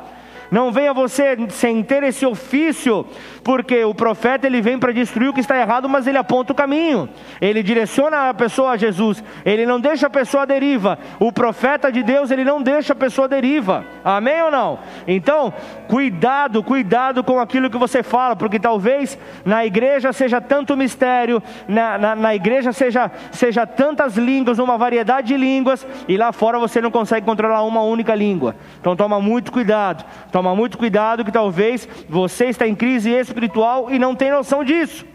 Não 0.52 0.72
venha 0.72 0.94
você 0.94 1.36
sem 1.50 1.82
ter 1.82 2.04
esse 2.04 2.24
ofício, 2.28 3.08
porque 3.44 3.84
o 3.84 3.94
profeta 3.94 4.48
ele 4.48 4.62
vem 4.62 4.80
para 4.80 4.92
destruir 4.92 5.30
o 5.30 5.34
que 5.34 5.42
está 5.42 5.60
errado, 5.60 5.90
mas 5.90 6.08
ele 6.08 6.18
aponta 6.18 6.54
o 6.54 6.56
caminho. 6.56 7.10
Ele 7.42 7.62
direciona 7.62 8.30
a 8.30 8.34
pessoa 8.34 8.72
a 8.72 8.78
Jesus. 8.78 9.24
Ele 9.46 9.66
não 9.66 9.80
deixa 9.80 10.08
a 10.08 10.10
pessoa 10.10 10.44
à 10.44 10.46
deriva. 10.46 10.98
O 11.20 11.32
profeta 11.32 11.92
de 11.92 12.02
Deus, 12.02 12.32
ele 12.32 12.44
não 12.44 12.62
deixa 12.62 12.94
a 12.94 12.96
pessoa 12.96 13.26
à 13.26 13.28
deriva. 13.28 13.86
Amém 14.04 14.42
ou 14.44 14.52
não? 14.52 14.80
Então, 15.08 15.54
cuidado, 15.88 16.64
cuidado 16.64 17.24
com 17.24 17.40
aquilo 17.40 17.70
que 17.70 17.78
você 17.78 18.02
fala, 18.02 18.36
porque 18.36 18.60
talvez 18.60 19.18
na 19.44 19.66
igreja 19.66 20.14
seja 20.14 20.40
tanto 20.40 20.78
mistério, 20.78 21.44
na, 21.68 21.98
na, 21.98 22.16
na 22.16 22.36
igreja 22.36 22.72
seja, 22.72 23.12
seja 23.32 23.68
tantas 23.68 24.16
línguas, 24.16 24.60
uma 24.60 24.78
variedade 24.78 25.28
de 25.28 25.38
línguas, 25.38 25.86
e 26.08 26.16
lá 26.16 26.32
fora 26.32 26.58
você 26.60 26.80
não 26.80 26.92
consegue 26.92 27.26
controlar 27.26 27.64
uma 27.64 27.82
única 27.82 28.16
língua. 28.16 28.56
Então 28.80 28.96
toma 28.96 29.20
muito 29.20 29.52
cuidado. 29.52 30.06
Toma 30.32 30.56
muito 30.56 30.78
cuidado 30.78 31.26
que 31.26 31.32
talvez 31.32 31.88
você 32.10 32.46
está 32.46 32.68
em 32.68 32.76
crise 32.76 33.12
espiritual 33.34 33.90
e 33.90 33.98
não 33.98 34.16
tem 34.16 34.32
noção 34.32 34.64
disso. 34.64 35.06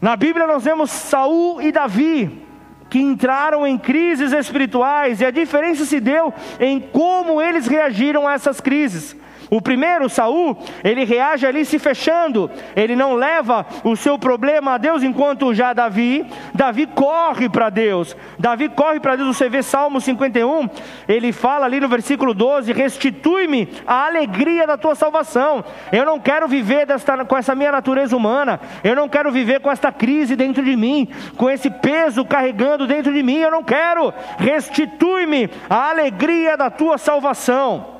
Na 0.00 0.16
Bíblia 0.16 0.46
nós 0.46 0.64
vemos 0.64 0.90
Saul 0.90 1.62
e 1.62 1.70
Davi 1.70 2.42
que 2.90 2.98
entraram 2.98 3.66
em 3.66 3.78
crises 3.78 4.32
espirituais 4.32 5.20
e 5.20 5.24
a 5.24 5.30
diferença 5.30 5.84
se 5.84 5.98
deu 6.00 6.34
em 6.60 6.78
como 6.80 7.40
eles 7.40 7.66
reagiram 7.66 8.28
a 8.28 8.34
essas 8.34 8.60
crises. 8.60 9.16
O 9.50 9.60
primeiro, 9.60 10.08
Saul, 10.08 10.56
ele 10.82 11.04
reage 11.04 11.46
ali 11.46 11.64
se 11.64 11.78
fechando, 11.78 12.50
ele 12.74 12.96
não 12.96 13.14
leva 13.14 13.66
o 13.82 13.96
seu 13.96 14.18
problema 14.18 14.72
a 14.72 14.78
Deus, 14.78 15.02
enquanto 15.02 15.54
já 15.54 15.72
Davi, 15.72 16.26
Davi 16.54 16.86
corre 16.86 17.48
para 17.48 17.70
Deus. 17.70 18.16
Davi 18.38 18.68
corre 18.68 19.00
para 19.00 19.16
Deus, 19.16 19.36
você 19.36 19.48
vê 19.48 19.62
Salmo 19.62 20.00
51, 20.00 20.68
ele 21.08 21.32
fala 21.32 21.66
ali 21.66 21.80
no 21.80 21.88
versículo 21.88 22.34
12: 22.34 22.72
restitui-me 22.72 23.68
a 23.86 24.06
alegria 24.06 24.66
da 24.66 24.76
tua 24.76 24.94
salvação. 24.94 25.64
Eu 25.92 26.04
não 26.04 26.18
quero 26.18 26.48
viver 26.48 26.86
desta, 26.86 27.24
com 27.24 27.36
essa 27.36 27.54
minha 27.54 27.72
natureza 27.72 28.16
humana, 28.16 28.60
eu 28.82 28.96
não 28.96 29.08
quero 29.08 29.30
viver 29.30 29.60
com 29.60 29.70
esta 29.70 29.92
crise 29.92 30.36
dentro 30.36 30.64
de 30.64 30.76
mim, 30.76 31.08
com 31.36 31.50
esse 31.50 31.70
peso 31.70 32.24
carregando 32.24 32.86
dentro 32.86 33.12
de 33.12 33.22
mim, 33.22 33.38
eu 33.38 33.50
não 33.50 33.62
quero. 33.62 34.12
Restitui-me 34.38 35.50
a 35.68 35.90
alegria 35.90 36.56
da 36.56 36.70
tua 36.70 36.98
salvação. 36.98 37.93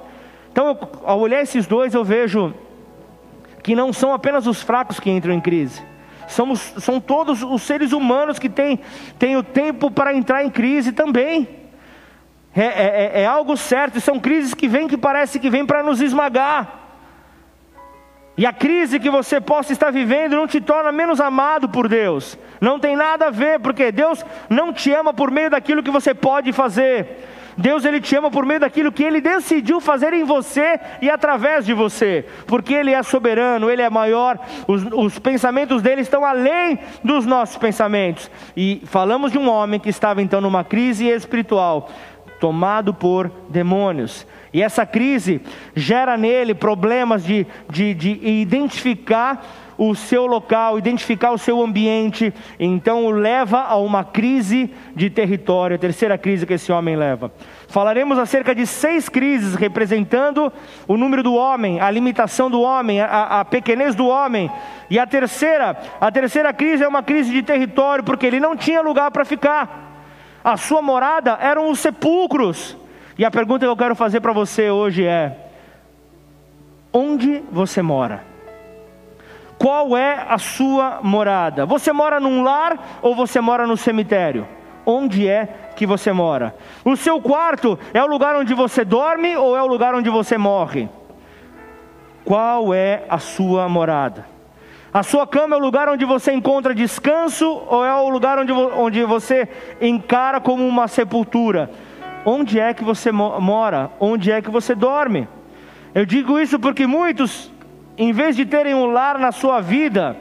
Então, 0.54 0.78
ao 1.04 1.18
olhar 1.18 1.42
esses 1.42 1.66
dois, 1.66 1.94
eu 1.94 2.04
vejo 2.04 2.54
que 3.60 3.74
não 3.74 3.92
são 3.92 4.12
apenas 4.12 4.46
os 4.46 4.62
fracos 4.62 5.00
que 5.00 5.10
entram 5.10 5.34
em 5.34 5.40
crise. 5.40 5.82
Somos, 6.28 6.60
são 6.78 7.00
todos 7.00 7.42
os 7.42 7.60
seres 7.62 7.90
humanos 7.90 8.38
que 8.38 8.48
têm, 8.48 8.78
têm 9.18 9.36
o 9.36 9.42
tempo 9.42 9.90
para 9.90 10.14
entrar 10.14 10.44
em 10.44 10.50
crise 10.50 10.92
também. 10.92 11.48
É, 12.54 12.62
é, 12.62 13.10
é, 13.16 13.22
é 13.22 13.26
algo 13.26 13.56
certo, 13.56 14.00
são 14.00 14.20
crises 14.20 14.54
que 14.54 14.68
vêm 14.68 14.86
que 14.86 14.96
parece 14.96 15.40
que 15.40 15.50
vêm 15.50 15.66
para 15.66 15.82
nos 15.82 16.00
esmagar. 16.00 16.82
E 18.36 18.46
a 18.46 18.52
crise 18.52 19.00
que 19.00 19.10
você 19.10 19.40
possa 19.40 19.72
estar 19.72 19.90
vivendo 19.90 20.36
não 20.36 20.46
te 20.46 20.60
torna 20.60 20.92
menos 20.92 21.20
amado 21.20 21.68
por 21.68 21.88
Deus. 21.88 22.38
Não 22.60 22.78
tem 22.78 22.94
nada 22.94 23.26
a 23.26 23.30
ver, 23.30 23.58
porque 23.58 23.90
Deus 23.90 24.24
não 24.48 24.72
te 24.72 24.92
ama 24.92 25.12
por 25.12 25.32
meio 25.32 25.50
daquilo 25.50 25.82
que 25.82 25.90
você 25.90 26.14
pode 26.14 26.52
fazer. 26.52 27.33
Deus 27.56 27.84
ele 27.84 28.00
te 28.00 28.16
ama 28.16 28.30
por 28.30 28.44
meio 28.44 28.60
daquilo 28.60 28.92
que 28.92 29.02
ele 29.02 29.20
decidiu 29.20 29.80
fazer 29.80 30.12
em 30.12 30.24
você 30.24 30.78
e 31.00 31.08
através 31.08 31.64
de 31.64 31.72
você, 31.72 32.24
porque 32.46 32.74
ele 32.74 32.92
é 32.92 33.02
soberano, 33.02 33.70
ele 33.70 33.82
é 33.82 33.90
maior, 33.90 34.38
os, 34.66 34.84
os 34.92 35.18
pensamentos 35.18 35.82
dele 35.82 36.02
estão 36.02 36.24
além 36.24 36.78
dos 37.02 37.26
nossos 37.26 37.56
pensamentos. 37.56 38.30
E 38.56 38.82
falamos 38.86 39.32
de 39.32 39.38
um 39.38 39.48
homem 39.48 39.80
que 39.80 39.88
estava 39.88 40.22
então 40.22 40.40
numa 40.40 40.64
crise 40.64 41.06
espiritual, 41.06 41.90
tomado 42.40 42.92
por 42.92 43.30
demônios. 43.48 44.26
E 44.52 44.62
essa 44.62 44.86
crise 44.86 45.40
gera 45.74 46.16
nele 46.16 46.54
problemas 46.54 47.24
de, 47.24 47.46
de, 47.68 47.92
de 47.94 48.20
identificar 48.22 49.44
o 49.76 49.94
seu 49.94 50.26
local, 50.26 50.78
identificar 50.78 51.32
o 51.32 51.38
seu 51.38 51.62
ambiente, 51.62 52.32
então 52.58 53.04
o 53.06 53.10
leva 53.10 53.60
a 53.60 53.76
uma 53.76 54.04
crise 54.04 54.72
de 54.94 55.10
território, 55.10 55.76
a 55.76 55.78
terceira 55.78 56.16
crise 56.16 56.46
que 56.46 56.54
esse 56.54 56.70
homem 56.70 56.96
leva. 56.96 57.32
Falaremos 57.68 58.18
acerca 58.18 58.54
de 58.54 58.66
seis 58.66 59.08
crises 59.08 59.54
representando 59.54 60.52
o 60.86 60.96
número 60.96 61.22
do 61.22 61.34
homem, 61.34 61.80
a 61.80 61.90
limitação 61.90 62.50
do 62.50 62.60
homem, 62.60 63.00
a, 63.00 63.40
a 63.40 63.44
pequenez 63.44 63.94
do 63.94 64.06
homem. 64.06 64.50
E 64.88 64.98
a 64.98 65.06
terceira, 65.06 65.76
a 66.00 66.10
terceira 66.12 66.52
crise 66.52 66.84
é 66.84 66.88
uma 66.88 67.02
crise 67.02 67.32
de 67.32 67.42
território, 67.42 68.04
porque 68.04 68.26
ele 68.26 68.38
não 68.38 68.56
tinha 68.56 68.80
lugar 68.80 69.10
para 69.10 69.24
ficar. 69.24 69.92
A 70.44 70.56
sua 70.56 70.82
morada 70.82 71.38
eram 71.40 71.70
os 71.70 71.80
sepulcros. 71.80 72.76
E 73.18 73.24
a 73.24 73.30
pergunta 73.30 73.64
que 73.64 73.70
eu 73.70 73.76
quero 73.76 73.94
fazer 73.94 74.20
para 74.20 74.32
você 74.32 74.70
hoje 74.70 75.04
é: 75.04 75.36
onde 76.92 77.42
você 77.50 77.80
mora? 77.80 78.33
Qual 79.64 79.96
é 79.96 80.26
a 80.28 80.36
sua 80.36 81.00
morada? 81.02 81.64
Você 81.64 81.90
mora 81.90 82.20
num 82.20 82.42
lar 82.42 82.98
ou 83.00 83.14
você 83.14 83.40
mora 83.40 83.66
no 83.66 83.78
cemitério? 83.78 84.46
Onde 84.84 85.26
é 85.26 85.70
que 85.74 85.86
você 85.86 86.12
mora? 86.12 86.54
O 86.84 86.94
seu 86.98 87.18
quarto 87.18 87.78
é 87.94 88.02
o 88.02 88.06
lugar 88.06 88.36
onde 88.36 88.52
você 88.52 88.84
dorme 88.84 89.34
ou 89.38 89.56
é 89.56 89.62
o 89.62 89.66
lugar 89.66 89.94
onde 89.94 90.10
você 90.10 90.36
morre? 90.36 90.86
Qual 92.26 92.74
é 92.74 93.04
a 93.08 93.18
sua 93.18 93.66
morada? 93.66 94.26
A 94.92 95.02
sua 95.02 95.26
cama 95.26 95.56
é 95.56 95.58
o 95.58 95.62
lugar 95.62 95.88
onde 95.88 96.04
você 96.04 96.34
encontra 96.34 96.74
descanso 96.74 97.48
ou 97.66 97.82
é 97.82 97.94
o 97.94 98.10
lugar 98.10 98.38
onde, 98.38 98.52
onde 98.52 99.02
você 99.04 99.48
encara 99.80 100.42
como 100.42 100.62
uma 100.68 100.86
sepultura? 100.88 101.70
Onde 102.26 102.60
é 102.60 102.74
que 102.74 102.84
você 102.84 103.10
mora? 103.10 103.90
Onde 103.98 104.30
é 104.30 104.42
que 104.42 104.50
você 104.50 104.74
dorme? 104.74 105.26
Eu 105.94 106.04
digo 106.04 106.38
isso 106.38 106.58
porque 106.58 106.86
muitos, 106.86 107.50
em 107.96 108.12
vez 108.12 108.34
de 108.34 108.44
terem 108.44 108.74
um 108.74 108.86
lar 108.86 109.18
na 109.18 109.30
sua 109.30 109.60
vida, 109.60 110.16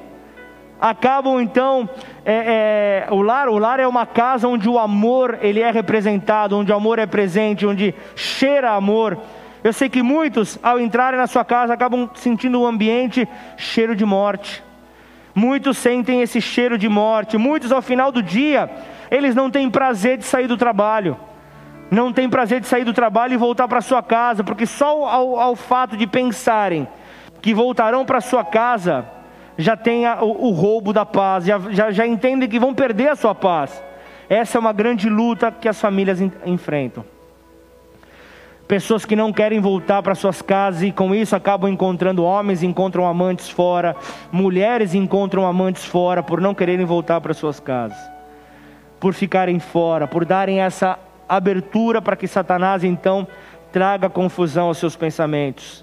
acabam 0.80 1.42
então 1.42 1.90
é, 2.26 3.06
é, 3.08 3.14
o 3.14 3.22
lar 3.22 3.48
o 3.48 3.58
lar 3.58 3.80
é 3.80 3.88
uma 3.88 4.06
casa 4.06 4.48
onde 4.48 4.70
o 4.70 4.78
amor 4.78 5.40
ele 5.42 5.62
é 5.62 5.72
representado 5.72 6.58
onde 6.58 6.72
o 6.72 6.76
amor 6.76 7.00
é 7.00 7.06
presente 7.06 7.66
onde 7.66 7.96
cheira 8.16 8.72
amor. 8.72 9.18
Eu 9.64 9.72
sei 9.72 9.88
que 9.90 10.04
muitos 10.04 10.60
ao 10.62 10.80
entrarem 10.80 11.18
na 11.18 11.26
sua 11.26 11.46
casa 11.46 11.74
acabam 11.74 12.10
sentindo 12.16 12.60
o 12.60 12.64
um 12.64 12.68
ambiente 12.68 13.28
cheiro 13.56 13.96
de 13.96 14.06
morte. 14.06 14.62
Muitos 15.34 15.78
sentem 15.78 16.22
esse 16.22 16.40
cheiro 16.42 16.78
de 16.78 16.90
morte. 16.90 17.38
Muitos 17.38 17.72
ao 17.72 17.82
final 17.82 18.12
do 18.12 18.22
dia 18.22 18.70
eles 19.10 19.34
não 19.34 19.50
têm 19.50 19.70
prazer 19.70 20.18
de 20.18 20.26
sair 20.26 20.48
do 20.48 20.58
trabalho. 20.58 21.18
Não 21.90 22.12
têm 22.12 22.30
prazer 22.30 22.60
de 22.60 22.68
sair 22.68 22.84
do 22.84 22.94
trabalho 22.94 23.34
e 23.34 23.38
voltar 23.38 23.68
para 23.68 23.82
sua 23.82 24.04
casa 24.04 24.44
porque 24.44 24.66
só 24.66 25.08
ao, 25.08 25.40
ao 25.40 25.56
fato 25.56 25.96
de 25.96 26.06
pensarem 26.06 26.88
que 27.44 27.54
voltarão 27.54 28.06
para 28.06 28.22
sua 28.22 28.46
casa 28.46 29.06
já 29.58 29.76
tem 29.76 30.08
o, 30.08 30.48
o 30.48 30.52
roubo 30.52 30.94
da 30.94 31.06
paz, 31.06 31.44
já, 31.44 31.60
já, 31.72 31.92
já 31.92 32.08
entendem 32.08 32.48
que 32.48 32.58
vão 32.58 32.74
perder 32.74 33.10
a 33.10 33.18
sua 33.18 33.36
paz. 33.36 33.84
Essa 34.30 34.58
é 34.58 34.60
uma 34.60 34.72
grande 34.72 35.10
luta 35.10 35.52
que 35.52 35.68
as 35.68 35.80
famílias 35.80 36.22
enfrentam. 36.46 37.04
Pessoas 38.66 39.04
que 39.04 39.14
não 39.14 39.34
querem 39.34 39.60
voltar 39.60 40.02
para 40.02 40.16
suas 40.16 40.42
casas 40.42 40.84
e 40.84 40.92
com 40.94 41.14
isso 41.14 41.36
acabam 41.36 41.70
encontrando 41.70 42.24
homens, 42.24 42.64
encontram 42.64 43.06
amantes 43.06 43.50
fora, 43.50 43.94
mulheres 44.32 44.96
encontram 44.96 45.46
amantes 45.46 45.84
fora 45.84 46.24
por 46.24 46.40
não 46.40 46.56
quererem 46.56 46.86
voltar 46.86 47.20
para 47.20 47.34
suas 47.34 47.60
casas, 47.60 47.98
por 49.02 49.14
ficarem 49.14 49.60
fora, 49.60 50.08
por 50.08 50.24
darem 50.24 50.62
essa 50.62 50.98
abertura 51.28 52.02
para 52.02 52.16
que 52.16 52.26
Satanás 52.26 52.86
então 52.86 53.28
traga 53.70 54.10
confusão 54.10 54.68
aos 54.68 54.78
seus 54.78 54.96
pensamentos. 54.96 55.83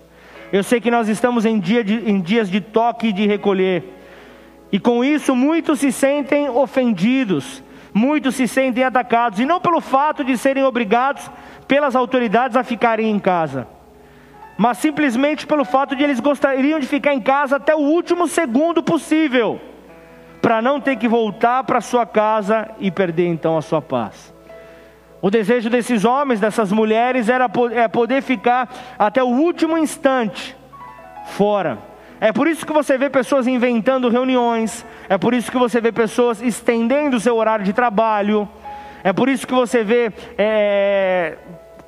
Eu 0.52 0.64
sei 0.64 0.80
que 0.80 0.90
nós 0.90 1.08
estamos 1.08 1.44
em, 1.46 1.60
dia 1.60 1.84
de, 1.84 2.10
em 2.10 2.20
dias 2.20 2.50
de 2.50 2.60
toque 2.60 3.08
e 3.08 3.12
de 3.12 3.26
recolher, 3.26 3.84
e 4.72 4.80
com 4.80 5.04
isso 5.04 5.34
muitos 5.34 5.78
se 5.78 5.92
sentem 5.92 6.48
ofendidos, 6.48 7.62
muitos 7.94 8.34
se 8.34 8.48
sentem 8.48 8.82
atacados, 8.82 9.38
e 9.38 9.44
não 9.44 9.60
pelo 9.60 9.80
fato 9.80 10.24
de 10.24 10.36
serem 10.36 10.64
obrigados 10.64 11.30
pelas 11.68 11.94
autoridades 11.94 12.56
a 12.56 12.64
ficarem 12.64 13.10
em 13.10 13.18
casa, 13.18 13.68
mas 14.58 14.78
simplesmente 14.78 15.46
pelo 15.46 15.64
fato 15.64 15.94
de 15.94 16.02
eles 16.02 16.18
gostariam 16.18 16.80
de 16.80 16.86
ficar 16.86 17.14
em 17.14 17.20
casa 17.20 17.56
até 17.56 17.74
o 17.74 17.80
último 17.80 18.26
segundo 18.26 18.82
possível, 18.82 19.60
para 20.42 20.60
não 20.60 20.80
ter 20.80 20.96
que 20.96 21.06
voltar 21.06 21.62
para 21.62 21.80
sua 21.80 22.04
casa 22.04 22.70
e 22.80 22.90
perder 22.90 23.26
então 23.28 23.56
a 23.56 23.62
sua 23.62 23.80
paz. 23.80 24.34
O 25.22 25.30
desejo 25.30 25.68
desses 25.68 26.04
homens, 26.04 26.40
dessas 26.40 26.72
mulheres, 26.72 27.28
era 27.28 27.50
é 27.72 27.88
poder 27.88 28.22
ficar 28.22 28.68
até 28.98 29.22
o 29.22 29.28
último 29.28 29.76
instante 29.76 30.56
fora. 31.26 31.78
É 32.20 32.32
por 32.32 32.46
isso 32.46 32.66
que 32.66 32.72
você 32.72 32.98
vê 32.98 33.08
pessoas 33.08 33.46
inventando 33.46 34.08
reuniões, 34.08 34.84
é 35.08 35.16
por 35.16 35.32
isso 35.32 35.50
que 35.50 35.58
você 35.58 35.80
vê 35.80 35.90
pessoas 35.90 36.42
estendendo 36.42 37.16
o 37.16 37.20
seu 37.20 37.34
horário 37.36 37.64
de 37.64 37.72
trabalho, 37.72 38.48
é 39.02 39.12
por 39.12 39.28
isso 39.28 39.46
que 39.46 39.54
você 39.54 39.82
vê 39.82 40.12
é, 40.36 41.36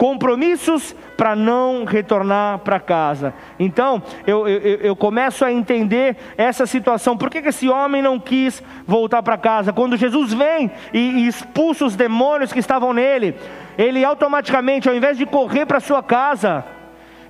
compromissos 0.02 0.96
para 1.16 1.36
não 1.36 1.84
retornar 1.84 2.58
para 2.58 2.80
casa. 2.80 3.32
Então, 3.56 4.02
eu, 4.26 4.48
eu, 4.48 4.78
eu, 4.78 4.96
começo 4.96 5.44
a 5.44 5.52
entender 5.52 6.16
essa 6.36 6.66
situação. 6.66 7.16
Por 7.16 7.30
que, 7.30 7.40
que 7.40 7.50
esse 7.50 7.68
homem 7.68 8.02
não 8.02 8.18
quis 8.18 8.60
voltar 8.84 9.22
para 9.22 9.38
casa? 9.38 9.72
Quando 9.72 9.96
Jesus 9.96 10.34
vem 10.34 10.72
e, 10.92 10.98
e 10.98 11.28
expulsa 11.28 11.84
os 11.84 11.94
demônios 11.94 12.52
que 12.52 12.58
estavam 12.58 12.92
nele, 12.92 13.36
ele 13.78 14.04
automaticamente, 14.04 14.88
ao 14.88 14.94
invés 14.96 15.16
de 15.16 15.24
correr 15.24 15.66
para 15.66 15.78
sua 15.78 16.02
casa, 16.02 16.64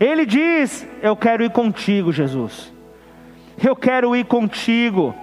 ele 0.01 0.25
diz: 0.25 0.89
Eu 1.03 1.15
quero 1.15 1.45
ir 1.45 1.51
contigo, 1.51 2.11
Jesus. 2.11 2.73
Eu 3.63 3.77
quero 3.77 4.17
ir 4.17 4.25
contigo. 4.25 5.15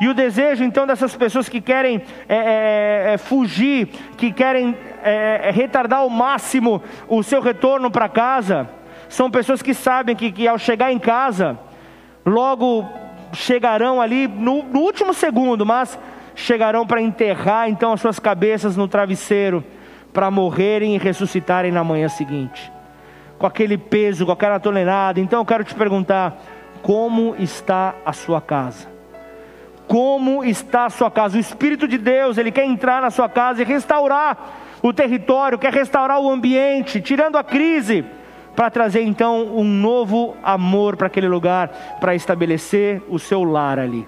E 0.00 0.08
o 0.08 0.14
desejo 0.14 0.62
então 0.62 0.86
dessas 0.86 1.16
pessoas 1.16 1.48
que 1.48 1.60
querem 1.60 2.02
é, 2.28 2.36
é, 2.36 3.14
é 3.14 3.18
fugir, 3.18 3.88
que 4.16 4.30
querem 4.30 4.76
é, 5.02 5.40
é, 5.44 5.50
retardar 5.50 6.00
ao 6.00 6.10
máximo 6.10 6.82
o 7.08 7.22
seu 7.22 7.40
retorno 7.40 7.90
para 7.90 8.08
casa, 8.08 8.68
são 9.08 9.30
pessoas 9.30 9.62
que 9.62 9.72
sabem 9.72 10.14
que, 10.14 10.30
que 10.30 10.46
ao 10.46 10.58
chegar 10.58 10.92
em 10.92 10.98
casa, 10.98 11.58
logo 12.24 12.84
chegarão 13.32 14.00
ali 14.00 14.28
no, 14.28 14.62
no 14.64 14.80
último 14.80 15.14
segundo, 15.14 15.64
mas 15.64 15.98
chegarão 16.34 16.86
para 16.86 17.00
enterrar 17.00 17.68
então 17.68 17.92
as 17.92 18.00
suas 18.00 18.18
cabeças 18.18 18.76
no 18.76 18.86
travesseiro, 18.86 19.64
para 20.12 20.30
morrerem 20.30 20.94
e 20.94 20.98
ressuscitarem 20.98 21.72
na 21.72 21.84
manhã 21.84 22.08
seguinte, 22.08 22.70
com 23.38 23.46
aquele 23.46 23.78
peso, 23.78 24.26
com 24.26 24.32
aquela 24.32 24.58
tonelada. 24.60 25.20
Então 25.20 25.40
eu 25.40 25.44
quero 25.44 25.64
te 25.64 25.74
perguntar: 25.74 26.36
como 26.82 27.34
está 27.38 27.94
a 28.04 28.12
sua 28.12 28.40
casa? 28.40 28.95
Como 29.86 30.44
está 30.44 30.86
a 30.86 30.90
sua 30.90 31.10
casa. 31.10 31.36
O 31.36 31.40
Espírito 31.40 31.86
de 31.86 31.98
Deus, 31.98 32.38
ele 32.38 32.50
quer 32.50 32.64
entrar 32.64 33.00
na 33.00 33.10
sua 33.10 33.28
casa 33.28 33.62
e 33.62 33.64
restaurar 33.64 34.78
o 34.82 34.92
território, 34.92 35.58
quer 35.58 35.72
restaurar 35.72 36.20
o 36.20 36.30
ambiente, 36.30 37.00
tirando 37.00 37.36
a 37.36 37.44
crise, 37.44 38.04
para 38.54 38.70
trazer 38.70 39.02
então 39.02 39.42
um 39.56 39.64
novo 39.64 40.36
amor 40.42 40.96
para 40.96 41.08
aquele 41.08 41.28
lugar, 41.28 41.68
para 42.00 42.14
estabelecer 42.14 43.02
o 43.08 43.18
seu 43.18 43.44
lar 43.44 43.78
ali. 43.78 44.06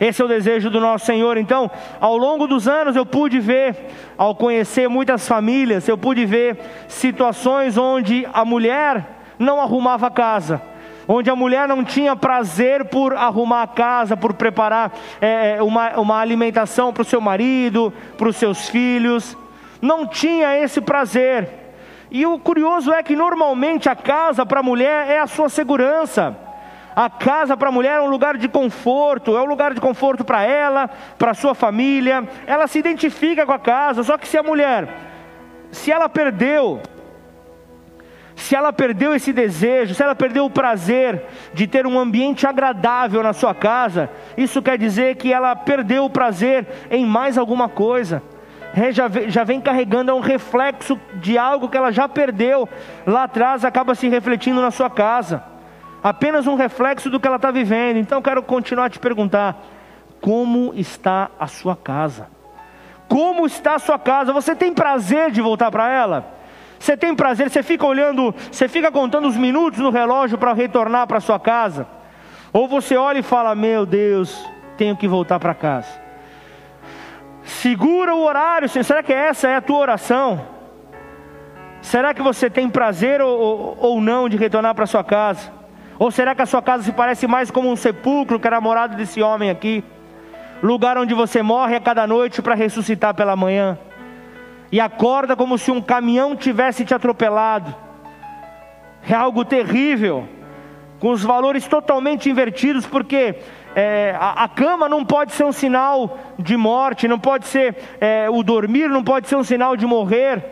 Esse 0.00 0.20
é 0.20 0.24
o 0.24 0.28
desejo 0.28 0.70
do 0.70 0.80
nosso 0.80 1.06
Senhor. 1.06 1.36
Então, 1.36 1.70
ao 2.00 2.16
longo 2.16 2.46
dos 2.46 2.66
anos, 2.66 2.96
eu 2.96 3.06
pude 3.06 3.38
ver, 3.38 3.76
ao 4.16 4.34
conhecer 4.34 4.88
muitas 4.88 5.28
famílias, 5.28 5.86
eu 5.86 5.96
pude 5.96 6.24
ver 6.26 6.58
situações 6.88 7.76
onde 7.76 8.26
a 8.32 8.44
mulher 8.44 9.06
não 9.38 9.60
arrumava 9.60 10.08
a 10.08 10.10
casa 10.10 10.71
onde 11.06 11.30
a 11.30 11.36
mulher 11.36 11.68
não 11.68 11.84
tinha 11.84 12.14
prazer 12.16 12.84
por 12.86 13.14
arrumar 13.14 13.62
a 13.62 13.66
casa, 13.66 14.16
por 14.16 14.34
preparar 14.34 14.92
é, 15.20 15.56
é 15.56 15.62
uma, 15.62 15.98
uma 15.98 16.18
alimentação 16.18 16.92
para 16.92 17.02
o 17.02 17.04
seu 17.04 17.20
marido, 17.20 17.92
para 18.16 18.28
os 18.28 18.36
seus 18.36 18.68
filhos, 18.68 19.36
não 19.80 20.06
tinha 20.06 20.56
esse 20.58 20.80
prazer. 20.80 21.48
E 22.10 22.26
o 22.26 22.38
curioso 22.38 22.92
é 22.92 23.02
que 23.02 23.16
normalmente 23.16 23.88
a 23.88 23.96
casa 23.96 24.44
para 24.44 24.60
a 24.60 24.62
mulher 24.62 25.08
é 25.08 25.18
a 25.18 25.26
sua 25.26 25.48
segurança. 25.48 26.36
A 26.94 27.08
casa 27.08 27.56
para 27.56 27.70
a 27.70 27.72
mulher 27.72 27.98
é 27.98 28.02
um 28.02 28.10
lugar 28.10 28.36
de 28.36 28.48
conforto, 28.48 29.34
é 29.34 29.40
um 29.40 29.46
lugar 29.46 29.72
de 29.72 29.80
conforto 29.80 30.22
para 30.22 30.42
ela, 30.42 30.90
para 31.18 31.32
sua 31.32 31.54
família. 31.54 32.28
Ela 32.46 32.66
se 32.66 32.78
identifica 32.78 33.46
com 33.46 33.52
a 33.52 33.58
casa, 33.58 34.02
só 34.02 34.18
que 34.18 34.28
se 34.28 34.36
a 34.36 34.42
mulher, 34.42 34.94
se 35.70 35.90
ela 35.90 36.06
perdeu 36.06 36.82
se 38.34 38.56
ela 38.56 38.72
perdeu 38.72 39.14
esse 39.14 39.32
desejo, 39.32 39.94
se 39.94 40.02
ela 40.02 40.14
perdeu 40.14 40.44
o 40.44 40.50
prazer 40.50 41.22
de 41.52 41.66
ter 41.66 41.86
um 41.86 41.98
ambiente 41.98 42.46
agradável 42.46 43.22
na 43.22 43.32
sua 43.32 43.54
casa, 43.54 44.10
isso 44.36 44.62
quer 44.62 44.78
dizer 44.78 45.16
que 45.16 45.32
ela 45.32 45.54
perdeu 45.54 46.04
o 46.04 46.10
prazer 46.10 46.66
em 46.90 47.04
mais 47.04 47.36
alguma 47.36 47.68
coisa. 47.68 48.22
É, 48.74 48.90
já, 48.90 49.06
vem, 49.44 49.60
carregando 49.60 50.10
é 50.10 50.14
um 50.14 50.20
reflexo 50.20 50.98
de 51.16 51.36
algo 51.36 51.68
que 51.68 51.76
ela 51.76 51.92
já 51.92 52.08
perdeu 52.08 52.66
lá 53.06 53.24
atrás, 53.24 53.66
acaba 53.66 53.94
se 53.94 54.08
refletindo 54.08 54.62
na 54.62 54.70
sua 54.70 54.88
casa. 54.88 55.44
Apenas 56.02 56.46
um 56.46 56.54
reflexo 56.54 57.10
do 57.10 57.20
que 57.20 57.26
ela 57.26 57.36
está 57.36 57.50
vivendo. 57.50 57.98
Então 57.98 58.22
quero 58.22 58.42
continuar 58.42 58.86
a 58.86 58.90
te 58.90 58.98
perguntar: 58.98 59.62
como 60.22 60.72
está 60.74 61.30
a 61.38 61.46
sua 61.46 61.76
casa? 61.76 62.28
Como 63.08 63.44
está 63.44 63.74
a 63.74 63.78
sua 63.78 63.98
casa? 63.98 64.32
Você 64.32 64.56
tem 64.56 64.72
prazer 64.72 65.30
de 65.30 65.42
voltar 65.42 65.70
para 65.70 65.92
ela? 65.92 66.41
Você 66.82 66.96
tem 66.96 67.14
prazer, 67.14 67.48
você 67.48 67.62
fica 67.62 67.86
olhando, 67.86 68.34
você 68.50 68.66
fica 68.66 68.90
contando 68.90 69.28
os 69.28 69.36
minutos 69.36 69.78
no 69.78 69.90
relógio 69.90 70.36
para 70.36 70.52
retornar 70.52 71.06
para 71.06 71.20
sua 71.20 71.38
casa? 71.38 71.86
Ou 72.52 72.66
você 72.66 72.96
olha 72.96 73.20
e 73.20 73.22
fala: 73.22 73.54
Meu 73.54 73.86
Deus, 73.86 74.44
tenho 74.76 74.96
que 74.96 75.06
voltar 75.06 75.38
para 75.38 75.54
casa. 75.54 75.86
Segura 77.44 78.16
o 78.16 78.24
horário, 78.24 78.68
será 78.68 79.00
que 79.00 79.12
essa 79.12 79.46
é 79.46 79.54
a 79.54 79.60
tua 79.60 79.78
oração? 79.78 80.44
Será 81.80 82.12
que 82.12 82.20
você 82.20 82.50
tem 82.50 82.68
prazer 82.68 83.20
ou, 83.20 83.38
ou, 83.38 83.76
ou 83.78 84.00
não 84.00 84.28
de 84.28 84.36
retornar 84.36 84.74
para 84.74 84.84
sua 84.84 85.04
casa? 85.04 85.52
Ou 86.00 86.10
será 86.10 86.34
que 86.34 86.42
a 86.42 86.46
sua 86.46 86.62
casa 86.62 86.82
se 86.82 86.90
parece 86.90 87.28
mais 87.28 87.48
como 87.48 87.70
um 87.70 87.76
sepulcro 87.76 88.40
que 88.40 88.46
era 88.48 88.56
a 88.56 88.60
morada 88.60 88.96
desse 88.96 89.22
homem 89.22 89.50
aqui? 89.50 89.84
Lugar 90.60 90.98
onde 90.98 91.14
você 91.14 91.44
morre 91.44 91.76
a 91.76 91.80
cada 91.80 92.08
noite 92.08 92.42
para 92.42 92.56
ressuscitar 92.56 93.14
pela 93.14 93.36
manhã 93.36 93.78
e 94.72 94.80
acorda 94.80 95.36
como 95.36 95.58
se 95.58 95.70
um 95.70 95.82
caminhão 95.82 96.34
tivesse 96.34 96.82
te 96.82 96.94
atropelado. 96.94 97.74
É 99.06 99.12
algo 99.12 99.44
terrível, 99.44 100.26
com 100.98 101.10
os 101.10 101.22
valores 101.22 101.66
totalmente 101.68 102.30
invertidos, 102.30 102.86
porque 102.86 103.34
é, 103.76 104.16
a, 104.18 104.44
a, 104.44 104.48
cama 104.48 104.88
não 104.88 105.04
pode 105.04 105.32
ser 105.32 105.44
um 105.44 105.52
sinal 105.52 106.18
de 106.38 106.56
morte, 106.56 107.06
não 107.06 107.18
pode 107.18 107.46
ser 107.46 107.76
é, 108.00 108.30
o 108.30 108.42
dormir, 108.42 108.88
não 108.88 109.04
pode 109.04 109.28
ser 109.28 109.36
um 109.36 109.44
sinal 109.44 109.76
de 109.76 109.84
morrer. 109.84 110.42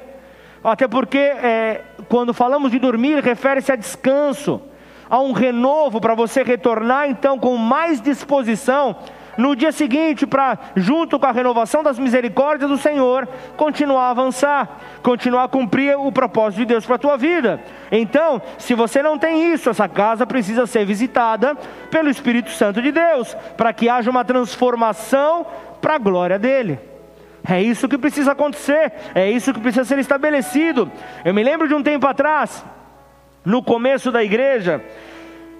Até 0.63 0.87
porque 0.87 1.17
é, 1.17 1.81
quando 2.09 2.35
falamos 2.35 2.71
de 2.71 2.79
dormir, 2.79 3.23
refere-se 3.23 3.73
a 3.73 3.77
descanso, 3.77 4.61
a 5.09 5.19
um 5.19 5.33
renovo 5.33 5.99
para 5.99 6.15
você 6.15 6.43
retornar 6.43 7.09
então 7.09 7.39
com 7.39 7.57
mais 7.57 8.03
disposição 8.03 8.97
no 9.37 9.55
dia 9.55 9.73
seguinte, 9.73 10.27
para, 10.27 10.59
junto 10.77 11.19
com 11.19 11.27
a 11.27 11.33
renovação 11.33 11.83
das 11.83 11.99
misericórdias 11.99 12.71
do 12.71 12.77
Senhor, 12.77 13.29
continuar 13.57 14.05
a 14.05 14.11
avançar, 14.11 14.81
continuar 15.03 15.45
a 15.45 15.49
cumprir 15.49 15.97
o 15.99 16.11
propósito 16.13 16.61
de 16.61 16.67
Deus 16.67 16.85
para 16.85 16.97
a 16.97 16.99
tua 16.99 17.17
vida. 17.17 17.61
Então, 17.91 18.41
se 18.59 18.75
você 18.75 19.03
não 19.03 19.19
tem 19.19 19.53
isso, 19.53 19.71
essa 19.71 19.89
casa 19.89 20.27
precisa 20.27 20.67
ser 20.67 20.85
visitada 20.85 21.55
pelo 21.91 22.11
Espírito 22.11 22.51
Santo 22.51 22.83
de 22.83 22.93
Deus, 22.93 23.37
para 23.57 23.73
que 23.73 23.89
haja 23.89 24.11
uma 24.11 24.25
transformação 24.25 25.47
para 25.81 25.95
a 25.95 25.99
glória 25.99 26.39
dele. 26.39 26.79
É 27.49 27.63
isso 27.63 27.89
que 27.89 27.97
precisa 27.97 28.33
acontecer, 28.33 28.93
é 29.15 29.31
isso 29.31 29.53
que 29.53 29.61
precisa 29.61 29.85
ser 29.85 29.99
estabelecido. 29.99 30.91
Eu 31.25 31.33
me 31.33 31.43
lembro 31.43 31.67
de 31.67 31.75
um 31.75 31.83
tempo 31.83 32.07
atrás, 32.07 32.65
no 33.45 33.63
começo 33.63 34.13
da 34.13 34.23
igreja, 34.23 34.85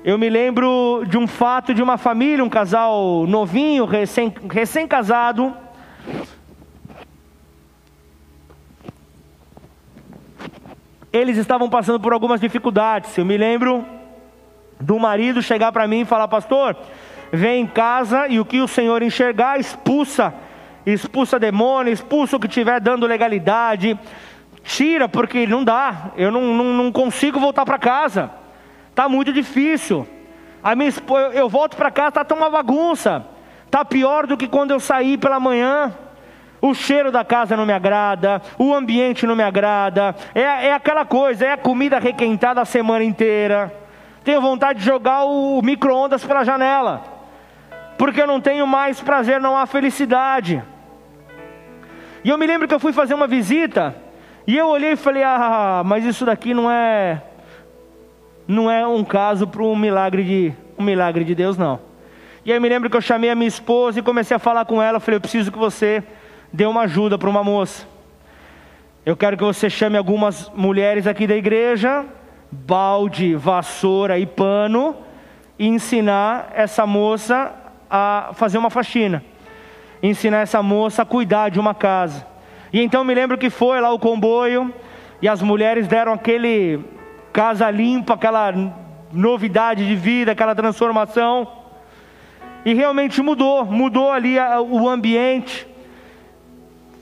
eu 0.03 0.17
me 0.17 0.31
lembro 0.31 1.05
de 1.07 1.19
um 1.19 1.27
fato 1.27 1.75
de 1.75 1.83
uma 1.83 1.99
família, 1.99 2.43
um 2.43 2.49
casal 2.49 3.27
novinho, 3.27 3.85
recém, 3.85 4.33
recém-casado. 4.51 5.55
Eles 11.13 11.37
estavam 11.37 11.69
passando 11.69 12.01
por 12.01 12.15
algumas 12.15 12.41
dificuldades. 12.41 13.17
Eu 13.19 13.27
me 13.27 13.37
lembro 13.37 13.85
do 14.81 14.99
marido 14.99 15.43
chegar 15.43 15.71
para 15.71 15.87
mim 15.87 16.01
e 16.01 16.07
falar: 16.07 16.29
Pastor, 16.29 16.75
vem 17.31 17.65
em 17.65 17.67
casa 17.67 18.27
e 18.27 18.41
o 18.41 18.45
que 18.45 18.63
o 18.63 18.69
Senhor 18.69 19.03
enxergar, 19.03 19.61
expulsa, 19.61 20.33
expulsa 20.87 21.39
demônio, 21.39 21.93
expulsa 21.93 22.37
o 22.37 22.41
que 22.41 22.47
estiver 22.47 22.81
dando 22.81 23.07
legalidade, 23.07 23.99
tira, 24.65 25.07
porque 25.07 25.47
não 25.47 25.63
dá, 25.63 26.13
eu 26.17 26.31
não, 26.31 26.55
não, 26.55 26.65
não 26.73 26.91
consigo 26.91 27.39
voltar 27.39 27.67
para 27.67 27.79
casa. 27.79 28.40
Está 28.91 29.09
muito 29.09 29.33
difícil. 29.33 30.07
A 30.63 30.75
minha 30.75 30.89
esposa, 30.89 31.35
eu 31.35 31.49
volto 31.49 31.77
para 31.77 31.91
casa, 31.91 32.21
está 32.21 32.35
uma 32.35 32.51
bagunça. 32.51 33.25
Está 33.65 33.85
pior 33.85 34.27
do 34.27 34.37
que 34.37 34.47
quando 34.47 34.73
eu 34.73 34.81
saí 34.81 35.17
pela 35.17 35.41
manhã. 35.41 35.95
O 36.61 36.75
cheiro 36.75 37.11
da 37.11 37.25
casa 37.25 37.57
não 37.57 37.65
me 37.65 37.73
agrada, 37.73 38.43
o 38.59 38.75
ambiente 38.75 39.27
não 39.27 39.35
me 39.35 39.43
agrada. 39.43 40.15
É, 40.35 40.41
é 40.41 40.73
aquela 40.75 41.07
coisa, 41.07 41.47
é 41.47 41.53
a 41.53 41.57
comida 41.57 41.99
requentada 41.99 42.61
a 42.61 42.67
semana 42.67 43.03
inteira. 43.03 43.75
Tenho 44.23 44.43
vontade 44.43 44.81
de 44.81 44.85
jogar 44.85 45.25
o 45.25 45.63
micro-ondas 45.63 46.23
pela 46.23 46.45
janela. 46.45 47.03
Porque 47.97 48.21
eu 48.21 48.27
não 48.27 48.41
tenho 48.41 48.67
mais 48.67 49.01
prazer, 49.01 49.41
não 49.41 49.57
há 49.57 49.65
felicidade. 49.65 50.63
E 52.23 52.29
eu 52.29 52.37
me 52.37 52.47
lembro 52.47 52.69
que 52.69 52.75
eu 52.75 52.81
fui 52.81 52.93
fazer 52.93 53.15
uma 53.15 53.27
visita. 53.27 53.97
E 54.47 54.57
eu 54.57 54.69
olhei 54.69 54.93
e 54.93 54.97
falei: 54.97 55.23
Ah, 55.23 55.83
mas 55.85 56.05
isso 56.05 56.27
daqui 56.27 56.53
não 56.53 56.71
é 56.71 57.23
não 58.51 58.69
é 58.69 58.85
um 58.85 59.05
caso 59.05 59.47
para 59.47 59.63
um 59.63 59.77
milagre 59.77 60.25
de 60.25 60.53
um 60.77 60.83
milagre 60.83 61.25
de 61.25 61.37
Deus 61.37 61.57
não. 61.57 61.79
E 62.45 62.51
aí 62.51 62.57
eu 62.57 62.61
me 62.61 62.69
lembro 62.69 62.91
que 62.91 62.97
eu 62.97 63.01
chamei 63.01 63.31
a 63.31 63.35
minha 63.35 63.47
esposa 63.47 64.01
e 64.01 64.03
comecei 64.03 64.35
a 64.37 64.41
falar 64.41 64.65
com 64.65 64.83
ela, 64.83 64.97
eu 64.97 65.01
falei, 65.01 65.17
eu 65.19 65.21
preciso 65.21 65.53
que 65.53 65.59
você 65.59 66.03
dê 66.53 66.67
uma 66.67 66.83
ajuda 66.83 67.17
para 67.17 67.31
uma 67.31 67.45
moça. 67.45 67.87
Eu 69.07 69.17
quero 69.17 69.37
que 69.37 69.45
você 69.45 69.71
chame 69.71 69.97
algumas 69.97 70.51
mulheres 70.53 71.07
aqui 71.07 71.29
da 71.29 71.37
igreja, 71.37 72.05
balde, 72.51 73.37
vassoura 73.37 74.19
e 74.19 74.27
pano, 74.27 74.97
e 75.57 75.69
ensinar 75.69 76.51
essa 76.53 76.85
moça 76.85 77.55
a 77.89 78.31
fazer 78.35 78.59
uma 78.59 78.71
faxina. 78.71 79.23
Ensinar 80.03 80.39
essa 80.39 80.61
moça 80.61 81.03
a 81.03 81.07
cuidar 81.07 81.51
de 81.51 81.61
uma 81.61 81.75
casa. 81.75 82.27
E 82.73 82.81
então 82.81 83.05
me 83.05 83.15
lembro 83.15 83.39
que 83.39 83.49
foi 83.49 83.81
lá 83.81 83.93
o 83.93 83.99
comboio, 83.99 84.75
e 85.23 85.29
as 85.29 85.41
mulheres 85.41 85.87
deram 85.87 86.13
aquele 86.13 86.81
casa 87.33 87.71
limpa, 87.71 88.15
aquela 88.15 88.53
novidade 89.13 89.87
de 89.87 89.95
vida, 89.95 90.33
aquela 90.33 90.55
transformação. 90.55 91.49
E 92.65 92.75
realmente 92.75 93.23
mudou, 93.23 93.65
mudou 93.65 94.11
ali 94.11 94.37
o 94.69 94.89
ambiente. 94.89 95.67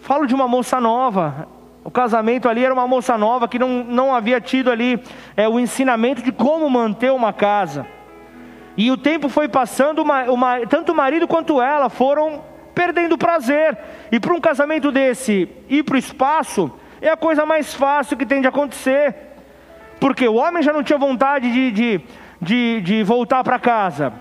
Falo 0.02 0.26
de 0.26 0.34
uma 0.34 0.46
moça 0.46 0.80
nova. 0.80 1.48
O 1.84 1.90
casamento 1.90 2.48
ali 2.48 2.64
era 2.64 2.72
uma 2.72 2.86
moça 2.86 3.16
nova 3.16 3.48
que 3.48 3.58
não, 3.58 3.82
não 3.84 4.14
havia 4.14 4.40
tido 4.40 4.70
ali 4.70 5.02
é, 5.36 5.48
o 5.48 5.58
ensinamento 5.58 6.22
de 6.22 6.30
como 6.30 6.68
manter 6.68 7.10
uma 7.12 7.32
casa. 7.32 7.86
E 8.76 8.90
o 8.90 8.96
tempo 8.96 9.28
foi 9.28 9.48
passando, 9.48 10.02
uma, 10.02 10.24
uma, 10.24 10.66
tanto 10.66 10.92
o 10.92 10.94
marido 10.94 11.26
quanto 11.26 11.60
ela 11.60 11.88
foram 11.88 12.42
perdendo 12.74 13.18
prazer. 13.18 13.76
E 14.12 14.20
para 14.20 14.32
um 14.32 14.40
casamento 14.40 14.92
desse 14.92 15.48
ir 15.68 15.82
para 15.82 15.96
o 15.96 15.98
espaço 15.98 16.70
é 17.00 17.10
a 17.10 17.16
coisa 17.16 17.44
mais 17.44 17.74
fácil 17.74 18.16
que 18.16 18.26
tem 18.26 18.40
de 18.40 18.46
acontecer 18.46 19.27
porque 20.00 20.26
o 20.28 20.34
homem 20.34 20.62
já 20.62 20.72
não 20.72 20.82
tinha 20.82 20.98
vontade 20.98 21.50
de, 21.50 21.70
de, 21.70 22.00
de, 22.40 22.80
de 22.80 23.02
voltar 23.02 23.42
para 23.42 23.58
casa, 23.58 24.12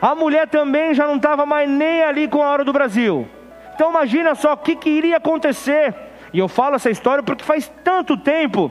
a 0.00 0.14
mulher 0.14 0.48
também 0.48 0.94
já 0.94 1.06
não 1.06 1.16
estava 1.16 1.46
mais 1.46 1.68
nem 1.68 2.02
ali 2.02 2.28
com 2.28 2.42
a 2.42 2.48
hora 2.48 2.64
do 2.64 2.72
Brasil. 2.72 3.26
Então 3.74 3.90
imagina 3.90 4.34
só 4.34 4.52
o 4.52 4.56
que, 4.56 4.76
que 4.76 4.90
iria 4.90 5.16
acontecer. 5.16 5.94
E 6.32 6.38
eu 6.38 6.48
falo 6.48 6.76
essa 6.76 6.90
história 6.90 7.22
porque 7.22 7.44
faz 7.44 7.70
tanto 7.84 8.16
tempo 8.16 8.70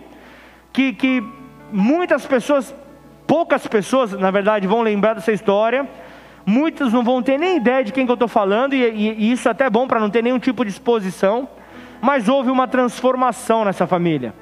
que, 0.73 0.93
que 0.93 1.23
muitas 1.71 2.25
pessoas, 2.25 2.75
poucas 3.25 3.65
pessoas, 3.65 4.11
na 4.11 4.29
verdade, 4.29 4.67
vão 4.67 4.81
lembrar 4.81 5.13
dessa 5.13 5.31
história. 5.31 5.87
Muitas 6.45 6.91
não 6.91 7.03
vão 7.03 7.21
ter 7.21 7.37
nem 7.37 7.57
ideia 7.57 7.83
de 7.83 7.93
quem 7.93 8.05
que 8.05 8.11
eu 8.11 8.15
estou 8.15 8.27
falando, 8.27 8.73
e, 8.73 8.83
e, 8.83 9.13
e 9.13 9.31
isso 9.31 9.47
é 9.47 9.51
até 9.51 9.69
bom 9.69 9.87
para 9.87 9.99
não 9.99 10.09
ter 10.09 10.23
nenhum 10.23 10.39
tipo 10.39 10.65
de 10.65 10.71
exposição. 10.71 11.47
Mas 12.01 12.27
houve 12.27 12.49
uma 12.49 12.67
transformação 12.67 13.63
nessa 13.63 13.87
família 13.87 14.33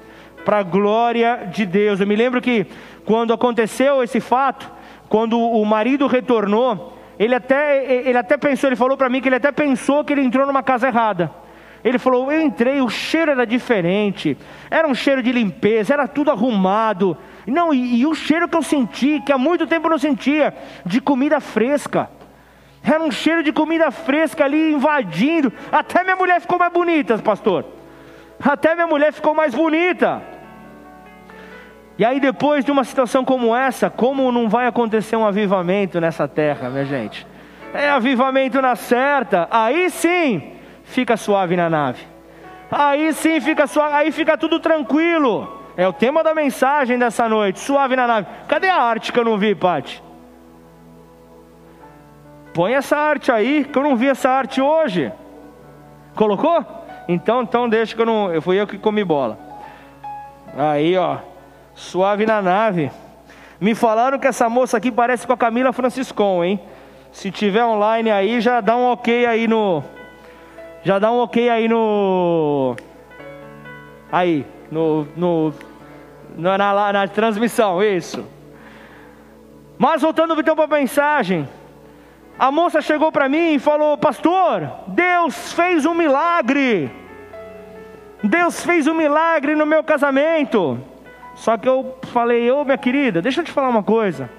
para 0.45 0.60
a 0.60 0.63
glória 0.63 1.49
de 1.52 1.65
Deus. 1.65 1.99
Eu 1.99 2.08
me 2.08 2.15
lembro 2.15 2.41
que 2.41 2.65
quando 3.06 3.34
aconteceu 3.34 4.04
esse 4.04 4.19
fato, 4.19 4.71
quando 5.08 5.39
o 5.39 5.65
marido 5.65 6.08
retornou, 6.08 6.97
ele 7.17 7.36
até, 7.36 7.86
ele 8.08 8.17
até 8.17 8.38
pensou, 8.38 8.69
ele 8.69 8.75
falou 8.75 8.95
para 8.95 9.10
mim 9.10 9.21
que 9.21 9.28
ele 9.28 9.36
até 9.36 9.52
pensou 9.52 10.04
que 10.04 10.13
ele 10.13 10.21
entrou 10.21 10.45
numa 10.45 10.63
casa 10.63 10.88
errada. 10.88 11.32
Ele 11.84 11.97
falou: 11.97 12.32
Eu 12.32 12.41
entrei, 12.41 12.82
o 12.82 12.89
cheiro 12.89 13.32
era 13.32 13.45
diferente, 13.45 14.38
era 14.69 14.88
um 14.88 14.95
cheiro 14.95 15.23
de 15.23 15.32
limpeza, 15.32 15.93
era 15.93 16.08
tudo 16.08 16.32
arrumado. 16.32 17.17
Não, 17.47 17.73
e, 17.73 18.02
e 18.02 18.06
o 18.06 18.13
cheiro 18.13 18.47
que 18.47 18.56
eu 18.56 18.62
senti, 18.62 19.21
que 19.21 19.32
há 19.32 19.38
muito 19.38 19.65
tempo 19.65 19.88
eu 19.88 19.91
não 19.91 19.97
sentia, 19.97 20.54
de 20.86 21.02
comida 21.02 21.39
fresca. 21.39 22.10
Era 22.84 23.04
um 23.04 23.12
cheiro 23.12 23.43
de 23.43 23.52
comida 23.52 23.91
fresca 23.91 24.45
ali 24.45 24.73
invadindo. 24.73 25.52
Até 25.71 26.04
minha 26.04 26.15
mulher 26.15 26.39
ficou 26.39 26.58
mais 26.58 26.71
bonita, 26.71 27.17
pastor. 27.17 27.65
Até 28.43 28.73
minha 28.73 28.88
mulher 28.88 29.12
ficou 29.12 29.36
mais 29.36 29.54
bonita. 29.54 30.21
E 31.97 32.06
aí, 32.06 32.19
depois 32.19 32.63
de 32.63 32.71
uma 32.71 32.86
situação 32.86 33.25
como 33.25 33.54
essa, 33.54 33.89
como 33.89 34.32
não 34.32 34.47
vai 34.47 34.65
acontecer 34.65 35.17
um 35.17 35.25
avivamento 35.25 35.99
nessa 35.99 36.28
terra, 36.28 36.69
minha 36.69 36.86
gente? 36.86 37.28
É 37.73 37.89
avivamento 37.89 38.62
na 38.62 38.75
certa, 38.75 39.47
aí 39.52 39.89
sim 39.89 40.54
fica 40.86 41.17
suave 41.17 41.58
na 41.58 41.69
nave. 41.69 42.02
Aí 42.71 43.13
sim 43.13 43.41
fica 43.41 43.67
suave, 43.67 43.93
aí 43.95 44.12
fica 44.12 44.38
tudo 44.38 44.60
tranquilo. 44.60 45.60
É 45.75 45.88
o 45.88 45.93
tema 45.93 46.23
da 46.23 46.34
mensagem 46.34 46.97
dessa 46.97 47.28
noite, 47.28 47.60
suave 47.60 47.95
na 47.95 48.08
nave. 48.08 48.28
Cadê 48.47 48.69
a 48.69 48.82
arte 48.82 49.12
que 49.12 49.19
eu 49.19 49.25
não 49.25 49.38
vi, 49.38 49.54
Pati? 49.54 50.02
Põe 52.54 52.73
essa 52.73 52.97
arte 52.97 53.32
aí, 53.32 53.65
que 53.65 53.78
eu 53.78 53.84
não 53.84 53.95
vi 53.95 54.08
essa 54.08 54.30
arte 54.30 54.62
hoje. 54.62 55.12
Colocou? 56.15 56.78
Então, 57.11 57.41
então 57.41 57.67
deixa 57.67 57.95
que 57.95 58.01
eu 58.03 58.05
não. 58.05 58.31
Eu 58.31 58.39
fui 58.39 58.61
eu 58.61 58.67
que 58.67 58.77
comi 58.77 59.03
bola. 59.03 59.35
Aí, 60.55 60.95
ó. 60.95 61.17
Suave 61.73 62.23
na 62.23 62.39
nave. 62.39 62.91
Me 63.59 63.73
falaram 63.73 64.19
que 64.19 64.27
essa 64.27 64.47
moça 64.47 64.77
aqui 64.77 64.91
parece 64.91 65.25
com 65.25 65.33
a 65.33 65.37
Camila 65.37 65.73
Franciscon, 65.73 66.43
hein? 66.43 66.59
Se 67.11 67.31
tiver 67.31 67.65
online 67.65 68.11
aí, 68.11 68.39
já 68.39 68.61
dá 68.61 68.77
um 68.77 68.91
ok 68.91 69.25
aí 69.25 69.47
no. 69.47 69.83
Já 70.83 70.99
dá 70.99 71.11
um 71.11 71.17
ok 71.17 71.49
aí 71.49 71.67
no. 71.67 72.75
Aí, 74.11 74.45
no. 74.71 75.07
no 75.17 75.51
na, 76.37 76.59
na, 76.59 76.93
na 76.93 77.07
transmissão, 77.07 77.81
isso. 77.81 78.23
Mas 79.79 80.03
voltando 80.03 80.39
então 80.39 80.55
para 80.55 80.65
a 80.65 80.79
mensagem. 80.79 81.49
A 82.39 82.49
moça 82.52 82.82
chegou 82.82 83.12
para 83.12 83.28
mim 83.28 83.56
e 83.56 83.60
falou: 83.60 83.97
Pastor, 83.97 84.71
Deus 84.88 85.52
fez 85.52 85.86
um 85.86 85.93
milagre. 85.93 86.90
Deus 88.23 88.63
fez 88.63 88.87
um 88.87 88.94
milagre 88.94 89.56
no 89.56 89.65
meu 89.65 89.83
casamento. 89.83 90.79
Só 91.35 91.58
que 91.58 91.67
eu 91.67 91.98
falei: 92.13 92.50
Ô 92.50 92.63
minha 92.63 92.77
querida, 92.77 93.21
deixa 93.21 93.42
eu 93.42 93.46
te 93.46 93.52
falar 93.52 93.67
uma 93.67 93.83
coisa. 93.83 94.29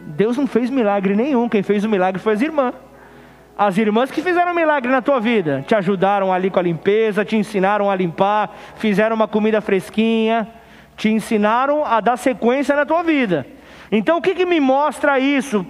Deus 0.00 0.36
não 0.36 0.46
fez 0.46 0.68
milagre 0.68 1.16
nenhum. 1.16 1.48
Quem 1.48 1.62
fez 1.62 1.82
o 1.82 1.88
milagre 1.88 2.20
foi 2.20 2.34
as 2.34 2.42
irmãs. 2.42 2.74
As 3.56 3.78
irmãs 3.78 4.10
que 4.10 4.20
fizeram 4.20 4.54
milagre 4.54 4.90
na 4.90 5.00
tua 5.00 5.18
vida, 5.18 5.64
te 5.66 5.74
ajudaram 5.74 6.32
ali 6.32 6.50
com 6.50 6.58
a 6.58 6.62
limpeza, 6.62 7.24
te 7.24 7.36
ensinaram 7.36 7.90
a 7.90 7.94
limpar, 7.94 8.54
fizeram 8.76 9.16
uma 9.16 9.28
comida 9.28 9.60
fresquinha, 9.60 10.48
te 10.96 11.10
ensinaram 11.10 11.84
a 11.84 12.00
dar 12.00 12.16
sequência 12.18 12.76
na 12.76 12.84
tua 12.84 13.02
vida. 13.02 13.46
Então 13.90 14.18
o 14.18 14.22
que, 14.22 14.34
que 14.34 14.46
me 14.46 14.60
mostra 14.60 15.18
isso? 15.18 15.66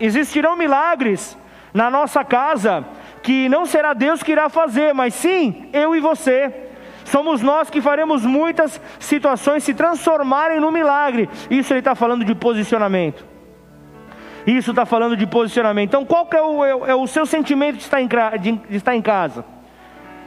Existirão 0.00 0.56
milagres 0.56 1.36
na 1.72 1.90
nossa 1.90 2.24
casa 2.24 2.84
que 3.22 3.48
não 3.48 3.64
será 3.66 3.94
Deus 3.94 4.22
que 4.22 4.32
irá 4.32 4.48
fazer, 4.48 4.92
mas 4.92 5.14
sim 5.14 5.68
eu 5.72 5.96
e 5.96 6.00
você. 6.00 6.52
Somos 7.04 7.42
nós 7.42 7.68
que 7.68 7.80
faremos 7.80 8.24
muitas 8.24 8.80
situações 8.98 9.64
se 9.64 9.74
transformarem 9.74 10.60
no 10.60 10.70
milagre. 10.70 11.28
Isso 11.50 11.72
ele 11.72 11.80
está 11.80 11.94
falando 11.94 12.24
de 12.24 12.34
posicionamento. 12.34 13.24
Isso 14.46 14.70
está 14.70 14.84
falando 14.84 15.16
de 15.16 15.26
posicionamento. 15.26 15.88
Então, 15.88 16.04
qual 16.04 16.26
que 16.26 16.36
é 16.36 16.42
o, 16.42 16.64
é, 16.64 16.90
é 16.90 16.94
o 16.94 17.06
seu 17.06 17.24
sentimento 17.24 17.76
de 17.76 17.82
estar, 17.82 18.00
em, 18.00 18.08
de, 18.40 18.52
de 18.52 18.76
estar 18.76 18.94
em 18.94 19.02
casa? 19.02 19.44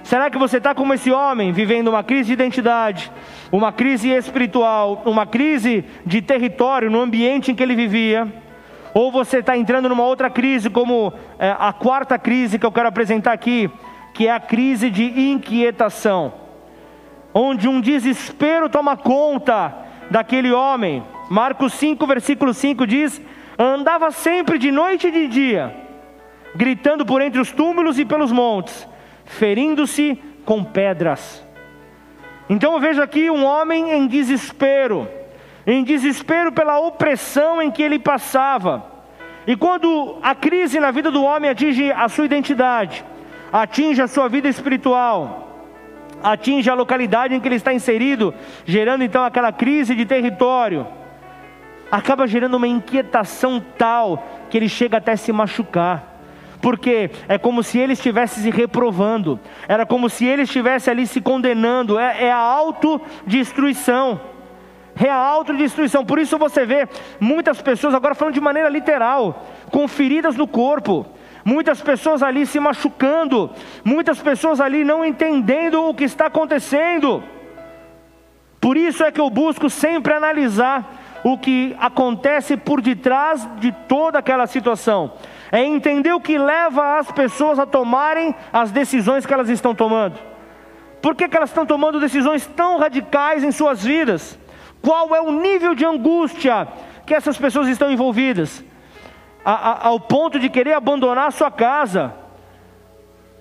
Será 0.04 0.30
que 0.30 0.38
você 0.38 0.58
está 0.58 0.74
como 0.74 0.94
esse 0.94 1.12
homem, 1.12 1.52
vivendo 1.52 1.90
uma 1.90 2.04
crise 2.04 2.28
de 2.28 2.34
identidade, 2.34 3.12
uma 3.52 3.72
crise 3.72 4.10
espiritual, 4.10 5.04
uma 5.06 5.26
crise 5.26 5.84
de 6.06 6.22
território 6.22 6.90
no 6.90 7.02
ambiente 7.02 7.52
em 7.52 7.56
que 7.56 7.62
ele 7.62 7.76
vivia? 7.76 8.47
Ou 8.98 9.12
você 9.12 9.38
está 9.38 9.56
entrando 9.56 9.88
numa 9.88 10.04
outra 10.04 10.28
crise, 10.28 10.72
como 10.72 11.14
é, 11.38 11.56
a 11.60 11.72
quarta 11.72 12.18
crise 12.18 12.58
que 12.58 12.66
eu 12.66 12.72
quero 12.72 12.88
apresentar 12.88 13.32
aqui, 13.32 13.70
que 14.12 14.26
é 14.26 14.32
a 14.32 14.40
crise 14.40 14.90
de 14.90 15.04
inquietação, 15.04 16.34
onde 17.32 17.68
um 17.68 17.80
desespero 17.80 18.68
toma 18.68 18.98
conta 18.98 19.72
daquele 20.10 20.52
homem. 20.52 21.04
Marcos 21.30 21.74
5, 21.74 22.08
versículo 22.08 22.56
5 22.56 22.88
diz: 22.88 23.22
andava 23.56 24.10
sempre 24.10 24.58
de 24.58 24.72
noite 24.72 25.10
e 25.10 25.12
de 25.12 25.28
dia, 25.28 25.76
gritando 26.56 27.06
por 27.06 27.22
entre 27.22 27.40
os 27.40 27.52
túmulos 27.52 28.00
e 28.00 28.04
pelos 28.04 28.32
montes, 28.32 28.88
ferindo-se 29.26 30.20
com 30.44 30.64
pedras. 30.64 31.46
Então 32.50 32.74
eu 32.74 32.80
vejo 32.80 33.04
aqui 33.04 33.30
um 33.30 33.46
homem 33.46 33.92
em 33.92 34.08
desespero, 34.08 35.08
em 35.68 35.84
desespero 35.84 36.50
pela 36.50 36.80
opressão 36.80 37.62
em 37.62 37.70
que 37.70 37.84
ele 37.84 38.00
passava. 38.00 38.86
E 39.46 39.56
quando 39.56 40.18
a 40.24 40.34
crise 40.34 40.80
na 40.80 40.92
vida 40.92 41.12
do 41.12 41.22
homem 41.22 41.50
atinge 41.50 41.92
a 41.92 42.08
sua 42.08 42.24
identidade, 42.24 43.04
atinge 43.52 44.02
a 44.02 44.08
sua 44.08 44.30
vida 44.30 44.48
espiritual, 44.48 45.46
atinge 46.24 46.70
a 46.70 46.74
localidade 46.74 47.36
em 47.36 47.40
que 47.42 47.48
ele 47.50 47.56
está 47.56 47.74
inserido, 47.74 48.34
gerando 48.66 49.04
então 49.04 49.26
aquela 49.26 49.52
crise 49.52 49.94
de 49.94 50.06
território, 50.06 50.88
acaba 51.92 52.28
gerando 52.28 52.56
uma 52.56 52.68
inquietação 52.68 53.62
tal 53.78 54.26
que 54.50 54.58
ele 54.58 54.70
chega 54.70 54.98
até 54.98 55.18
se 55.18 55.34
machucar. 55.34 56.16
Porque 56.62 57.12
é 57.28 57.38
como 57.38 57.62
se 57.62 57.78
ele 57.78 57.94
estivesse 57.94 58.42
se 58.42 58.50
reprovando, 58.50 59.40
era 59.68 59.86
como 59.86 60.10
se 60.10 60.26
ele 60.26 60.44
estivesse 60.44 60.90
ali 60.90 61.06
se 61.06 61.22
condenando, 61.22 62.00
é, 62.00 62.26
é 62.26 62.32
a 62.32 62.38
autodestruição. 62.38 64.37
É 65.00 65.10
a 65.10 65.16
autodestruição, 65.16 66.04
por 66.06 66.18
isso 66.18 66.38
você 66.38 66.66
vê 66.66 66.88
muitas 67.20 67.62
pessoas, 67.62 67.94
agora 67.94 68.16
falando 68.16 68.34
de 68.34 68.42
maneira 68.42 68.70
literal, 68.70 69.46
com 69.72 69.88
feridas 69.88 70.36
no 70.36 70.48
corpo, 70.48 71.06
muitas 71.46 71.82
pessoas 71.82 72.24
ali 72.24 72.46
se 72.46 72.60
machucando, 72.60 73.52
muitas 73.84 74.20
pessoas 74.20 74.60
ali 74.60 74.84
não 74.84 75.06
entendendo 75.06 75.84
o 75.84 75.94
que 75.94 76.04
está 76.04 76.26
acontecendo. 76.26 77.24
Por 78.60 78.76
isso 78.76 79.04
é 79.04 79.12
que 79.12 79.22
eu 79.22 79.30
busco 79.30 79.70
sempre 79.70 80.14
analisar 80.14 80.84
o 81.24 81.38
que 81.38 81.76
acontece 81.80 82.58
por 82.58 82.82
detrás 82.82 83.48
de 83.60 83.72
toda 83.88 84.20
aquela 84.20 84.48
situação. 84.48 85.14
É 85.52 85.64
entender 85.64 86.14
o 86.14 86.22
que 86.22 86.38
leva 86.38 86.98
as 86.98 87.12
pessoas 87.12 87.60
a 87.60 87.66
tomarem 87.66 88.34
as 88.52 88.72
decisões 88.72 89.26
que 89.26 89.34
elas 89.34 89.50
estão 89.50 89.76
tomando. 89.76 90.20
Por 91.02 91.16
que, 91.16 91.28
que 91.28 91.38
elas 91.38 91.50
estão 91.50 91.66
tomando 91.66 92.00
decisões 92.00 92.46
tão 92.48 92.80
radicais 92.80 93.44
em 93.44 93.52
suas 93.52 93.84
vidas? 93.84 94.38
Qual 94.82 95.16
é 95.16 95.22
o 95.22 95.32
nível 95.32 95.76
de 95.76 95.86
angústia 95.86 96.68
que 97.06 97.14
essas 97.14 97.38
pessoas 97.38 97.68
estão 97.68 97.92
envolvidas? 97.92 98.64
A, 99.44 99.52
a, 99.54 99.88
ao 99.88 100.00
ponto 100.00 100.40
de 100.40 100.50
querer 100.50 100.74
abandonar 100.74 101.28
a 101.28 101.32
sua 101.32 101.50
casa. 101.50 102.14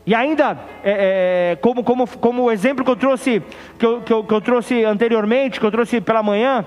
E 0.07 0.14
ainda, 0.14 0.57
é, 0.84 1.53
é, 1.53 1.57
como, 1.57 1.82
como, 1.82 2.07
como 2.07 2.45
o 2.45 2.51
exemplo 2.51 2.84
que 2.84 2.91
eu 2.91 2.97
trouxe, 2.97 3.43
que 3.76 3.84
eu, 3.84 4.01
que 4.03 4.12
eu, 4.12 4.22
que 4.22 4.32
eu 4.32 4.41
trouxe 4.41 4.84
anteriormente, 4.84 5.59
que 5.59 5.66
eu 5.66 5.70
trouxe 5.70 6.01
pela 6.01 6.22
manhã, 6.22 6.64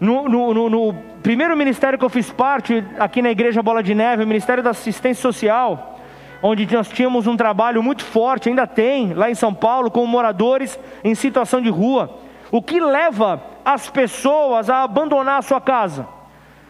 no, 0.00 0.28
no, 0.28 0.54
no, 0.54 0.70
no, 0.70 0.94
primeiro 1.22 1.56
ministério 1.56 1.98
que 1.98 2.04
eu 2.04 2.08
fiz 2.08 2.30
parte, 2.30 2.84
aqui 2.98 3.20
na 3.20 3.30
Igreja 3.30 3.62
Bola 3.62 3.82
de 3.82 3.96
Neve, 3.96 4.22
o 4.22 4.26
Ministério 4.26 4.62
da 4.62 4.70
Assistência 4.70 5.20
Social, 5.20 5.98
onde 6.40 6.72
nós 6.72 6.88
tínhamos 6.88 7.26
um 7.26 7.36
trabalho 7.36 7.82
muito 7.82 8.04
forte, 8.04 8.48
ainda 8.48 8.66
tem, 8.66 9.12
lá 9.12 9.28
em 9.28 9.34
São 9.34 9.52
Paulo, 9.52 9.90
com 9.90 10.06
moradores 10.06 10.78
em 11.02 11.16
situação 11.16 11.60
de 11.60 11.68
rua. 11.68 12.25
O 12.50 12.62
que 12.62 12.78
leva 12.80 13.42
as 13.64 13.90
pessoas 13.90 14.70
a 14.70 14.82
abandonar 14.82 15.38
a 15.38 15.42
sua 15.42 15.60
casa? 15.60 16.06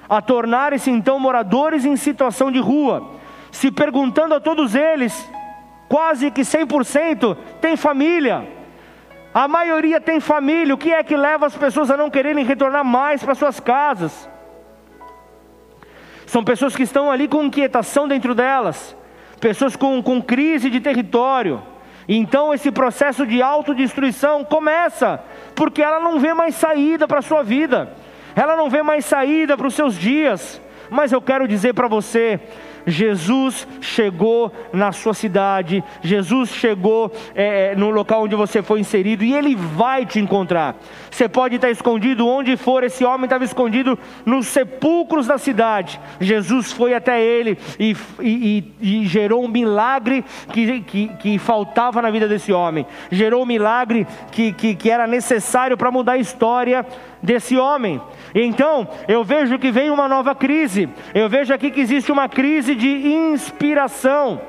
A 0.08 0.22
tornarem-se 0.22 0.90
então 0.90 1.18
moradores 1.18 1.84
em 1.84 1.96
situação 1.96 2.50
de 2.50 2.58
rua, 2.58 3.10
se 3.50 3.70
perguntando 3.70 4.34
a 4.34 4.40
todos 4.40 4.74
eles, 4.74 5.28
quase 5.88 6.30
que 6.30 6.42
100%, 6.42 7.36
tem 7.60 7.76
família? 7.76 8.46
A 9.34 9.46
maioria 9.46 10.00
tem 10.00 10.18
família. 10.18 10.74
O 10.74 10.78
que 10.78 10.92
é 10.92 11.02
que 11.02 11.16
leva 11.16 11.46
as 11.46 11.54
pessoas 11.54 11.90
a 11.90 11.96
não 11.96 12.08
quererem 12.08 12.44
retornar 12.44 12.84
mais 12.84 13.22
para 13.22 13.34
suas 13.34 13.60
casas? 13.60 14.28
São 16.26 16.42
pessoas 16.42 16.74
que 16.74 16.82
estão 16.82 17.10
ali 17.10 17.28
com 17.28 17.42
inquietação 17.42 18.08
dentro 18.08 18.34
delas, 18.34 18.96
pessoas 19.38 19.76
com, 19.76 20.02
com 20.02 20.22
crise 20.22 20.70
de 20.70 20.80
território. 20.80 21.62
Então 22.08 22.54
esse 22.54 22.70
processo 22.70 23.26
de 23.26 23.42
autodestruição 23.42 24.44
começa, 24.44 25.20
porque 25.54 25.82
ela 25.82 25.98
não 25.98 26.18
vê 26.18 26.32
mais 26.32 26.54
saída 26.54 27.08
para 27.08 27.18
a 27.18 27.22
sua 27.22 27.42
vida, 27.42 27.92
ela 28.34 28.54
não 28.56 28.70
vê 28.70 28.82
mais 28.82 29.04
saída 29.04 29.56
para 29.56 29.66
os 29.66 29.74
seus 29.74 29.94
dias. 29.96 30.60
Mas 30.88 31.10
eu 31.10 31.20
quero 31.20 31.48
dizer 31.48 31.74
para 31.74 31.88
você, 31.88 32.38
Jesus 32.86 33.66
chegou 33.80 34.52
na 34.72 34.92
sua 34.92 35.12
cidade, 35.12 35.82
Jesus 36.02 36.50
chegou 36.50 37.12
é, 37.34 37.72
é, 37.72 37.76
no 37.76 37.90
local 37.90 38.24
onde 38.24 38.36
você 38.36 38.62
foi 38.62 38.80
inserido 38.80 39.24
e 39.24 39.34
Ele 39.34 39.56
vai 39.56 40.06
te 40.06 40.20
encontrar. 40.20 40.76
Você 41.10 41.28
pode 41.28 41.56
estar 41.56 41.70
escondido 41.70 42.28
onde 42.28 42.56
for, 42.56 42.84
esse 42.84 43.04
homem 43.04 43.24
estava 43.24 43.42
escondido 43.42 43.98
nos 44.24 44.46
sepulcros 44.46 45.26
da 45.26 45.38
cidade. 45.38 45.98
Jesus 46.20 46.72
foi 46.72 46.94
até 46.94 47.22
ele 47.22 47.58
e, 47.80 47.96
e, 48.20 48.74
e, 48.80 49.06
gerou 49.06 49.42
um 49.42 49.48
milagre 49.48 50.24
que, 50.52 50.80
que, 50.82 51.08
que, 51.08 51.38
faltava 51.38 52.02
na 52.02 52.10
vida 52.10 52.28
desse 52.28 52.52
homem, 52.52 52.86
gerou 53.10 53.42
um 53.42 53.46
milagre 53.46 54.06
que, 54.30 54.52
que, 54.52 54.74
que 54.74 54.90
era 54.90 55.06
necessário 55.06 55.76
para 55.76 55.90
mudar 55.90 56.12
a 56.12 56.18
história 56.18 56.84
desse 57.22 57.56
homem. 57.56 58.00
Então, 58.34 58.88
eu 59.08 59.24
vejo 59.24 59.58
que 59.58 59.70
vem 59.70 59.90
uma 59.90 60.08
nova 60.08 60.34
crise. 60.34 60.88
Eu 61.14 61.28
vejo 61.28 61.52
aqui 61.52 61.70
que 61.70 61.80
existe 61.80 62.10
uma 62.12 62.28
crise 62.28 62.74
de 62.74 62.88
inspiração. 62.88 64.40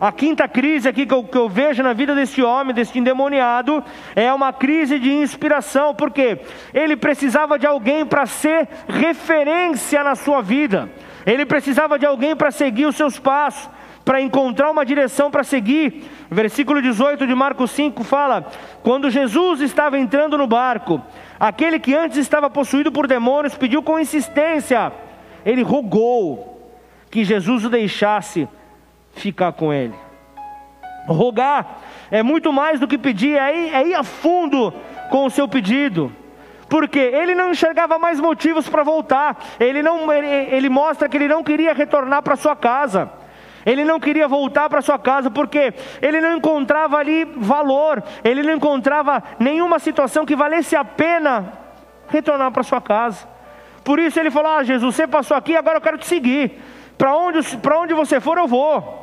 A 0.00 0.10
quinta 0.12 0.48
crise 0.48 0.88
aqui 0.88 1.06
que 1.06 1.14
eu, 1.14 1.22
que 1.22 1.38
eu, 1.38 1.48
vejo 1.48 1.82
na 1.82 1.92
vida 1.92 2.14
desse 2.14 2.42
homem, 2.42 2.74
desse 2.74 2.98
endemoniado, 2.98 3.82
é 4.14 4.32
uma 4.32 4.52
crise 4.52 4.98
de 4.98 5.10
inspiração, 5.10 5.94
porque 5.94 6.38
ele 6.72 6.96
precisava 6.96 7.58
de 7.58 7.66
alguém 7.66 8.04
para 8.04 8.26
ser 8.26 8.68
referência 8.88 10.02
na 10.02 10.14
sua 10.14 10.42
vida, 10.42 10.90
ele 11.24 11.46
precisava 11.46 11.98
de 11.98 12.04
alguém 12.04 12.34
para 12.34 12.50
seguir 12.50 12.86
os 12.86 12.96
seus 12.96 13.18
passos, 13.18 13.70
para 14.04 14.20
encontrar 14.20 14.70
uma 14.70 14.84
direção 14.84 15.30
para 15.30 15.42
seguir. 15.42 16.04
Versículo 16.30 16.82
18 16.82 17.26
de 17.26 17.34
Marcos 17.34 17.70
5 17.70 18.04
fala: 18.04 18.46
Quando 18.82 19.10
Jesus 19.10 19.60
estava 19.60 19.98
entrando 19.98 20.36
no 20.36 20.46
barco, 20.46 21.00
Aquele 21.38 21.78
que 21.78 21.94
antes 21.94 22.18
estava 22.18 22.48
possuído 22.48 22.92
por 22.92 23.06
demônios 23.06 23.54
pediu 23.54 23.82
com 23.82 23.98
insistência, 23.98 24.92
ele 25.44 25.62
rogou 25.62 26.72
que 27.10 27.24
Jesus 27.24 27.64
o 27.64 27.70
deixasse 27.70 28.48
ficar 29.12 29.52
com 29.52 29.72
ele. 29.72 29.94
Rogar 31.06 31.78
é 32.10 32.22
muito 32.22 32.52
mais 32.52 32.80
do 32.80 32.88
que 32.88 32.96
pedir, 32.96 33.36
é 33.36 33.56
ir, 33.56 33.74
é 33.74 33.88
ir 33.88 33.94
a 33.94 34.02
fundo 34.02 34.72
com 35.10 35.26
o 35.26 35.30
seu 35.30 35.46
pedido. 35.46 36.10
Porque 36.68 36.98
ele 36.98 37.34
não 37.34 37.50
enxergava 37.50 37.98
mais 37.98 38.18
motivos 38.18 38.68
para 38.68 38.82
voltar. 38.82 39.38
Ele, 39.60 39.82
não, 39.82 40.10
ele, 40.12 40.26
ele 40.26 40.68
mostra 40.68 41.08
que 41.08 41.16
ele 41.16 41.28
não 41.28 41.44
queria 41.44 41.74
retornar 41.74 42.22
para 42.22 42.36
sua 42.36 42.56
casa. 42.56 43.10
Ele 43.64 43.84
não 43.84 43.98
queria 43.98 44.28
voltar 44.28 44.68
para 44.68 44.82
sua 44.82 44.98
casa 44.98 45.30
porque 45.30 45.72
ele 46.02 46.20
não 46.20 46.36
encontrava 46.36 46.98
ali 46.98 47.24
valor, 47.24 48.02
ele 48.22 48.42
não 48.42 48.54
encontrava 48.54 49.22
nenhuma 49.38 49.78
situação 49.78 50.26
que 50.26 50.36
valesse 50.36 50.76
a 50.76 50.84
pena 50.84 51.52
retornar 52.08 52.50
para 52.52 52.62
sua 52.62 52.80
casa. 52.80 53.26
Por 53.82 53.98
isso 53.98 54.20
ele 54.20 54.30
falou: 54.30 54.52
Ah, 54.52 54.62
Jesus, 54.62 54.94
você 54.94 55.06
passou 55.06 55.36
aqui, 55.36 55.56
agora 55.56 55.78
eu 55.78 55.80
quero 55.80 55.98
te 55.98 56.06
seguir. 56.06 56.60
Para 56.98 57.16
onde, 57.16 57.38
onde 57.76 57.94
você 57.94 58.20
for, 58.20 58.38
eu 58.38 58.46
vou. 58.46 59.02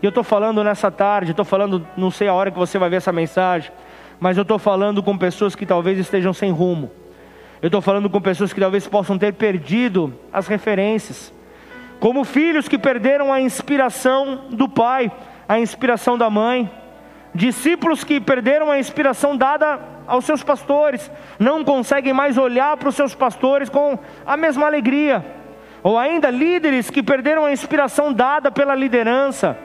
E 0.00 0.06
eu 0.06 0.10
estou 0.10 0.24
falando 0.24 0.62
nessa 0.62 0.90
tarde, 0.90 1.30
estou 1.30 1.44
falando, 1.44 1.86
não 1.96 2.10
sei 2.10 2.28
a 2.28 2.34
hora 2.34 2.50
que 2.50 2.58
você 2.58 2.78
vai 2.78 2.90
ver 2.90 2.96
essa 2.96 3.12
mensagem, 3.12 3.72
mas 4.20 4.36
eu 4.36 4.42
estou 4.42 4.58
falando 4.58 5.02
com 5.02 5.16
pessoas 5.16 5.54
que 5.54 5.64
talvez 5.64 5.98
estejam 5.98 6.32
sem 6.32 6.52
rumo. 6.52 6.90
Eu 7.62 7.68
estou 7.68 7.80
falando 7.80 8.10
com 8.10 8.20
pessoas 8.20 8.52
que 8.52 8.60
talvez 8.60 8.86
possam 8.86 9.16
ter 9.16 9.32
perdido 9.32 10.12
as 10.32 10.46
referências 10.46 11.32
como 12.04 12.22
filhos 12.22 12.68
que 12.68 12.76
perderam 12.76 13.32
a 13.32 13.40
inspiração 13.40 14.42
do 14.50 14.68
pai, 14.68 15.10
a 15.48 15.58
inspiração 15.58 16.18
da 16.18 16.28
mãe, 16.28 16.70
discípulos 17.34 18.04
que 18.04 18.20
perderam 18.20 18.70
a 18.70 18.78
inspiração 18.78 19.34
dada 19.34 19.80
aos 20.06 20.26
seus 20.26 20.42
pastores, 20.42 21.10
não 21.38 21.64
conseguem 21.64 22.12
mais 22.12 22.36
olhar 22.36 22.76
para 22.76 22.90
os 22.90 22.94
seus 22.94 23.14
pastores 23.14 23.70
com 23.70 23.98
a 24.26 24.36
mesma 24.36 24.66
alegria. 24.66 25.24
Ou 25.82 25.96
ainda 25.96 26.28
líderes 26.28 26.90
que 26.90 27.02
perderam 27.02 27.46
a 27.46 27.52
inspiração 27.52 28.12
dada 28.12 28.50
pela 28.50 28.74
liderança, 28.74 29.56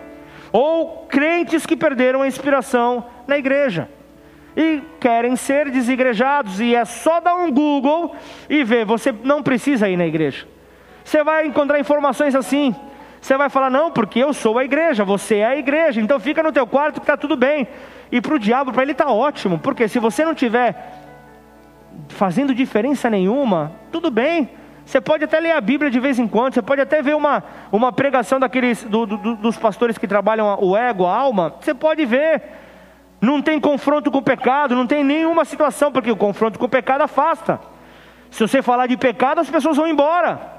ou 0.50 1.08
crentes 1.10 1.66
que 1.66 1.76
perderam 1.76 2.22
a 2.22 2.28
inspiração 2.28 3.06
na 3.28 3.38
igreja 3.38 3.90
e 4.56 4.82
querem 4.98 5.36
ser 5.36 5.70
desigrejados, 5.70 6.62
e 6.62 6.74
é 6.74 6.86
só 6.86 7.20
dar 7.20 7.36
um 7.36 7.52
Google 7.52 8.16
e 8.50 8.64
ver, 8.64 8.86
você 8.86 9.14
não 9.26 9.44
precisa 9.44 9.90
ir 9.90 9.98
na 9.98 10.08
igreja. 10.08 10.48
Você 11.10 11.24
vai 11.24 11.48
encontrar 11.48 11.80
informações 11.80 12.36
assim. 12.36 12.76
Você 13.20 13.36
vai 13.36 13.50
falar, 13.50 13.72
não, 13.72 13.90
porque 13.90 14.20
eu 14.20 14.32
sou 14.32 14.60
a 14.60 14.64
igreja, 14.64 15.04
você 15.04 15.38
é 15.38 15.46
a 15.48 15.56
igreja, 15.56 16.00
então 16.00 16.20
fica 16.20 16.44
no 16.44 16.52
teu 16.52 16.68
quarto 16.68 17.02
que 17.02 17.04
está 17.04 17.18
tudo 17.18 17.36
bem. 17.36 17.68
E 18.12 18.22
para 18.22 18.36
o 18.36 18.38
diabo, 18.38 18.72
para 18.72 18.84
ele 18.84 18.92
está 18.92 19.12
ótimo, 19.12 19.58
porque 19.58 19.88
se 19.88 19.98
você 19.98 20.24
não 20.24 20.36
tiver 20.36 20.94
fazendo 22.10 22.54
diferença 22.54 23.10
nenhuma, 23.10 23.72
tudo 23.92 24.12
bem. 24.12 24.52
Você 24.86 25.02
pode 25.02 25.24
até 25.24 25.40
ler 25.40 25.54
a 25.54 25.60
Bíblia 25.60 25.90
de 25.90 26.00
vez 26.00 26.20
em 26.20 26.28
quando, 26.28 26.54
você 26.54 26.62
pode 26.62 26.80
até 26.80 27.02
ver 27.02 27.16
uma, 27.16 27.44
uma 27.72 27.92
pregação 27.92 28.40
daqueles 28.40 28.84
do, 28.84 29.08
do, 29.08 29.36
dos 29.36 29.58
pastores 29.58 29.98
que 29.98 30.08
trabalham 30.08 30.60
o 30.62 30.78
ego, 30.78 31.08
a 31.08 31.18
alma, 31.18 31.56
você 31.60 31.74
pode 31.74 32.06
ver. 32.06 32.44
Não 33.20 33.42
tem 33.42 33.60
confronto 33.60 34.12
com 34.12 34.20
o 34.20 34.24
pecado, 34.24 34.76
não 34.76 34.86
tem 34.86 35.04
nenhuma 35.04 35.44
situação, 35.44 35.92
porque 35.92 36.12
o 36.12 36.16
confronto 36.16 36.60
com 36.60 36.66
o 36.66 36.70
pecado 36.70 37.02
afasta. 37.02 37.60
Se 38.30 38.48
você 38.48 38.62
falar 38.62 38.86
de 38.86 38.96
pecado, 38.96 39.42
as 39.42 39.50
pessoas 39.50 39.76
vão 39.76 39.88
embora. 39.88 40.59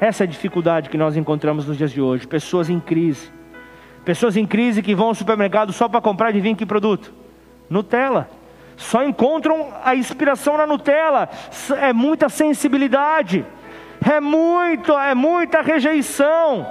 Essa 0.00 0.24
é 0.24 0.26
a 0.26 0.28
dificuldade 0.28 0.90
que 0.90 0.98
nós 0.98 1.16
encontramos 1.16 1.66
nos 1.66 1.76
dias 1.76 1.90
de 1.90 2.00
hoje. 2.00 2.26
Pessoas 2.26 2.68
em 2.68 2.78
crise. 2.78 3.30
Pessoas 4.04 4.36
em 4.36 4.46
crise 4.46 4.82
que 4.82 4.94
vão 4.94 5.08
ao 5.08 5.14
supermercado 5.14 5.72
só 5.72 5.88
para 5.88 6.00
comprar 6.00 6.32
de 6.32 6.40
vir 6.40 6.54
que 6.54 6.66
produto? 6.66 7.12
Nutella. 7.68 8.28
Só 8.76 9.02
encontram 9.02 9.72
a 9.82 9.96
inspiração 9.96 10.58
na 10.58 10.66
Nutella. 10.66 11.30
É 11.80 11.92
muita 11.94 12.28
sensibilidade. 12.28 13.44
É 14.06 14.20
muito, 14.20 14.92
é 14.92 15.14
muita 15.14 15.62
rejeição. 15.62 16.66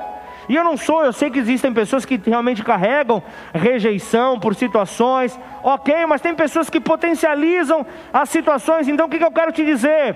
E 0.48 0.56
eu 0.56 0.64
não 0.64 0.78
sou, 0.78 1.04
eu 1.04 1.12
sei 1.12 1.32
que 1.32 1.40
existem 1.40 1.74
pessoas 1.74 2.06
que 2.06 2.22
realmente 2.24 2.64
carregam 2.64 3.24
rejeição 3.52 4.40
por 4.40 4.54
situações, 4.54 5.38
ok, 5.64 6.06
mas 6.06 6.22
tem 6.22 6.36
pessoas 6.36 6.70
que 6.70 6.80
potencializam 6.80 7.84
as 8.14 8.30
situações, 8.30 8.88
então 8.88 9.08
o 9.08 9.10
que 9.10 9.24
eu 9.24 9.32
quero 9.32 9.52
te 9.52 9.66
dizer? 9.66 10.16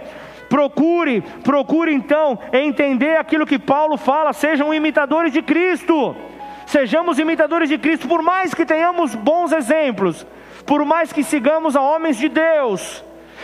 Procure, 0.50 1.22
procure 1.44 1.94
então 1.94 2.40
entender 2.52 3.18
aquilo 3.18 3.46
que 3.46 3.60
Paulo 3.60 3.98
fala, 3.98 4.34
sejam 4.34 4.74
imitadores 4.74 5.32
de 5.32 5.44
Cristo, 5.44 6.16
sejamos 6.66 7.20
imitadores 7.20 7.70
de 7.70 7.78
Cristo, 7.78 8.08
por 8.08 8.24
mais 8.24 8.54
que 8.54 8.66
tenhamos 8.66 9.14
bons 9.14 9.52
exemplos, 9.52 10.26
por 10.66 10.84
mais 10.84 11.14
que 11.14 11.24
sigamos 11.24 11.76
a 11.76 11.82
homens 11.82 12.18
de 12.18 12.30
Deus, 12.30 13.04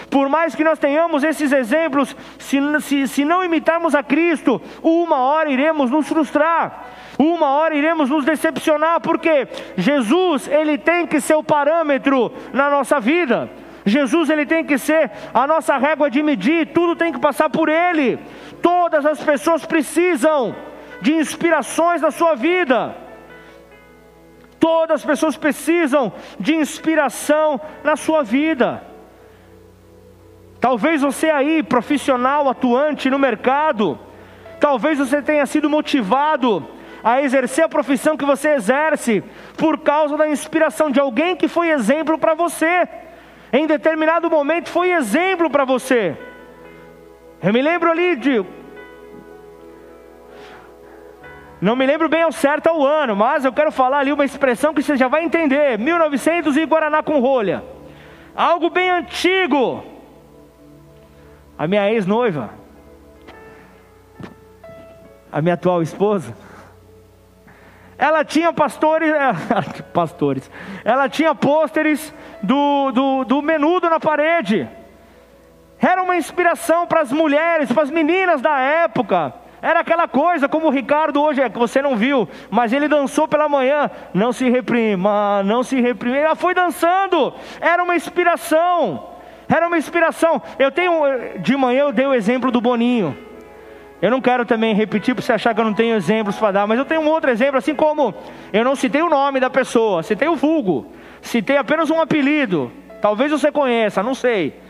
por 0.10 0.28
mais 0.30 0.56
que 0.56 0.64
nós 0.64 0.80
tenhamos 0.80 1.24
esses 1.24 1.52
exemplos, 1.52 2.16
se, 2.40 2.58
se, 2.82 3.08
se 3.08 3.24
não 3.24 3.44
imitarmos 3.44 3.94
a 3.94 4.02
Cristo, 4.02 4.60
uma 4.82 5.20
hora 5.20 5.50
iremos 5.50 5.92
nos 5.92 6.08
frustrar, 6.08 6.86
uma 7.20 7.52
hora 7.52 7.76
iremos 7.76 8.10
nos 8.10 8.26
decepcionar, 8.26 9.00
porque 9.00 9.48
Jesus, 9.78 10.48
ele 10.48 10.78
tem 10.78 11.06
que 11.06 11.22
ser 11.22 11.36
o 11.36 11.44
parâmetro 11.44 12.32
na 12.52 12.70
nossa 12.70 13.00
vida. 13.00 13.50
Jesus 13.86 14.30
ele 14.30 14.46
tem 14.46 14.66
que 14.66 14.78
ser 14.78 15.12
a 15.34 15.46
nossa 15.46 15.78
régua 15.78 16.10
de 16.10 16.24
medir, 16.24 16.74
tudo 16.74 16.96
tem 16.96 17.14
que 17.14 17.20
passar 17.20 17.50
por 17.50 17.70
ele. 17.70 18.20
Todas 18.62 19.06
as 19.06 19.24
pessoas 19.24 19.64
precisam 19.64 20.56
de 21.02 21.14
inspirações 21.14 22.02
na 22.02 22.10
sua 22.10 22.36
vida. 22.36 22.96
Todas 24.60 25.02
as 25.02 25.06
pessoas 25.06 25.38
precisam 25.38 26.12
de 26.40 26.56
inspiração 26.56 27.62
na 27.84 27.96
sua 27.96 28.24
vida. 28.24 28.82
Talvez 30.60 31.04
você 31.04 31.30
aí, 31.30 31.62
profissional, 31.62 32.50
atuante 32.50 33.08
no 33.08 33.20
mercado, 33.20 34.00
talvez 34.60 34.98
você 34.98 35.22
tenha 35.22 35.46
sido 35.46 35.70
motivado 35.70 36.68
a 37.04 37.22
exercer 37.22 37.66
a 37.66 37.70
profissão 37.70 38.18
que 38.18 38.26
você 38.26 38.56
exerce 38.56 39.24
por 39.56 39.82
causa 39.82 40.18
da 40.18 40.28
inspiração 40.28 40.90
de 40.90 41.00
alguém 41.00 41.36
que 41.36 41.48
foi 41.48 41.70
exemplo 41.70 42.18
para 42.18 42.34
você. 42.34 42.88
Em 43.58 43.66
determinado 43.66 44.30
momento 44.30 44.70
foi 44.70 44.92
exemplo 44.92 45.50
para 45.50 45.64
você. 45.64 46.18
Eu 47.42 47.54
me 47.54 47.62
lembro 47.62 47.90
ali 47.90 48.16
de 48.16 48.46
não 51.62 51.76
me 51.76 51.86
lembro 51.86 52.10
bem 52.10 52.24
ao 52.24 52.32
certo 52.32 52.70
o 52.70 52.86
ano, 52.86 53.16
mas 53.16 53.46
eu 53.46 53.54
quero 53.54 53.72
falar 53.72 54.00
ali 54.00 54.12
uma 54.12 54.26
expressão 54.26 54.74
que 54.74 54.84
você 54.84 54.98
já 54.98 55.08
vai 55.08 55.24
entender. 55.24 55.80
1900 55.80 56.58
e 56.58 56.66
Guaraná 56.66 57.02
com 57.02 57.20
rolha. 57.20 57.64
Algo 58.36 58.70
bem 58.70 58.90
antigo 58.90 59.96
a 61.58 61.68
minha 61.68 61.90
ex-noiva, 61.90 62.50
a 65.32 65.42
minha 65.42 65.54
atual 65.54 65.82
esposa, 65.82 66.36
ela 67.98 68.26
tinha 68.26 68.52
pastores, 68.52 69.14
pastores, 69.94 70.52
ela 70.84 71.08
tinha 71.08 71.34
pôsteres 71.34 72.14
do, 72.42 72.92
do, 72.92 73.24
do 73.24 73.42
menudo 73.42 73.90
na 73.90 74.00
parede. 74.00 74.68
Era 75.80 76.02
uma 76.02 76.18
inspiração 76.18 76.88
para 76.88 77.02
as 77.02 77.12
mulheres, 77.12 77.72
para 77.72 77.84
as 77.84 77.92
meninas 77.92 78.42
da 78.42 78.60
época. 78.60 79.34
Era 79.62 79.80
aquela 79.80 80.08
coisa, 80.08 80.48
como 80.48 80.68
o 80.68 80.72
Ricardo 80.72 81.22
hoje 81.22 81.42
é, 81.42 81.50
que 81.50 81.58
você 81.58 81.82
não 81.82 81.96
viu, 81.96 82.30
mas 82.52 82.72
ele 82.72 82.88
dançou 82.88 83.28
pela 83.28 83.50
manhã. 83.50 83.90
Não 84.14 84.32
se 84.32 84.50
reprima, 84.50 85.42
não 85.44 85.64
se 85.64 85.80
reprima. 85.82 86.18
Ela 86.18 86.36
foi 86.36 86.54
dançando, 86.54 87.34
era 87.60 87.84
uma 87.84 87.96
inspiração. 87.96 89.10
Era 89.48 89.68
uma 89.68 89.78
inspiração. 89.78 90.42
Eu 90.58 90.72
tenho, 90.72 90.94
de 91.40 91.56
manhã 91.56 91.82
eu 91.82 91.92
dei 91.92 92.06
o 92.06 92.14
exemplo 92.14 92.52
do 92.52 92.62
Boninho. 92.62 93.25
Eu 94.06 94.12
não 94.12 94.22
quero 94.22 94.46
também 94.46 94.76
repetir 94.76 95.16
para 95.16 95.24
você 95.24 95.34
achar 95.34 95.56
que 95.56 95.60
eu 95.60 95.66
não 95.66 95.74
tenho 95.74 95.96
exemplos 95.96 96.38
para 96.38 96.52
dar, 96.52 96.68
mas 96.68 96.78
eu 96.78 96.86
tenho 96.86 97.02
um 97.02 97.10
outro 97.10 97.32
exemplo, 97.32 97.58
assim 97.58 97.74
como 97.74 98.14
eu 98.54 98.64
não 98.64 98.76
citei 98.76 99.02
o 99.02 99.10
nome 99.10 99.40
da 99.40 99.50
pessoa, 99.50 100.04
citei 100.04 100.28
o 100.28 100.36
vulgo, 100.36 100.94
citei 101.24 101.58
apenas 101.58 101.90
um 101.90 102.00
apelido. 102.00 102.72
Talvez 103.02 103.32
você 103.32 103.52
conheça, 103.52 104.04
não 104.04 104.14
sei. 104.14 104.62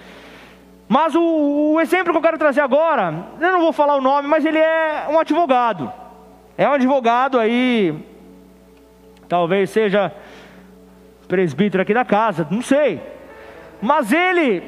Mas 0.88 1.16
o, 1.16 1.74
o 1.74 1.82
exemplo 1.82 2.14
que 2.14 2.18
eu 2.18 2.22
quero 2.22 2.38
trazer 2.38 2.62
agora, 2.62 3.14
eu 3.42 3.52
não 3.52 3.60
vou 3.60 3.74
falar 3.74 3.98
o 3.98 4.02
nome, 4.02 4.26
mas 4.26 4.46
ele 4.46 4.58
é 4.58 5.06
um 5.10 5.20
advogado. 5.20 5.92
É 6.58 6.70
um 6.70 6.72
advogado 6.72 7.38
aí, 7.38 7.94
talvez 9.28 9.70
seja 9.70 10.14
presbítero 11.28 11.84
aqui 11.84 11.94
da 11.94 12.06
casa, 12.06 12.48
não 12.50 12.62
sei. 12.62 13.02
Mas 13.82 14.14
ele, 14.14 14.64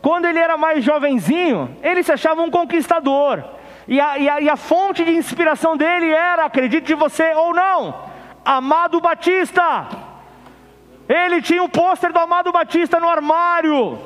quando 0.00 0.26
ele 0.26 0.38
era 0.38 0.56
mais 0.56 0.84
jovenzinho, 0.84 1.76
ele 1.82 2.04
se 2.04 2.12
achava 2.12 2.40
um 2.40 2.52
conquistador. 2.52 3.55
E 3.88 4.00
a, 4.00 4.18
e 4.18 4.28
a, 4.28 4.40
e 4.40 4.48
a 4.48 4.56
fonte 4.56 5.04
de 5.04 5.12
inspiração 5.12 5.76
dele 5.76 6.10
era, 6.10 6.44
acredite 6.44 6.92
você 6.94 7.34
ou 7.34 7.54
não, 7.54 7.94
Amado 8.44 9.00
Batista. 9.00 9.86
Ele 11.08 11.40
tinha 11.40 11.62
um 11.62 11.68
pôster 11.68 12.12
do 12.12 12.18
Amado 12.18 12.50
Batista 12.50 12.98
no 12.98 13.08
armário. 13.08 13.98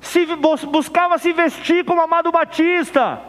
Se, 0.00 0.26
buscava 0.66 1.16
se 1.16 1.32
vestir 1.32 1.84
como 1.84 2.02
Amado 2.02 2.30
Batista. 2.30 3.20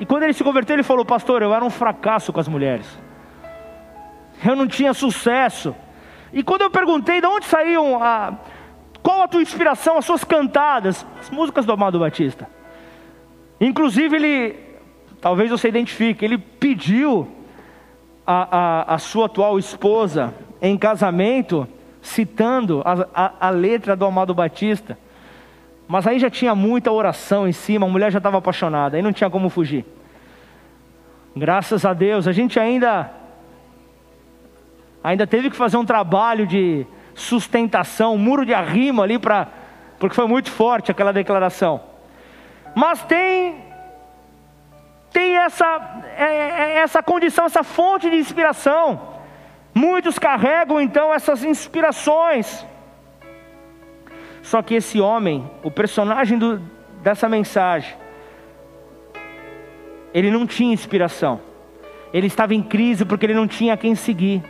E 0.00 0.06
quando 0.06 0.22
ele 0.22 0.32
se 0.32 0.42
converteu, 0.42 0.76
ele 0.76 0.82
falou: 0.82 1.04
Pastor, 1.04 1.42
eu 1.42 1.52
era 1.52 1.64
um 1.64 1.70
fracasso 1.70 2.32
com 2.32 2.40
as 2.40 2.48
mulheres. 2.48 2.86
Eu 4.44 4.56
não 4.56 4.66
tinha 4.66 4.94
sucesso. 4.94 5.74
E 6.32 6.42
quando 6.42 6.62
eu 6.62 6.70
perguntei 6.70 7.20
de 7.20 7.26
onde 7.26 7.46
saíam 7.46 8.02
a, 8.02 8.34
qual 9.02 9.22
a 9.22 9.28
tua 9.28 9.42
inspiração, 9.42 9.98
as 9.98 10.04
suas 10.04 10.24
cantadas, 10.24 11.06
as 11.20 11.30
músicas 11.30 11.66
do 11.66 11.72
Amado 11.72 11.98
Batista. 11.98 12.48
Inclusive 13.60 14.16
ele, 14.16 14.56
talvez 15.20 15.50
você 15.50 15.68
identifique, 15.68 16.24
ele 16.24 16.38
pediu 16.38 17.28
a, 18.26 18.58
a, 18.58 18.94
a 18.94 18.98
sua 18.98 19.26
atual 19.26 19.58
esposa 19.58 20.34
em 20.60 20.76
casamento, 20.76 21.68
citando 22.00 22.82
a, 22.84 23.06
a, 23.14 23.48
a 23.48 23.50
letra 23.50 23.94
do 23.94 24.04
Amado 24.04 24.34
Batista. 24.34 24.98
Mas 25.86 26.06
aí 26.06 26.18
já 26.18 26.30
tinha 26.30 26.54
muita 26.54 26.90
oração 26.90 27.46
em 27.46 27.52
cima, 27.52 27.86
a 27.86 27.88
mulher 27.88 28.10
já 28.10 28.18
estava 28.18 28.38
apaixonada, 28.38 28.96
aí 28.96 29.02
não 29.02 29.12
tinha 29.12 29.28
como 29.28 29.50
fugir. 29.50 29.84
Graças 31.36 31.84
a 31.84 31.92
Deus, 31.92 32.26
a 32.26 32.32
gente 32.32 32.58
ainda 32.58 33.10
ainda 35.02 35.26
teve 35.26 35.50
que 35.50 35.56
fazer 35.56 35.76
um 35.76 35.84
trabalho 35.84 36.46
de 36.46 36.86
sustentação, 37.14 38.14
um 38.14 38.18
muro 38.18 38.46
de 38.46 38.54
arrimo 38.54 39.02
ali 39.02 39.18
para 39.18 39.48
porque 39.98 40.14
foi 40.14 40.26
muito 40.26 40.50
forte 40.50 40.90
aquela 40.90 41.12
declaração. 41.12 41.80
Mas 42.74 43.02
tem 43.02 43.62
tem 45.12 45.36
essa 45.36 46.02
é, 46.16 46.24
é, 46.24 46.78
essa 46.78 47.02
condição, 47.02 47.44
essa 47.44 47.62
fonte 47.62 48.10
de 48.10 48.16
inspiração. 48.16 49.14
Muitos 49.72 50.18
carregam 50.18 50.80
então 50.80 51.12
essas 51.12 51.44
inspirações. 51.44 52.66
Só 54.42 54.60
que 54.60 54.74
esse 54.74 55.00
homem, 55.00 55.48
o 55.62 55.70
personagem 55.70 56.36
do, 56.36 56.58
dessa 57.02 57.28
mensagem, 57.28 57.94
ele 60.12 60.30
não 60.30 60.46
tinha 60.46 60.72
inspiração. 60.72 61.40
Ele 62.12 62.26
estava 62.26 62.54
em 62.54 62.62
crise 62.62 63.04
porque 63.04 63.26
ele 63.26 63.34
não 63.34 63.48
tinha 63.48 63.76
quem 63.76 63.94
seguir. 63.94 64.42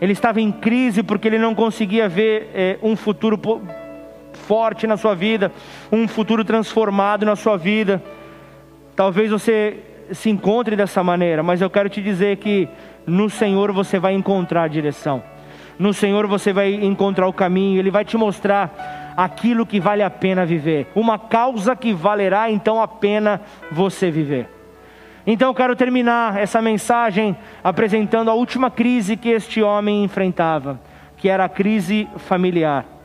ele 0.00 0.12
estava 0.12 0.40
em 0.40 0.50
crise 0.50 1.02
porque 1.02 1.28
ele 1.28 1.38
não 1.38 1.54
conseguia 1.54 2.08
ver 2.08 2.50
é, 2.54 2.78
um 2.82 2.96
futuro 2.96 3.38
forte 4.50 4.84
na 4.84 4.96
sua 4.96 5.14
vida, 5.14 5.52
um 5.92 6.08
futuro 6.08 6.44
transformado 6.44 7.24
na 7.24 7.36
sua 7.36 7.56
vida. 7.56 8.02
Talvez 8.96 9.30
você 9.30 9.78
se 10.10 10.28
encontre 10.28 10.74
dessa 10.74 11.04
maneira, 11.04 11.40
mas 11.40 11.60
eu 11.60 11.70
quero 11.70 11.88
te 11.88 12.02
dizer 12.02 12.38
que 12.38 12.68
no 13.06 13.30
Senhor 13.30 13.70
você 13.70 13.96
vai 14.00 14.12
encontrar 14.12 14.64
a 14.64 14.66
direção. 14.68 15.22
No 15.78 15.94
Senhor 15.94 16.26
você 16.26 16.52
vai 16.52 16.74
encontrar 16.74 17.28
o 17.28 17.32
caminho, 17.32 17.78
Ele 17.78 17.92
vai 17.92 18.04
te 18.04 18.16
mostrar 18.16 19.14
aquilo 19.16 19.64
que 19.64 19.78
vale 19.78 20.02
a 20.02 20.10
pena 20.10 20.44
viver, 20.44 20.88
uma 20.96 21.16
causa 21.16 21.76
que 21.76 21.94
valerá 21.94 22.50
então 22.50 22.82
a 22.82 22.88
pena 22.88 23.40
você 23.70 24.10
viver. 24.10 24.48
Então 25.24 25.46
eu 25.46 25.54
quero 25.54 25.76
terminar 25.76 26.36
essa 26.36 26.60
mensagem 26.60 27.36
apresentando 27.62 28.32
a 28.32 28.34
última 28.34 28.68
crise 28.68 29.16
que 29.16 29.28
este 29.28 29.62
homem 29.62 30.02
enfrentava, 30.02 30.80
que 31.16 31.28
era 31.28 31.44
a 31.44 31.48
crise 31.48 32.08
familiar. 32.16 32.99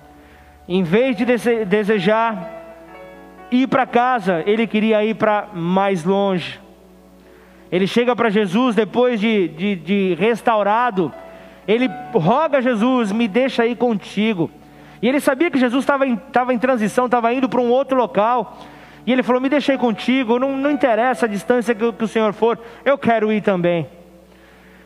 Em 0.68 0.84
vez 0.84 1.16
de 1.16 1.26
desejar 1.66 2.52
ir 3.52 3.68
para 3.68 3.86
casa, 3.86 4.44
ele 4.46 4.66
queria 4.66 5.04
ir 5.04 5.16
para 5.16 5.50
mais 5.54 6.04
longe. 6.04 6.60
Ele 7.72 7.88
chega 7.88 8.16
para 8.16 8.30
Jesus 8.30 8.76
depois 8.76 9.20
de, 9.20 9.48
de, 9.50 9.76
de 9.76 10.16
restaurado 10.16 11.12
ele 11.68 11.90
roga 12.14 12.60
a 12.60 12.62
Jesus, 12.62 13.12
me 13.12 13.28
deixa 13.28 13.64
aí 13.64 13.76
contigo. 13.76 14.50
E 15.02 15.08
ele 15.08 15.20
sabia 15.20 15.50
que 15.50 15.58
Jesus 15.58 15.84
estava 15.84 16.06
em, 16.06 16.20
em 16.52 16.60
transição, 16.60 17.06
estava 17.06 17.34
indo 17.34 17.50
para 17.50 17.60
um 17.60 17.70
outro 17.70 17.98
local. 17.98 18.58
E 19.06 19.12
ele 19.12 19.24
falou: 19.24 19.42
Me 19.42 19.50
deixei 19.50 19.78
contigo, 19.78 20.40
não, 20.40 20.56
não 20.56 20.72
interessa 20.72 21.26
a 21.26 21.30
distância 21.30 21.76
que, 21.76 21.92
que 21.92 22.04
o 22.04 22.08
Senhor 22.08 22.34
for, 22.34 22.60
eu 22.84 22.98
quero 22.98 23.32
ir 23.32 23.42
também. 23.42 23.88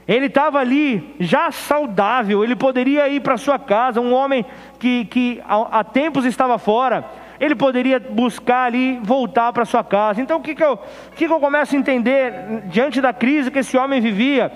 Ele 0.09 0.25
estava 0.25 0.59
ali, 0.59 1.15
já 1.19 1.51
saudável, 1.51 2.43
ele 2.43 2.55
poderia 2.55 3.07
ir 3.07 3.21
para 3.21 3.37
sua 3.37 3.57
casa, 3.57 4.01
um 4.01 4.13
homem 4.13 4.43
que, 4.79 5.05
que 5.05 5.41
há, 5.47 5.83
tempos 5.83 6.25
estava 6.25 6.57
fora, 6.57 7.05
ele 7.39 7.55
poderia 7.55 7.99
buscar 7.99 8.63
ali, 8.65 8.99
voltar 9.03 9.53
para 9.53 9.63
sua 9.63 9.83
casa. 9.83 10.21
Então 10.21 10.39
o 10.39 10.41
que, 10.41 10.55
que, 10.55 10.63
eu, 10.63 10.77
que, 11.15 11.27
que 11.27 11.31
eu 11.31 11.39
começo 11.39 11.75
a 11.75 11.79
entender 11.79 12.63
diante 12.65 12.99
da 12.99 13.13
crise 13.13 13.51
que 13.51 13.59
esse 13.59 13.77
homem 13.77 14.01
vivia? 14.01 14.51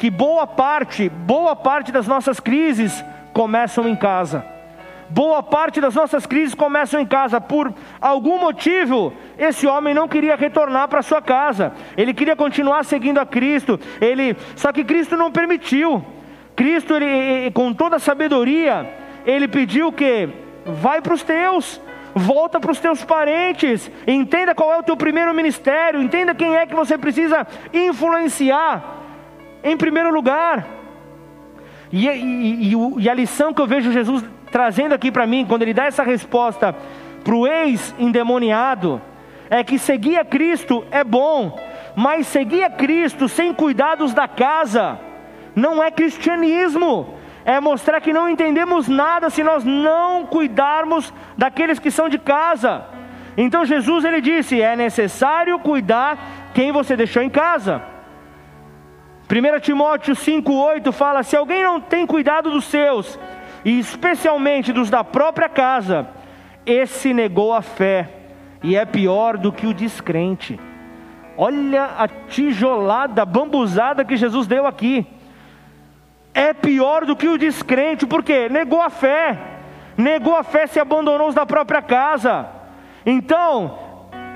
que 0.00 0.08
boa 0.10 0.46
parte, 0.46 1.10
boa 1.10 1.54
parte 1.54 1.92
das 1.92 2.06
nossas 2.06 2.40
crises 2.40 3.04
começam 3.34 3.86
em 3.86 3.94
casa. 3.94 4.42
Boa 5.10 5.42
parte 5.42 5.80
das 5.80 5.94
nossas 5.94 6.24
crises 6.24 6.54
começam 6.54 7.00
em 7.00 7.06
casa. 7.06 7.40
Por 7.40 7.74
algum 8.00 8.38
motivo, 8.38 9.12
esse 9.36 9.66
homem 9.66 9.92
não 9.92 10.06
queria 10.06 10.36
retornar 10.36 10.86
para 10.86 11.02
sua 11.02 11.20
casa. 11.20 11.72
Ele 11.96 12.14
queria 12.14 12.36
continuar 12.36 12.84
seguindo 12.84 13.18
a 13.18 13.26
Cristo. 13.26 13.78
Ele, 14.00 14.36
só 14.54 14.72
que 14.72 14.84
Cristo 14.84 15.16
não 15.16 15.32
permitiu. 15.32 16.04
Cristo, 16.54 16.94
ele, 16.94 17.50
com 17.50 17.72
toda 17.72 17.96
a 17.96 17.98
sabedoria, 17.98 18.88
ele 19.26 19.48
pediu 19.48 19.90
que 19.90 20.28
vai 20.64 21.00
para 21.02 21.14
os 21.14 21.22
teus 21.22 21.80
volta 22.12 22.58
para 22.58 22.72
os 22.72 22.80
teus 22.80 23.04
parentes, 23.04 23.88
entenda 24.04 24.52
qual 24.52 24.72
é 24.72 24.78
o 24.78 24.82
teu 24.82 24.96
primeiro 24.96 25.32
ministério, 25.32 26.02
entenda 26.02 26.34
quem 26.34 26.56
é 26.56 26.66
que 26.66 26.74
você 26.74 26.98
precisa 26.98 27.46
influenciar 27.72 28.82
em 29.62 29.76
primeiro 29.76 30.12
lugar. 30.12 30.66
E, 31.92 32.08
e, 32.08 32.72
e, 32.72 32.76
e 32.98 33.08
a 33.08 33.14
lição 33.14 33.52
que 33.52 33.60
eu 33.60 33.66
vejo 33.66 33.92
Jesus 33.92 34.24
trazendo 34.50 34.94
aqui 34.94 35.10
para 35.10 35.26
mim, 35.26 35.46
quando 35.46 35.62
ele 35.62 35.74
dá 35.74 35.86
essa 35.86 36.02
resposta 36.02 36.74
para 37.22 37.34
o 37.34 37.46
ex-endemoniado, 37.46 39.00
é 39.48 39.64
que 39.64 39.78
seguir 39.78 40.16
a 40.16 40.24
Cristo 40.24 40.84
é 40.90 41.02
bom, 41.02 41.58
mas 41.96 42.26
seguir 42.26 42.62
a 42.62 42.70
Cristo 42.70 43.28
sem 43.28 43.52
cuidados 43.52 44.14
da 44.14 44.28
casa 44.28 44.98
não 45.54 45.82
é 45.82 45.90
cristianismo, 45.90 47.14
é 47.44 47.58
mostrar 47.60 48.00
que 48.00 48.12
não 48.12 48.28
entendemos 48.28 48.86
nada 48.86 49.28
se 49.30 49.42
nós 49.42 49.64
não 49.64 50.26
cuidarmos 50.26 51.12
daqueles 51.36 51.78
que 51.78 51.90
são 51.90 52.08
de 52.08 52.18
casa. 52.18 52.84
Então 53.36 53.64
Jesus 53.64 54.04
ele 54.04 54.20
disse: 54.20 54.60
é 54.60 54.76
necessário 54.76 55.58
cuidar 55.58 56.18
quem 56.54 56.72
você 56.72 56.96
deixou 56.96 57.22
em 57.22 57.30
casa. 57.30 57.82
1 59.28 59.60
Timóteo 59.60 60.14
5,8 60.14 60.92
fala: 60.92 61.22
se 61.22 61.36
alguém 61.36 61.62
não 61.62 61.80
tem 61.80 62.06
cuidado 62.06 62.50
dos 62.50 62.64
seus, 62.64 63.18
e 63.64 63.78
especialmente 63.78 64.72
dos 64.72 64.90
da 64.90 65.04
própria 65.04 65.48
casa, 65.48 66.08
esse 66.64 67.12
negou 67.12 67.52
a 67.52 67.62
fé, 67.62 68.08
e 68.62 68.76
é 68.76 68.84
pior 68.84 69.36
do 69.36 69.52
que 69.52 69.66
o 69.66 69.74
descrente. 69.74 70.58
Olha 71.36 71.84
a 71.98 72.06
tijolada, 72.06 73.24
bambuzada 73.24 74.04
que 74.04 74.16
Jesus 74.16 74.46
deu 74.46 74.66
aqui. 74.66 75.06
É 76.34 76.52
pior 76.52 77.06
do 77.06 77.16
que 77.16 77.28
o 77.28 77.38
descrente, 77.38 78.06
porque 78.06 78.48
negou 78.48 78.80
a 78.82 78.90
fé, 78.90 79.38
negou 79.96 80.36
a 80.36 80.42
fé, 80.42 80.66
se 80.66 80.78
abandonou 80.78 81.28
os 81.28 81.34
da 81.34 81.46
própria 81.46 81.80
casa. 81.80 82.46
Então, 83.04 83.78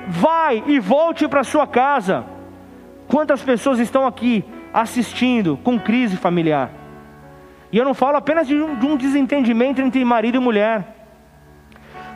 vai 0.08 0.62
e 0.66 0.78
volte 0.78 1.28
para 1.28 1.44
sua 1.44 1.66
casa. 1.66 2.24
Quantas 3.06 3.42
pessoas 3.42 3.78
estão 3.78 4.06
aqui 4.06 4.44
assistindo 4.72 5.58
com 5.62 5.78
crise 5.78 6.16
familiar. 6.16 6.70
E 7.74 7.76
eu 7.76 7.84
não 7.84 7.92
falo 7.92 8.16
apenas 8.16 8.46
de 8.46 8.54
um, 8.54 8.76
de 8.76 8.86
um 8.86 8.96
desentendimento 8.96 9.82
entre 9.82 10.04
marido 10.04 10.36
e 10.36 10.38
mulher, 10.38 10.94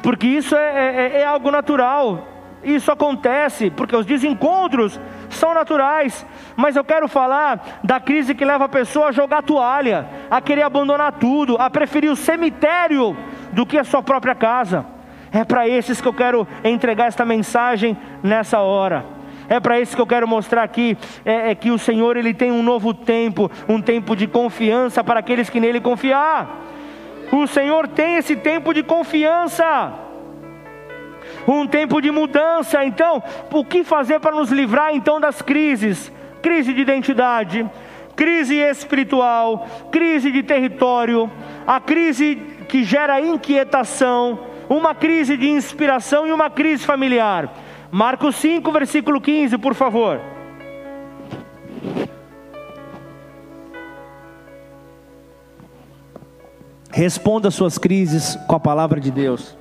porque 0.04 0.24
isso 0.24 0.54
é, 0.54 1.16
é, 1.16 1.20
é 1.22 1.24
algo 1.26 1.50
natural, 1.50 2.28
isso 2.62 2.92
acontece, 2.92 3.68
porque 3.68 3.96
os 3.96 4.06
desencontros 4.06 5.00
são 5.28 5.52
naturais, 5.52 6.24
mas 6.56 6.76
eu 6.76 6.84
quero 6.84 7.08
falar 7.08 7.80
da 7.82 7.98
crise 7.98 8.36
que 8.36 8.44
leva 8.44 8.66
a 8.66 8.68
pessoa 8.68 9.08
a 9.08 9.12
jogar 9.12 9.42
toalha, 9.42 10.06
a 10.30 10.40
querer 10.40 10.62
abandonar 10.62 11.14
tudo, 11.14 11.56
a 11.56 11.68
preferir 11.68 12.12
o 12.12 12.14
cemitério 12.14 13.16
do 13.50 13.66
que 13.66 13.76
a 13.76 13.82
sua 13.82 14.00
própria 14.00 14.36
casa. 14.36 14.86
É 15.32 15.42
para 15.42 15.66
esses 15.66 16.00
que 16.00 16.06
eu 16.06 16.14
quero 16.14 16.46
entregar 16.62 17.08
esta 17.08 17.24
mensagem 17.24 17.98
nessa 18.22 18.60
hora. 18.60 19.17
É 19.48 19.58
para 19.58 19.80
isso 19.80 19.96
que 19.96 20.02
eu 20.02 20.06
quero 20.06 20.28
mostrar 20.28 20.62
aqui 20.62 20.96
é, 21.24 21.50
é, 21.50 21.54
que 21.54 21.70
o 21.70 21.78
Senhor 21.78 22.16
ele 22.16 22.34
tem 22.34 22.52
um 22.52 22.62
novo 22.62 22.92
tempo, 22.92 23.50
um 23.68 23.80
tempo 23.80 24.14
de 24.14 24.26
confiança 24.26 25.02
para 25.02 25.20
aqueles 25.20 25.48
que 25.48 25.58
nele 25.58 25.80
confiar. 25.80 26.66
O 27.32 27.46
Senhor 27.46 27.88
tem 27.88 28.16
esse 28.16 28.36
tempo 28.36 28.74
de 28.74 28.82
confiança, 28.82 29.92
um 31.46 31.66
tempo 31.66 32.00
de 32.00 32.10
mudança. 32.10 32.84
Então, 32.84 33.22
o 33.50 33.64
que 33.64 33.84
fazer 33.84 34.20
para 34.20 34.36
nos 34.36 34.50
livrar 34.50 34.94
então 34.94 35.20
das 35.20 35.40
crises? 35.40 36.12
Crise 36.42 36.72
de 36.72 36.82
identidade, 36.82 37.68
crise 38.14 38.56
espiritual, 38.56 39.66
crise 39.90 40.30
de 40.30 40.42
território, 40.42 41.30
a 41.66 41.80
crise 41.80 42.36
que 42.68 42.84
gera 42.84 43.20
inquietação, 43.20 44.38
uma 44.68 44.94
crise 44.94 45.36
de 45.36 45.48
inspiração 45.48 46.26
e 46.26 46.32
uma 46.32 46.50
crise 46.50 46.84
familiar. 46.84 47.50
Marcos 47.90 48.36
5, 48.36 48.70
versículo 48.70 49.20
15, 49.20 49.56
por 49.58 49.74
favor. 49.74 50.20
Responda 56.90 57.50
suas 57.50 57.78
crises 57.78 58.36
com 58.46 58.56
a 58.56 58.60
palavra 58.60 59.00
de 59.00 59.10
Deus. 59.10 59.56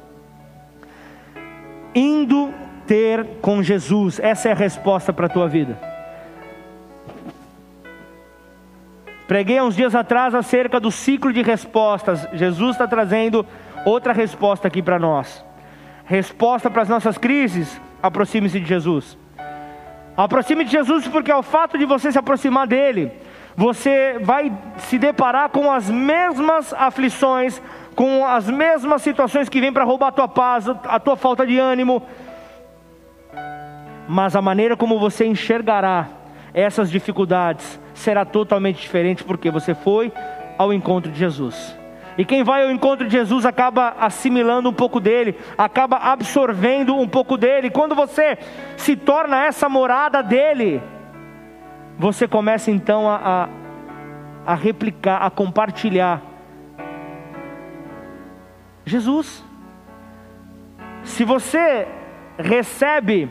Indo 1.93 2.53
ter 2.85 3.25
com 3.41 3.61
Jesus, 3.61 4.19
essa 4.19 4.49
é 4.49 4.51
a 4.51 4.55
resposta 4.55 5.13
para 5.13 5.27
a 5.27 5.29
tua 5.29 5.47
vida. 5.47 5.77
Preguei 9.27 9.61
uns 9.61 9.75
dias 9.75 9.93
atrás 9.93 10.33
acerca 10.33 10.79
do 10.79 10.89
ciclo 10.89 11.33
de 11.33 11.41
respostas. 11.41 12.25
Jesus 12.33 12.71
está 12.71 12.87
trazendo 12.87 13.45
outra 13.85 14.13
resposta 14.13 14.67
aqui 14.67 14.81
para 14.81 14.97
nós. 14.97 15.45
Resposta 16.07 16.71
para 16.71 16.83
as 16.83 16.89
nossas 16.89 17.17
crises 17.17 17.81
aproxime-se 18.01 18.61
de 18.61 18.65
Jesus. 18.65 19.17
Aproxime 20.15 20.63
de 20.63 20.71
Jesus 20.71 21.05
porque 21.07 21.29
ao 21.29 21.43
fato 21.43 21.77
de 21.77 21.85
você 21.85 22.11
se 22.11 22.17
aproximar 22.17 22.65
dele, 22.65 23.11
você 23.57 24.17
vai 24.21 24.51
se 24.77 24.97
deparar 24.97 25.49
com 25.49 25.69
as 25.69 25.89
mesmas 25.89 26.73
aflições, 26.73 27.61
com 27.93 28.25
as 28.25 28.49
mesmas 28.49 29.01
situações 29.01 29.49
que 29.49 29.59
vêm 29.59 29.73
para 29.73 29.83
roubar 29.83 30.07
a 30.07 30.11
tua 30.11 30.27
paz, 30.29 30.69
a 30.69 30.97
tua 30.97 31.17
falta 31.17 31.45
de 31.45 31.59
ânimo. 31.59 32.01
Mas 34.07 34.33
a 34.33 34.41
maneira 34.41 34.77
como 34.77 34.97
você 34.97 35.25
enxergará 35.25 36.07
essas 36.53 36.89
dificuldades 36.89 37.77
será 37.93 38.23
totalmente 38.23 38.79
diferente 38.79 39.25
porque 39.25 39.51
você 39.51 39.75
foi 39.75 40.13
ao 40.57 40.71
encontro 40.71 41.11
de 41.11 41.19
Jesus. 41.19 41.75
E 42.17 42.25
quem 42.25 42.43
vai 42.43 42.63
ao 42.63 42.71
encontro 42.71 43.05
de 43.05 43.11
Jesus 43.11 43.45
acaba 43.45 43.95
assimilando 43.99 44.69
um 44.69 44.73
pouco 44.73 44.99
dele, 44.99 45.37
acaba 45.57 45.97
absorvendo 45.97 46.95
um 46.95 47.07
pouco 47.07 47.37
dele. 47.37 47.69
Quando 47.69 47.93
você 47.93 48.37
se 48.75 48.95
torna 48.95 49.45
essa 49.45 49.69
morada 49.69 50.23
dele, 50.23 50.81
você 51.97 52.27
começa 52.27 52.71
então 52.71 53.07
a, 53.07 53.49
a, 54.45 54.53
a 54.53 54.55
replicar, 54.55 55.17
a 55.17 55.29
compartilhar. 55.29 56.21
Jesus. 58.83 59.45
Se 61.03 61.23
você 61.23 61.87
recebe 62.37 63.29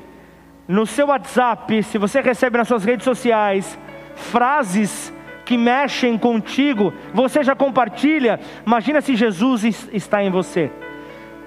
no 0.69 0.87
seu 0.87 1.09
WhatsApp, 1.09 1.83
se 1.83 1.99
você 1.99 2.21
recebe 2.21 2.57
nas 2.57 2.69
suas 2.69 2.85
redes 2.85 3.05
sociais 3.05 3.79
frases 4.15 5.13
que 5.47 5.57
mexem 5.57 6.19
contigo, 6.19 6.93
você 7.15 7.43
já 7.45 7.55
compartilha. 7.55 8.39
Imagina 8.67 9.01
se 9.01 9.15
Jesus 9.15 9.89
está 9.93 10.23
em 10.23 10.29
você. 10.29 10.71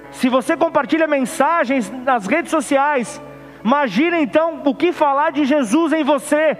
Se 0.09 0.29
você 0.29 0.55
compartilha 0.55 1.05
mensagens 1.05 1.91
nas 2.03 2.25
redes 2.25 2.49
sociais, 2.49 3.21
imagina 3.63 4.19
então 4.19 4.61
o 4.63 4.73
que 4.73 4.93
falar 4.93 5.31
de 5.31 5.43
Jesus 5.43 5.91
em 5.91 6.03
você. 6.03 6.57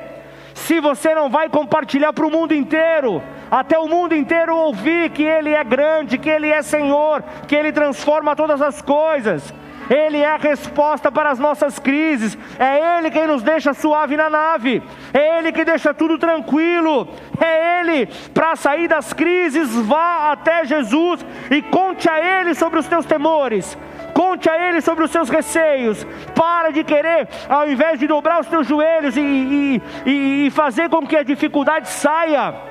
Se 0.53 0.81
você 0.81 1.15
não 1.15 1.29
vai 1.29 1.47
compartilhar 1.49 2.11
para 2.11 2.27
o 2.27 2.31
mundo 2.31 2.53
inteiro, 2.53 3.23
até 3.49 3.79
o 3.79 3.87
mundo 3.87 4.13
inteiro 4.13 4.55
ouvir 4.55 5.09
que 5.11 5.23
Ele 5.23 5.51
é 5.51 5.63
grande, 5.63 6.17
que 6.17 6.29
Ele 6.29 6.49
é 6.49 6.61
Senhor, 6.61 7.23
que 7.47 7.55
Ele 7.55 7.71
transforma 7.71 8.35
todas 8.35 8.61
as 8.61 8.81
coisas. 8.81 9.53
Ele 9.89 10.17
é 10.17 10.27
a 10.27 10.37
resposta 10.37 11.11
para 11.11 11.31
as 11.31 11.39
nossas 11.39 11.79
crises, 11.79 12.37
é 12.59 12.97
Ele 12.97 13.09
quem 13.09 13.27
nos 13.27 13.41
deixa 13.41 13.73
suave 13.73 14.15
na 14.15 14.29
nave, 14.29 14.83
é 15.13 15.39
Ele 15.39 15.51
que 15.51 15.65
deixa 15.65 15.93
tudo 15.93 16.17
tranquilo, 16.17 17.07
é 17.39 17.79
Ele, 17.79 18.05
para 18.33 18.55
sair 18.55 18.87
das 18.87 19.13
crises, 19.13 19.73
vá 19.75 20.31
até 20.31 20.63
Jesus 20.65 21.25
e 21.49 21.61
conte 21.61 22.07
a 22.09 22.19
Ele 22.19 22.53
sobre 22.53 22.79
os 22.79 22.87
teus 22.87 23.05
temores, 23.05 23.77
conte 24.13 24.49
a 24.49 24.69
Ele 24.69 24.81
sobre 24.81 25.03
os 25.05 25.11
seus 25.11 25.29
receios, 25.29 26.05
para 26.35 26.71
de 26.71 26.83
querer, 26.83 27.27
ao 27.47 27.67
invés 27.67 27.99
de 27.99 28.05
dobrar 28.05 28.41
os 28.41 28.47
teus 28.47 28.67
joelhos 28.67 29.17
e, 29.17 29.21
e, 29.21 30.45
e, 30.45 30.51
fazer 30.51 30.89
com 30.89 31.05
que 31.07 31.15
a 31.15 31.23
dificuldade 31.23 31.87
saia, 31.87 32.68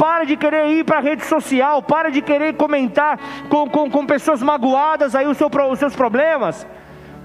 para 0.00 0.24
de 0.24 0.34
querer 0.34 0.66
ir 0.68 0.82
para 0.82 0.96
a 0.96 1.02
rede 1.02 1.26
social, 1.26 1.82
para 1.82 2.10
de 2.10 2.22
querer 2.22 2.54
comentar 2.54 3.20
com, 3.50 3.68
com, 3.68 3.90
com 3.90 4.06
pessoas 4.06 4.42
magoadas 4.42 5.14
aí 5.14 5.26
os, 5.26 5.36
seu, 5.36 5.50
os 5.70 5.78
seus 5.78 5.94
problemas. 5.94 6.66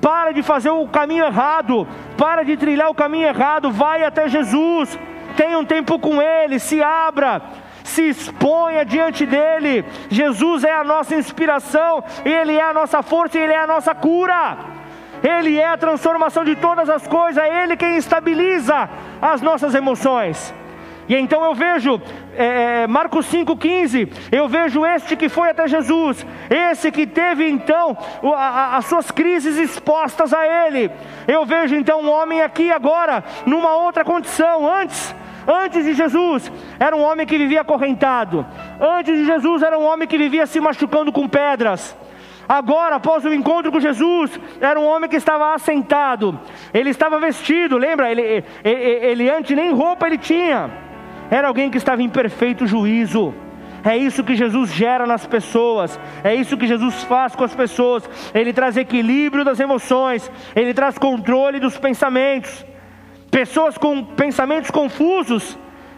Para 0.02 0.34
de 0.34 0.44
fazer 0.44 0.72
o 0.72 0.86
caminho 0.86 1.24
errado, 1.24 1.88
para 2.18 2.44
de 2.44 2.58
trilhar 2.58 2.90
o 2.90 2.94
caminho 2.94 3.28
errado, 3.28 3.72
vai 3.72 4.04
até 4.04 4.28
Jesus, 4.28 5.00
tenha 5.38 5.58
um 5.58 5.64
tempo 5.64 5.98
com 5.98 6.22
Ele, 6.22 6.60
se 6.60 6.84
abra, 6.84 7.42
se 7.82 8.10
exponha 8.10 8.84
diante 8.84 9.26
dele. 9.26 9.86
Jesus 10.10 10.66
é 10.66 10.74
a 10.74 10.84
nossa 10.84 11.16
inspiração, 11.16 12.04
Ele 12.26 12.58
é 12.58 12.62
a 12.62 12.74
nossa 12.74 13.02
força, 13.02 13.40
Ele 13.40 13.54
é 13.54 13.58
a 13.58 13.68
nossa 13.68 13.96
cura. 13.96 14.58
Ele 15.24 15.58
é 15.58 15.70
a 15.70 15.78
transformação 15.78 16.44
de 16.44 16.58
todas 16.58 16.90
as 16.90 17.08
coisas, 17.08 17.42
é 17.42 17.64
Ele 17.64 17.78
quem 17.78 17.96
estabiliza 17.96 18.90
as 19.22 19.42
nossas 19.42 19.74
emoções. 19.74 20.54
E 21.08 21.16
então 21.16 21.44
eu 21.44 21.54
vejo, 21.54 22.02
é, 22.36 22.84
é 22.84 22.88
Marcos 22.88 23.28
5,15, 23.32 24.12
eu 24.32 24.48
vejo 24.48 24.86
este 24.86 25.16
que 25.16 25.30
foi 25.30 25.50
até 25.50 25.68
Jesus, 25.68 26.26
esse 26.50 26.92
que 26.92 27.06
teve 27.06 27.48
então 27.48 27.96
a, 28.24 28.38
a, 28.38 28.78
as 28.78 28.86
suas 28.86 29.12
crises 29.12 29.58
expostas 29.58 30.34
a 30.34 30.68
ele. 30.68 30.92
Eu 31.28 31.46
vejo 31.46 31.76
então 31.76 32.02
um 32.02 32.10
homem 32.10 32.42
aqui 32.42 32.72
agora, 32.72 33.24
numa 33.46 33.76
outra 33.76 34.04
condição, 34.04 34.68
antes. 34.72 35.14
Antes 35.48 35.86
de 35.86 35.94
Jesus, 35.94 36.52
era 36.80 36.96
um 36.96 37.04
homem 37.04 37.24
que 37.24 37.38
vivia 37.38 37.62
acorrentado. 37.62 38.44
Antes 38.82 39.16
de 39.16 39.26
Jesus, 39.26 39.62
era 39.62 39.78
um 39.78 39.86
homem 39.86 40.08
que 40.08 40.18
vivia 40.18 40.48
se 40.48 40.60
machucando 40.60 41.12
com 41.12 41.28
pedras. 41.28 41.96
Agora, 42.50 42.96
após 42.96 43.24
o 43.26 43.32
encontro 43.32 43.72
com 43.72 43.80
Jesus, 43.80 44.40
era 44.60 44.80
um 44.80 44.86
homem 44.86 45.08
que 45.08 45.16
estava 45.16 45.54
assentado. 45.54 46.40
Ele 46.74 46.90
estava 46.90 47.20
vestido, 47.20 47.78
lembra? 47.78 48.10
Ele, 48.10 48.22
ele, 48.22 48.46
ele, 48.64 49.06
ele 49.06 49.30
antes 49.30 49.56
nem 49.56 49.72
roupa 49.72 50.08
ele 50.08 50.18
tinha 50.18 50.85
era 51.30 51.48
alguém 51.48 51.70
que 51.70 51.78
estava 51.78 52.02
em 52.02 52.10
perfeito 52.10 52.68
juízo. 52.68 53.34
É 53.84 53.96
isso 53.96 54.24
que 54.24 54.36
Jesus 54.36 54.74
gera 54.74 55.06
nas 55.06 55.28
pessoas, 55.28 56.00
é 56.24 56.34
isso 56.34 56.58
que 56.58 56.66
Jesus 56.66 57.04
faz 57.04 57.36
com 57.36 57.44
as 57.44 57.54
pessoas. 57.54 58.10
Ele 58.34 58.52
traz 58.52 58.76
equilíbrio 58.78 59.46
das 59.46 59.60
emoções, 59.60 60.32
ele 60.56 60.74
traz 60.74 60.98
controle 60.98 61.60
dos 61.60 61.78
pensamentos. 61.78 62.66
Pessoas 63.30 63.78
com 63.78 64.04
pensamentos 64.04 64.72
confusos 64.72 65.58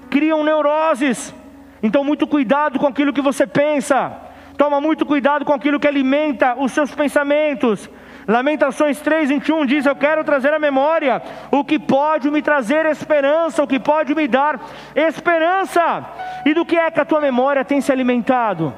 criam 0.09 0.43
neuroses. 0.43 1.34
Então, 1.82 2.03
muito 2.03 2.28
cuidado 2.28 2.78
com 2.78 2.88
aquilo 2.88 3.13
que 3.13 3.21
você 3.21 3.47
pensa. 3.47 4.11
Toma 4.57 4.82
muito 4.82 5.05
cuidado 5.05 5.45
com 5.45 5.53
aquilo 5.53 5.80
que 5.80 5.88
alimenta 5.88 6.55
os 6.57 6.71
seus 6.71 6.93
pensamentos. 6.93 7.89
Lamentações 8.28 8.99
3, 8.99 9.30
21 9.30 9.65
diz: 9.65 9.86
Eu 9.86 9.95
quero 9.95 10.21
trazer 10.23 10.53
à 10.53 10.59
memória 10.59 11.21
o 11.49 11.63
que 11.63 11.80
pode 11.80 12.30
me 12.30 12.41
trazer 12.41 12.86
esperança, 12.86 13.63
o 13.63 13.67
que 13.67 13.80
pode 13.80 14.13
me 14.13 14.28
dar 14.28 14.59
esperança. 14.93 16.05
E 16.45 16.53
do 16.53 16.65
que 16.65 16.75
é 16.75 16.91
que 16.91 16.99
a 16.99 17.05
tua 17.05 17.21
memória 17.21 17.63
tem 17.63 17.80
se 17.80 17.89
alimentado? 17.89 18.73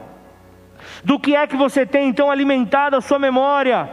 Do 1.03 1.19
que 1.19 1.35
é 1.35 1.47
que 1.47 1.55
você 1.55 1.83
tem 1.83 2.07
então 2.07 2.29
alimentado 2.29 2.95
a 2.95 3.01
sua 3.01 3.17
memória? 3.17 3.89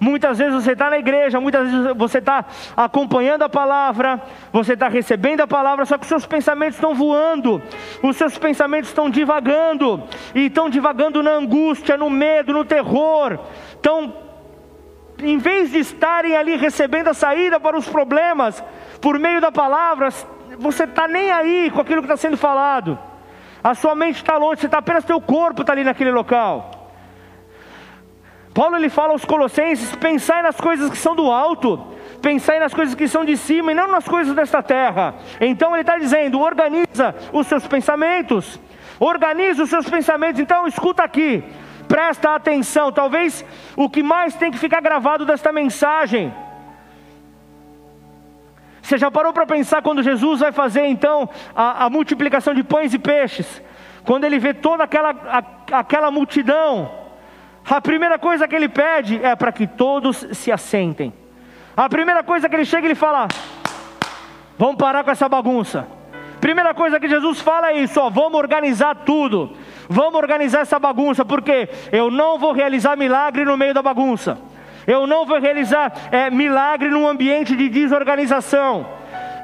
Muitas 0.00 0.38
vezes 0.38 0.54
você 0.54 0.72
está 0.72 0.90
na 0.90 0.98
igreja, 0.98 1.40
muitas 1.40 1.70
vezes 1.70 1.96
você 1.96 2.18
está 2.18 2.44
acompanhando 2.76 3.42
a 3.42 3.48
palavra, 3.48 4.20
você 4.52 4.72
está 4.72 4.88
recebendo 4.88 5.40
a 5.42 5.46
palavra, 5.46 5.84
só 5.84 5.96
que 5.96 6.02
os 6.02 6.08
seus 6.08 6.26
pensamentos 6.26 6.76
estão 6.76 6.94
voando, 6.94 7.62
os 8.02 8.16
seus 8.16 8.36
pensamentos 8.36 8.90
estão 8.90 9.08
divagando, 9.08 10.02
e 10.34 10.46
estão 10.46 10.68
divagando 10.68 11.22
na 11.22 11.30
angústia, 11.30 11.96
no 11.96 12.10
medo, 12.10 12.52
no 12.52 12.64
terror, 12.64 13.38
estão 13.72 14.23
em 15.18 15.38
vez 15.38 15.70
de 15.70 15.78
estarem 15.78 16.36
ali 16.36 16.56
recebendo 16.56 17.08
a 17.08 17.14
saída 17.14 17.60
para 17.60 17.76
os 17.76 17.88
problemas 17.88 18.62
por 19.00 19.18
meio 19.18 19.40
da 19.40 19.52
palavra, 19.52 20.08
você 20.58 20.84
está 20.84 21.06
nem 21.06 21.30
aí 21.30 21.70
com 21.70 21.80
aquilo 21.80 22.02
que 22.02 22.06
está 22.06 22.16
sendo 22.16 22.36
falado. 22.36 22.98
A 23.62 23.74
sua 23.74 23.94
mente 23.94 24.16
está 24.16 24.36
longe, 24.36 24.60
você 24.60 24.66
está 24.66 24.78
apenas 24.78 25.04
teu 25.04 25.20
corpo 25.20 25.62
está 25.62 25.72
ali 25.72 25.84
naquele 25.84 26.10
local. 26.10 26.90
Paulo 28.52 28.76
ele 28.76 28.88
fala 28.88 29.12
aos 29.12 29.24
Colossenses: 29.24 29.94
pensai 29.96 30.42
nas 30.42 30.60
coisas 30.60 30.90
que 30.90 30.96
são 30.96 31.16
do 31.16 31.30
alto, 31.30 31.78
pensai 32.22 32.58
nas 32.60 32.72
coisas 32.72 32.94
que 32.94 33.08
são 33.08 33.24
de 33.24 33.36
cima 33.36 33.72
e 33.72 33.74
não 33.74 33.88
nas 33.88 34.06
coisas 34.06 34.34
desta 34.34 34.62
terra. 34.62 35.14
Então 35.40 35.72
ele 35.72 35.80
está 35.80 35.98
dizendo: 35.98 36.40
organiza 36.40 37.14
os 37.32 37.46
seus 37.46 37.66
pensamentos, 37.66 38.60
organiza 39.00 39.62
os 39.62 39.70
seus 39.70 39.88
pensamentos. 39.88 40.40
Então 40.40 40.68
escuta 40.68 41.02
aqui, 41.02 41.42
presta 41.88 42.34
atenção. 42.34 42.92
Talvez 42.92 43.44
o 43.76 43.88
que 43.88 44.02
mais 44.02 44.34
tem 44.34 44.50
que 44.50 44.58
ficar 44.58 44.80
gravado 44.80 45.24
desta 45.24 45.52
mensagem. 45.52 46.32
Você 48.82 48.98
já 48.98 49.10
parou 49.10 49.32
para 49.32 49.46
pensar 49.46 49.80
quando 49.80 50.02
Jesus 50.02 50.40
vai 50.40 50.52
fazer 50.52 50.84
então 50.86 51.28
a, 51.54 51.86
a, 51.86 51.90
multiplicação 51.90 52.52
de 52.54 52.62
pães 52.62 52.92
e 52.92 52.98
peixes? 52.98 53.62
Quando 54.04 54.24
ele 54.24 54.38
vê 54.38 54.52
toda 54.52 54.84
aquela, 54.84 55.10
a, 55.10 55.78
aquela 55.78 56.10
multidão, 56.10 56.90
a 57.68 57.80
primeira 57.80 58.18
coisa 58.18 58.46
que 58.46 58.54
ele 58.54 58.68
pede 58.68 59.24
é 59.24 59.34
para 59.34 59.50
que 59.50 59.66
todos 59.66 60.26
se 60.32 60.52
assentem. 60.52 61.14
A 61.74 61.88
primeira 61.88 62.22
coisa 62.22 62.48
que 62.48 62.54
ele 62.54 62.66
chega, 62.66 62.86
ele 62.86 62.94
fala: 62.94 63.26
Vamos 64.58 64.76
parar 64.76 65.02
com 65.02 65.10
essa 65.10 65.28
bagunça. 65.28 65.86
Primeira 66.40 66.74
coisa 66.74 67.00
que 67.00 67.08
Jesus 67.08 67.40
fala 67.40 67.70
é 67.70 67.80
isso: 67.80 67.98
ó, 67.98 68.10
vamos 68.10 68.38
organizar 68.38 68.94
tudo. 68.96 69.56
Vamos 69.88 70.14
organizar 70.14 70.60
essa 70.60 70.78
bagunça, 70.78 71.24
porque 71.24 71.68
eu 71.92 72.10
não 72.10 72.38
vou 72.38 72.52
realizar 72.52 72.96
milagre 72.96 73.44
no 73.44 73.56
meio 73.56 73.74
da 73.74 73.82
bagunça. 73.82 74.38
Eu 74.86 75.06
não 75.06 75.24
vou 75.24 75.38
realizar 75.38 75.92
é, 76.10 76.30
milagre 76.30 76.88
num 76.88 77.08
ambiente 77.08 77.56
de 77.56 77.68
desorganização. 77.68 78.86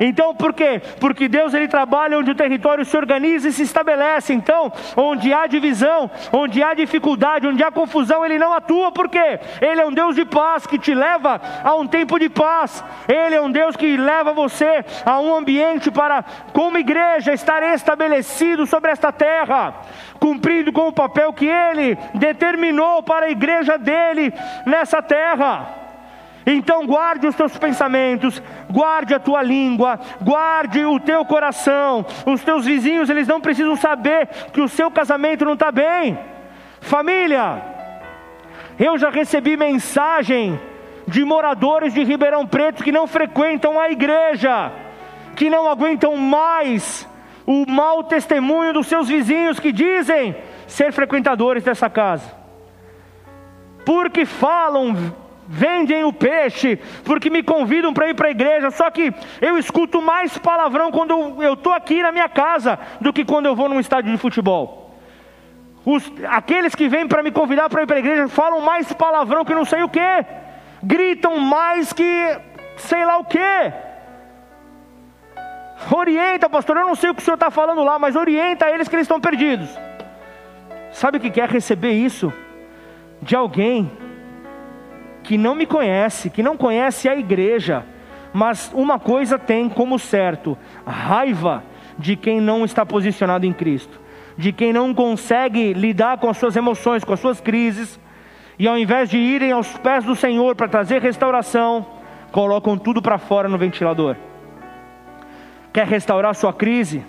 Então, 0.01 0.35
por 0.35 0.55
quê? 0.55 0.81
Porque 0.99 1.29
Deus 1.29 1.53
ele 1.53 1.69
trabalha 1.69 2.19
onde 2.19 2.31
o 2.31 2.35
território 2.35 2.87
se 2.87 2.97
organiza 2.97 3.49
e 3.49 3.53
se 3.53 3.63
estabelece. 3.63 4.33
Então, 4.33 4.73
onde 4.97 5.31
há 5.31 5.47
divisão, 5.47 6.11
onde 6.33 6.63
há 6.63 6.73
dificuldade, 6.73 7.47
onde 7.47 7.63
há 7.63 7.71
confusão, 7.71 8.25
ele 8.25 8.39
não 8.39 8.55
atua. 8.55 8.91
Por 8.91 9.11
quê? 9.11 9.39
Ele 9.61 9.81
é 9.81 9.87
um 9.87 9.93
Deus 9.93 10.17
de 10.17 10.25
paz 10.25 10.67
que 10.67 10.79
te 10.79 10.95
leva 10.95 11.39
a 11.63 11.75
um 11.75 11.87
tempo 11.87 12.19
de 12.19 12.31
paz. 12.31 12.83
Ele 13.07 13.35
é 13.35 13.43
um 13.43 13.53
Deus 13.53 13.77
que 13.77 13.97
leva 13.99 14.33
você 14.33 14.83
a 15.05 15.21
um 15.21 15.35
ambiente 15.35 15.91
para, 15.91 16.25
como 16.55 16.79
igreja, 16.79 17.35
estar 17.35 17.63
estabelecido 17.63 18.65
sobre 18.65 18.91
esta 18.91 19.13
terra, 19.13 19.75
cumprindo 20.19 20.73
com 20.73 20.89
o 20.89 20.93
papel 20.93 21.31
que 21.35 21.47
ele 21.47 21.99
determinou 22.15 23.03
para 23.03 23.27
a 23.27 23.31
igreja 23.31 23.77
dele 23.77 24.33
nessa 24.65 25.03
terra. 25.03 25.80
Então 26.47 26.87
guarde 26.87 27.27
os 27.27 27.35
teus 27.35 27.57
pensamentos, 27.59 28.43
guarde 28.71 29.15
a 29.15 29.21
tua 29.21 29.43
língua, 29.43 30.01
guarde 30.21 30.85
o 30.85 30.99
teu 30.99 31.25
coração. 31.25 32.05
Os 32.27 32.43
teus 32.43 32.65
vizinhos, 32.65 33.11
eles 33.11 33.29
não 33.29 33.41
precisam 33.41 33.77
saber 33.77 34.27
que 34.53 34.61
o 34.61 34.69
seu 34.69 34.91
casamento 34.91 35.45
não 35.45 35.55
está 35.55 35.71
bem. 35.71 36.19
Família, 36.81 37.63
eu 38.79 38.97
já 38.97 39.11
recebi 39.11 39.57
mensagem 39.57 40.59
de 41.07 41.25
moradores 41.25 41.93
de 41.93 42.03
Ribeirão 42.03 42.47
Preto 42.47 42.83
que 42.83 42.93
não 42.93 43.07
frequentam 43.07 43.79
a 43.79 43.91
igreja, 43.91 44.73
que 45.37 45.51
não 45.51 45.69
aguentam 45.69 46.17
mais 46.17 47.07
o 47.47 47.69
mau 47.69 48.05
testemunho 48.05 48.73
dos 48.73 48.87
seus 48.87 49.09
vizinhos 49.09 49.59
que 49.59 49.73
dizem 49.73 50.35
ser 50.67 50.93
frequentadores 50.93 51.65
dessa 51.65 51.91
casa, 51.91 52.33
porque 53.85 54.25
falam 54.25 55.13
vendem 55.53 56.05
o 56.05 56.13
peixe, 56.13 56.79
porque 57.05 57.29
me 57.29 57.43
convidam 57.43 57.93
para 57.93 58.09
ir 58.09 58.15
para 58.15 58.29
a 58.29 58.31
igreja. 58.31 58.71
Só 58.71 58.89
que 58.89 59.13
eu 59.41 59.59
escuto 59.59 60.01
mais 60.01 60.39
palavrão 60.39 60.93
quando 60.93 61.43
eu 61.43 61.55
estou 61.55 61.73
aqui 61.73 62.01
na 62.01 62.13
minha 62.13 62.29
casa 62.29 62.79
do 63.01 63.13
que 63.13 63.25
quando 63.25 63.47
eu 63.47 63.57
vou 63.57 63.69
num 63.69 63.81
estádio 63.81 64.13
de 64.13 64.19
futebol. 64.19 64.95
Os, 65.85 66.13
aqueles 66.29 66.75
que 66.75 66.89
vêm 66.89 67.09
para 67.09 67.23
me 67.23 67.33
convidar 67.33 67.69
para 67.69 67.83
ir 67.83 67.87
para 67.87 67.97
a 67.97 67.99
igreja 67.99 68.29
falam 68.29 68.61
mais 68.61 68.93
palavrão 68.93 69.45
que 69.45 69.55
não 69.55 69.65
sei 69.65 69.83
o 69.83 69.89
que, 69.89 70.25
gritam 70.83 71.39
mais 71.39 71.93
que 71.93 72.39
sei 72.77 73.05
lá 73.05 73.19
o 73.19 73.25
que. 73.25 73.73
Orienta, 75.91 76.49
pastor, 76.49 76.77
eu 76.77 76.87
não 76.87 76.95
sei 76.95 77.11
o 77.11 77.15
que 77.15 77.23
o 77.23 77.25
senhor 77.25 77.35
está 77.35 77.51
falando 77.51 77.83
lá, 77.83 77.99
mas 77.99 78.15
orienta 78.15 78.71
eles 78.71 78.87
que 78.87 78.95
eles 78.95 79.05
estão 79.05 79.21
perdidos. 79.21 79.69
Sabe 80.93 81.19
o 81.19 81.21
que 81.21 81.31
quer 81.31 81.49
receber 81.49 81.93
isso? 81.93 82.33
De 83.23 83.35
alguém 83.35 83.91
que 85.23 85.37
não 85.37 85.55
me 85.55 85.67
conhece, 85.67 86.31
que 86.31 86.43
não 86.43 86.57
conhece 86.57 87.09
a 87.09 87.17
igreja, 87.17 87.85
mas 88.33 88.71
uma 88.75 88.99
coisa 88.99 89.39
tem 89.39 89.69
como 89.69 89.99
certo: 89.99 90.57
raiva 90.87 91.63
de 91.99 92.17
quem 92.17 92.41
não 92.41 92.65
está 92.65 92.85
posicionado 92.87 93.47
em 93.47 93.53
Cristo, 93.53 94.01
de 94.37 94.53
quem 94.53 94.73
não 94.73 94.95
consegue 94.95 95.73
lidar 95.73 96.19
com 96.19 96.29
as 96.29 96.37
suas 96.37 96.57
emoções, 96.57 97.05
com 97.05 97.13
as 97.13 97.21
suas 97.21 97.41
crises, 97.41 98.01
e 98.59 98.67
ao 98.67 98.79
invés 98.79 99.09
de 99.09 99.19
irem 99.19 99.53
aos 99.53 99.77
pés 99.79 100.05
do 100.05 100.15
Senhor 100.15 100.55
para 100.55 100.69
trazer 100.69 101.01
restauração, 101.01 101.87
colocam 102.31 102.77
tudo 102.79 103.03
para 103.03 103.19
fora 103.19 103.49
no 103.49 103.59
ventilador. 103.59 104.17
Quer 105.73 105.87
restaurar 105.87 106.35
sua 106.35 106.53
crise? 106.53 107.05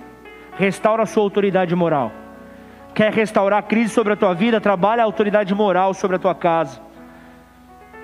Restaura 0.57 1.03
a 1.03 1.05
sua 1.05 1.23
autoridade 1.23 1.75
moral. 1.75 2.11
Quer 2.93 3.11
restaurar 3.11 3.59
a 3.59 3.63
crise 3.63 3.89
sobre 3.93 4.13
a 4.13 4.15
tua 4.15 4.33
vida? 4.33 4.61
Trabalha 4.61 5.01
a 5.01 5.05
autoridade 5.05 5.53
moral 5.55 5.93
sobre 5.93 6.17
a 6.17 6.19
tua 6.19 6.35
casa. 6.35 6.81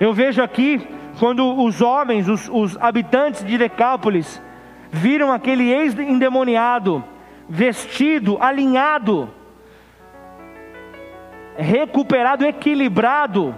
Eu 0.00 0.12
vejo 0.12 0.42
aqui, 0.42 0.86
quando 1.18 1.60
os 1.64 1.80
homens, 1.80 2.28
os, 2.28 2.48
os 2.48 2.76
habitantes 2.76 3.44
de 3.44 3.58
Decápolis, 3.58 4.40
viram 4.90 5.32
aquele 5.32 5.70
ex-endemoniado, 5.70 7.04
vestido, 7.48 8.38
alinhado, 8.40 9.28
recuperado, 11.56 12.44
equilibrado, 12.44 13.54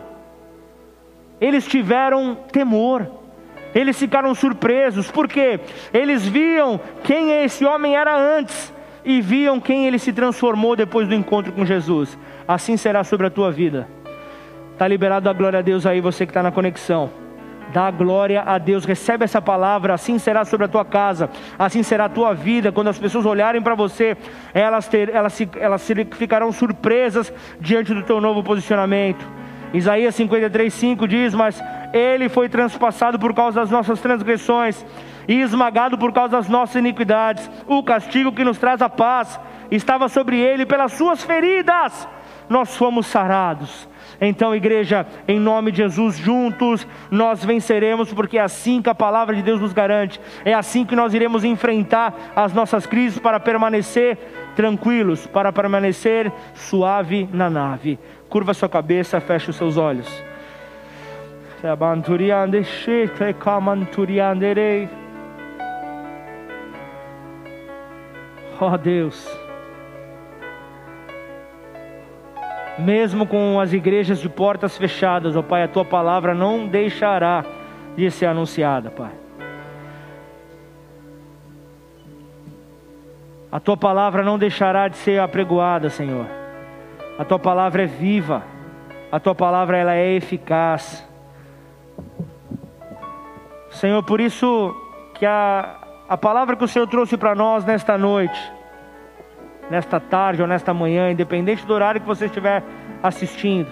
eles 1.41 1.67
tiveram 1.67 2.35
temor, 2.51 3.11
eles 3.75 3.99
ficaram 3.99 4.35
surpresos, 4.35 5.11
porque 5.11 5.61
eles 5.93 6.27
viam 6.27 6.81
quem 7.05 7.31
esse 7.45 7.65
homem 7.65 7.97
era 7.97 8.17
antes 8.17 8.73
e 9.05 9.21
viam 9.21 9.61
quem 9.61 9.87
ele 9.87 9.99
se 9.99 10.13
transformou 10.13 10.75
depois 10.75 11.09
do 11.09 11.15
encontro 11.15 11.53
com 11.53 11.65
Jesus. 11.65 12.19
Assim 12.47 12.77
será 12.77 13.05
sobre 13.05 13.27
a 13.27 13.31
tua 13.31 13.51
vida. 13.51 13.89
Está 14.81 14.89
liberado 14.89 15.29
a 15.29 15.35
glória 15.35 15.59
a 15.59 15.63
Deus 15.63 15.85
aí, 15.85 16.01
você 16.01 16.25
que 16.25 16.31
está 16.31 16.43
na 16.43 16.51
conexão. 16.51 17.11
Dá 17.71 17.91
glória 17.91 18.43
a 18.47 18.57
Deus, 18.57 18.87
recebe 18.87 19.27
essa 19.27 19.43
palavra, 19.43 19.93
assim 19.93 20.19
será 20.19 20.43
sobre 20.43 20.65
a 20.65 20.69
tua 20.71 20.87
casa, 20.87 21.29
assim 21.59 21.83
será 21.83 22.07
a 22.07 22.09
tua 22.09 22.33
vida. 22.33 22.73
Quando 22.73 22.89
as 22.89 22.99
pessoas 22.99 23.27
olharem 23.27 23.61
para 23.61 23.75
você, 23.75 24.17
elas, 24.55 24.89
ter, 24.89 25.11
elas, 25.11 25.39
elas 25.61 25.87
ficarão 26.13 26.51
surpresas 26.51 27.31
diante 27.61 27.93
do 27.93 28.03
teu 28.05 28.23
novo 28.23 28.43
posicionamento. 28.43 29.23
Isaías 29.75 30.19
53,5 30.19 31.07
diz: 31.07 31.35
Mas 31.35 31.63
ele 31.93 32.31
foi 32.31 32.49
transpassado 32.49 33.19
por 33.19 33.35
causa 33.35 33.61
das 33.61 33.71
nossas 33.71 34.01
transgressões 34.01 34.83
e 35.29 35.43
esmagado 35.43 35.99
por 35.99 36.11
causa 36.11 36.39
das 36.39 36.49
nossas 36.49 36.77
iniquidades. 36.77 37.51
O 37.67 37.83
castigo 37.83 38.33
que 38.33 38.45
nos 38.45 38.57
traz 38.57 38.81
a 38.81 38.89
paz 38.89 39.39
estava 39.71 40.09
sobre 40.09 40.39
ele, 40.39 40.65
pelas 40.65 40.95
suas 40.95 41.23
feridas 41.23 42.09
nós 42.51 42.77
fomos 42.77 43.07
sarados. 43.07 43.89
Então, 44.21 44.55
igreja, 44.55 45.07
em 45.27 45.39
nome 45.39 45.71
de 45.71 45.79
Jesus, 45.79 46.17
juntos 46.17 46.87
nós 47.11 47.45
venceremos, 47.45 48.13
porque 48.13 48.37
é 48.37 48.43
assim 48.43 48.83
que 48.83 48.91
a 48.91 48.95
palavra 48.95 49.35
de 49.37 49.43
Deus 49.43 49.61
nos 49.61 49.73
garante, 49.73 50.21
é 50.45 50.53
assim 50.53 50.85
que 50.85 50.97
nós 50.97 51.15
iremos 51.15 51.45
enfrentar 51.45 52.13
as 52.35 52.53
nossas 52.53 52.85
crises 52.85 53.21
para 53.21 53.39
permanecer 53.39 54.19
tranquilos, 54.57 55.27
para 55.29 55.53
permanecer 55.53 56.31
suave 56.53 57.29
na 57.33 57.49
nave. 57.49 57.99
Curva 58.29 58.53
sua 58.53 58.69
cabeça, 58.69 59.21
feche 59.21 59.51
os 59.51 59.57
seus 59.57 59.77
olhos. 59.77 60.09
Oh 68.61 68.77
Deus. 68.77 69.40
Mesmo 72.81 73.27
com 73.27 73.61
as 73.61 73.73
igrejas 73.73 74.19
de 74.19 74.29
portas 74.29 74.77
fechadas, 74.77 75.37
ó 75.37 75.43
Pai, 75.43 75.63
a 75.63 75.69
tua 75.69 75.85
palavra 75.85 76.35
não 76.35 76.67
deixará 76.67 77.45
de 77.97 78.11
ser 78.11 78.27
anunciada, 78.27 78.91
Pai. 78.91 79.11
A 83.53 83.59
tua 83.59 83.77
palavra 83.77 84.23
não 84.23 84.39
deixará 84.39 84.87
de 84.87 84.97
ser 84.97 85.21
apregoada, 85.21 85.91
Senhor. 85.91 86.27
A 87.19 87.25
tua 87.25 87.39
palavra 87.39 87.83
é 87.83 87.87
viva. 87.87 88.45
A 89.11 89.19
tua 89.19 89.35
palavra 89.35 89.77
ela 89.77 89.95
é 89.95 90.15
eficaz. 90.15 91.05
Senhor, 93.71 94.03
por 94.05 94.21
isso 94.21 94.75
que 95.15 95.27
a, 95.27 95.79
a 96.09 96.17
palavra 96.17 96.55
que 96.55 96.65
o 96.65 96.69
Senhor 96.69 96.87
trouxe 96.87 97.17
para 97.17 97.35
nós 97.35 97.65
nesta 97.65 97.99
noite, 97.99 98.41
nesta 99.71 100.01
tarde 100.01 100.43
ou 100.43 100.49
nesta 100.49 100.75
manhã, 100.75 101.11
independente 101.11 101.65
do 101.65 101.73
horário 101.73 102.01
que 102.01 102.07
você 102.07 102.27
estiver 102.27 102.63
assistindo. 103.01 103.71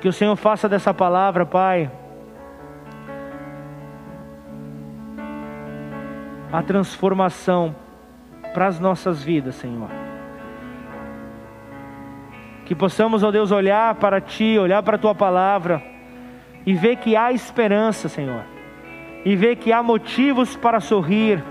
Que 0.00 0.08
o 0.08 0.12
Senhor 0.12 0.36
faça 0.36 0.68
dessa 0.68 0.92
palavra, 0.92 1.46
Pai, 1.46 1.90
a 6.52 6.62
transformação 6.62 7.74
para 8.52 8.66
as 8.66 8.78
nossas 8.78 9.22
vidas, 9.22 9.54
Senhor. 9.54 9.88
Que 12.66 12.74
possamos, 12.74 13.22
ó 13.22 13.30
Deus, 13.30 13.50
olhar 13.50 13.94
para 13.96 14.20
Ti, 14.20 14.58
olhar 14.58 14.82
para 14.82 14.96
a 14.96 14.98
Tua 14.98 15.14
palavra 15.14 15.82
e 16.66 16.74
ver 16.74 16.96
que 16.96 17.16
há 17.16 17.32
esperança, 17.32 18.08
Senhor, 18.08 18.44
e 19.24 19.34
ver 19.34 19.56
que 19.56 19.72
há 19.72 19.82
motivos 19.82 20.56
para 20.56 20.80
sorrir 20.80 21.42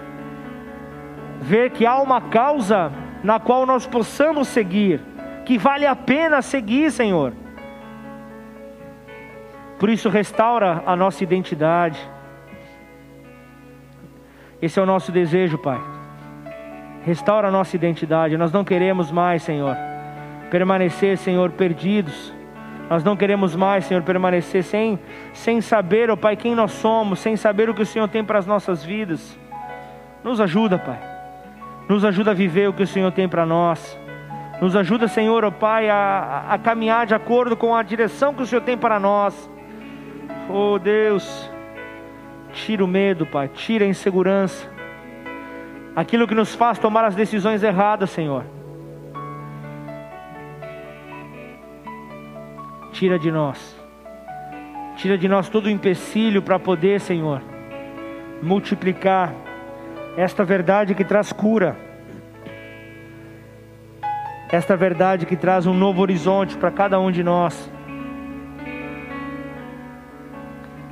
ver 1.42 1.72
que 1.72 1.86
há 1.86 2.00
uma 2.00 2.22
causa 2.22 2.92
na 3.24 3.40
qual 3.40 3.66
nós 3.66 3.86
possamos 3.86 4.48
seguir, 4.48 5.02
que 5.46 5.58
vale 5.58 5.86
a 5.86 5.96
pena 5.96 6.42
seguir, 6.42 6.92
Senhor. 6.92 7.34
Por 9.80 9.90
isso, 9.90 10.10
restaura 10.10 10.84
a 10.86 10.96
nossa 10.96 11.24
identidade. 11.24 12.00
Esse 14.62 14.78
é 14.78 14.84
o 14.84 14.86
nosso 14.86 15.12
desejo, 15.12 15.58
Pai. 15.58 15.80
Restaura 17.06 17.48
a 17.48 17.52
nossa 17.52 17.76
identidade. 17.76 18.38
Nós 18.38 18.52
não 18.52 18.64
queremos 18.66 19.10
mais, 19.10 19.42
Senhor, 19.42 19.76
permanecer, 20.52 21.18
Senhor, 21.18 21.52
perdidos. 21.52 22.34
Nós 22.90 23.04
não 23.04 23.16
queremos 23.16 23.56
mais, 23.56 23.86
Senhor, 23.86 24.04
permanecer 24.04 24.64
sem, 24.64 25.00
sem 25.32 25.62
saber, 25.62 26.10
ó 26.10 26.14
oh, 26.14 26.18
Pai, 26.18 26.36
quem 26.36 26.56
nós 26.56 26.72
somos, 26.72 27.20
sem 27.20 27.38
saber 27.38 27.70
o 27.70 27.74
que 27.74 27.84
o 27.84 27.86
Senhor 27.86 28.10
tem 28.10 28.24
para 28.24 28.40
as 28.40 28.48
nossas 28.48 28.84
vidas. 28.84 29.40
Nos 30.24 30.42
ajuda, 30.42 30.78
Pai. 30.78 31.09
Nos 31.90 32.06
ajuda 32.06 32.30
a 32.30 32.34
viver 32.36 32.70
o 32.70 32.74
que 32.74 32.84
o 32.84 32.88
Senhor 32.88 33.12
tem 33.12 33.28
para 33.28 33.48
nós. 33.48 34.00
Nos 34.62 34.76
ajuda, 34.76 35.08
Senhor, 35.08 35.44
oh 35.44 35.52
Pai, 35.52 35.90
a, 35.90 36.46
a 36.48 36.60
caminhar 36.60 37.08
de 37.08 37.16
acordo 37.16 37.58
com 37.58 37.76
a 37.76 37.82
direção 37.82 38.32
que 38.32 38.44
o 38.44 38.46
Senhor 38.46 38.62
tem 38.62 38.78
para 38.78 39.00
nós. 39.00 39.50
Oh 40.48 40.78
Deus, 40.78 41.50
tira 42.54 42.86
o 42.86 42.88
medo, 42.88 43.26
Pai, 43.26 43.48
tira 43.48 43.86
a 43.86 43.88
insegurança. 43.88 44.70
Aquilo 45.96 46.28
que 46.28 46.36
nos 46.36 46.54
faz 46.54 46.78
tomar 46.78 47.06
as 47.06 47.16
decisões 47.16 47.64
erradas, 47.64 48.12
Senhor. 48.12 48.46
Tira 52.92 53.18
de 53.18 53.32
nós. 53.32 53.76
Tira 54.96 55.18
de 55.18 55.28
nós 55.28 55.50
todo 55.50 55.66
o 55.66 55.70
empecilho 55.72 56.44
para 56.44 56.60
poder, 56.60 57.00
Senhor, 57.00 57.42
multiplicar 58.44 59.34
esta 60.20 60.44
verdade 60.44 60.94
que 60.94 61.06
traz 61.06 61.32
cura, 61.32 61.78
esta 64.52 64.76
verdade 64.76 65.26
que 65.26 65.38
traz 65.38 65.66
um 65.66 65.74
novo 65.74 66.02
horizonte 66.02 66.58
para 66.58 66.70
cada 66.70 67.00
um 67.00 67.10
de 67.10 67.24
nós. 67.24 67.72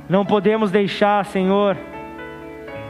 Não 0.08 0.24
podemos 0.24 0.70
deixar, 0.70 1.26
Senhor, 1.26 1.76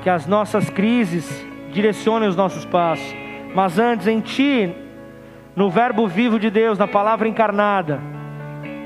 que 0.00 0.08
as 0.08 0.28
nossas 0.28 0.70
crises 0.70 1.44
direcionem 1.72 2.28
os 2.28 2.36
nossos 2.36 2.64
passos, 2.64 3.12
mas 3.52 3.76
antes 3.76 4.06
em 4.06 4.20
Ti, 4.20 4.72
no 5.56 5.68
Verbo 5.68 6.06
vivo 6.06 6.38
de 6.38 6.50
Deus, 6.50 6.78
na 6.78 6.86
palavra 6.86 7.26
encarnada, 7.26 8.00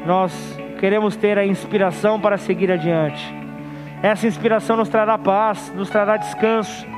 nós 0.07 0.59
queremos 0.81 1.17
ter 1.17 1.37
a 1.37 1.45
inspiração 1.45 2.19
para 2.19 2.39
seguir 2.39 2.73
adiante. 2.73 3.23
Essa 4.03 4.27
inspiração 4.27 4.75
nos 4.75 4.89
trará 4.89 5.19
paz, 5.19 5.71
nos 5.77 5.91
trará 5.91 6.17
descanso, 6.17 6.91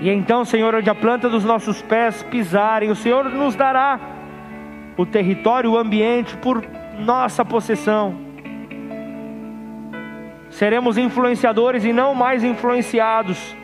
E 0.00 0.10
então, 0.10 0.44
Senhor, 0.44 0.74
onde 0.74 0.88
a 0.88 0.94
planta 0.94 1.28
dos 1.28 1.44
nossos 1.44 1.82
pés 1.82 2.22
pisarem, 2.22 2.90
o 2.90 2.94
Senhor 2.94 3.24
nos 3.24 3.56
dará 3.56 3.98
o 4.96 5.04
território, 5.04 5.72
o 5.72 5.78
ambiente 5.78 6.36
por 6.36 6.64
nossa 6.98 7.44
possessão. 7.44 8.16
Seremos 10.50 10.96
influenciadores 10.96 11.84
e 11.84 11.92
não 11.92 12.14
mais 12.14 12.42
influenciados. 12.42 13.56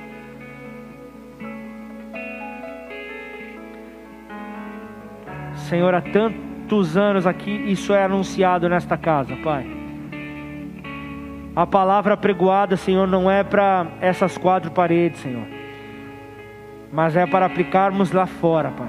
Senhor, 5.54 5.94
há 5.94 6.00
tantos 6.00 6.96
anos 6.96 7.26
aqui 7.26 7.50
isso 7.50 7.92
é 7.92 8.04
anunciado 8.04 8.68
nesta 8.68 8.96
casa, 8.96 9.34
Pai. 9.36 9.66
A 11.56 11.66
palavra 11.66 12.16
pregoada, 12.16 12.76
Senhor, 12.76 13.06
não 13.06 13.30
é 13.30 13.42
para 13.42 13.86
essas 14.00 14.36
quatro 14.36 14.70
paredes, 14.70 15.20
Senhor, 15.20 15.46
mas 16.94 17.16
é 17.16 17.26
para 17.26 17.46
aplicarmos 17.46 18.12
lá 18.12 18.24
fora, 18.24 18.70
Pai. 18.70 18.88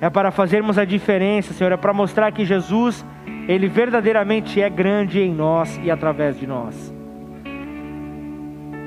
É 0.00 0.10
para 0.10 0.32
fazermos 0.32 0.78
a 0.78 0.84
diferença, 0.84 1.54
Senhor, 1.54 1.72
é 1.72 1.76
para 1.76 1.92
mostrar 1.92 2.32
que 2.32 2.44
Jesus, 2.44 3.06
Ele 3.46 3.68
verdadeiramente 3.68 4.60
é 4.60 4.68
grande 4.68 5.20
em 5.20 5.32
nós 5.32 5.80
e 5.82 5.92
através 5.92 6.38
de 6.38 6.46
nós. 6.46 6.92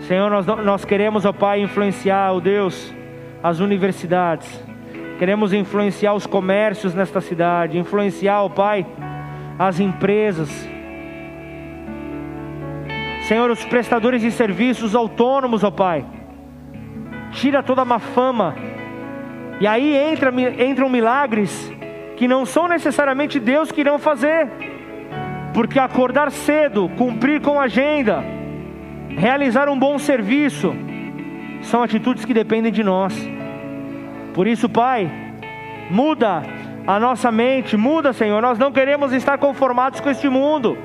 Senhor, 0.02 0.30
nós, 0.30 0.46
nós 0.46 0.84
queremos, 0.84 1.24
ó 1.26 1.32
Pai, 1.32 1.62
influenciar, 1.62 2.34
ó 2.34 2.40
Deus, 2.42 2.94
as 3.42 3.60
universidades, 3.60 4.62
queremos 5.18 5.54
influenciar 5.54 6.14
os 6.14 6.28
comércios 6.28 6.94
nesta 6.94 7.22
cidade, 7.22 7.78
influenciar, 7.78 8.44
ó 8.44 8.50
Pai, 8.50 8.86
as 9.58 9.80
empresas, 9.80 10.50
Senhor, 13.22 13.50
os 13.50 13.64
prestadores 13.64 14.22
de 14.22 14.32
serviços 14.32 14.96
autônomos, 14.96 15.64
ó 15.64 15.72
Pai. 15.72 16.06
Tira 17.32 17.64
toda 17.64 17.82
a 17.82 17.86
má 17.86 18.00
fama. 18.00 18.56
E 19.60 19.68
aí 19.68 19.96
entra, 19.96 20.32
entram 20.64 20.90
milagres 20.90 21.72
que 22.18 22.28
não 22.28 22.46
são 22.46 22.68
necessariamente 22.68 23.40
Deus 23.40 23.72
que 23.72 23.82
irão 23.82 23.98
fazer. 23.98 24.50
Porque 25.54 25.80
acordar 25.80 26.32
cedo, 26.32 26.90
cumprir 26.98 27.42
com 27.42 27.60
a 27.60 27.64
agenda, 27.64 28.24
realizar 29.10 29.68
um 29.68 29.78
bom 29.78 30.00
serviço, 30.00 30.74
são 31.62 31.84
atitudes 31.84 32.26
que 32.26 32.34
dependem 32.34 32.72
de 32.72 32.84
nós. 32.84 33.14
Por 34.34 34.48
isso, 34.48 34.70
Pai, 34.70 35.12
muda 35.90 36.44
a 36.88 37.00
nossa 37.00 37.32
mente, 37.32 37.76
muda, 37.76 38.14
Senhor. 38.14 38.42
Nós 38.42 38.58
não 38.58 38.72
queremos 38.72 39.12
estar 39.12 39.38
conformados 39.38 40.00
com 40.00 40.10
este 40.10 40.30
mundo 40.30 40.78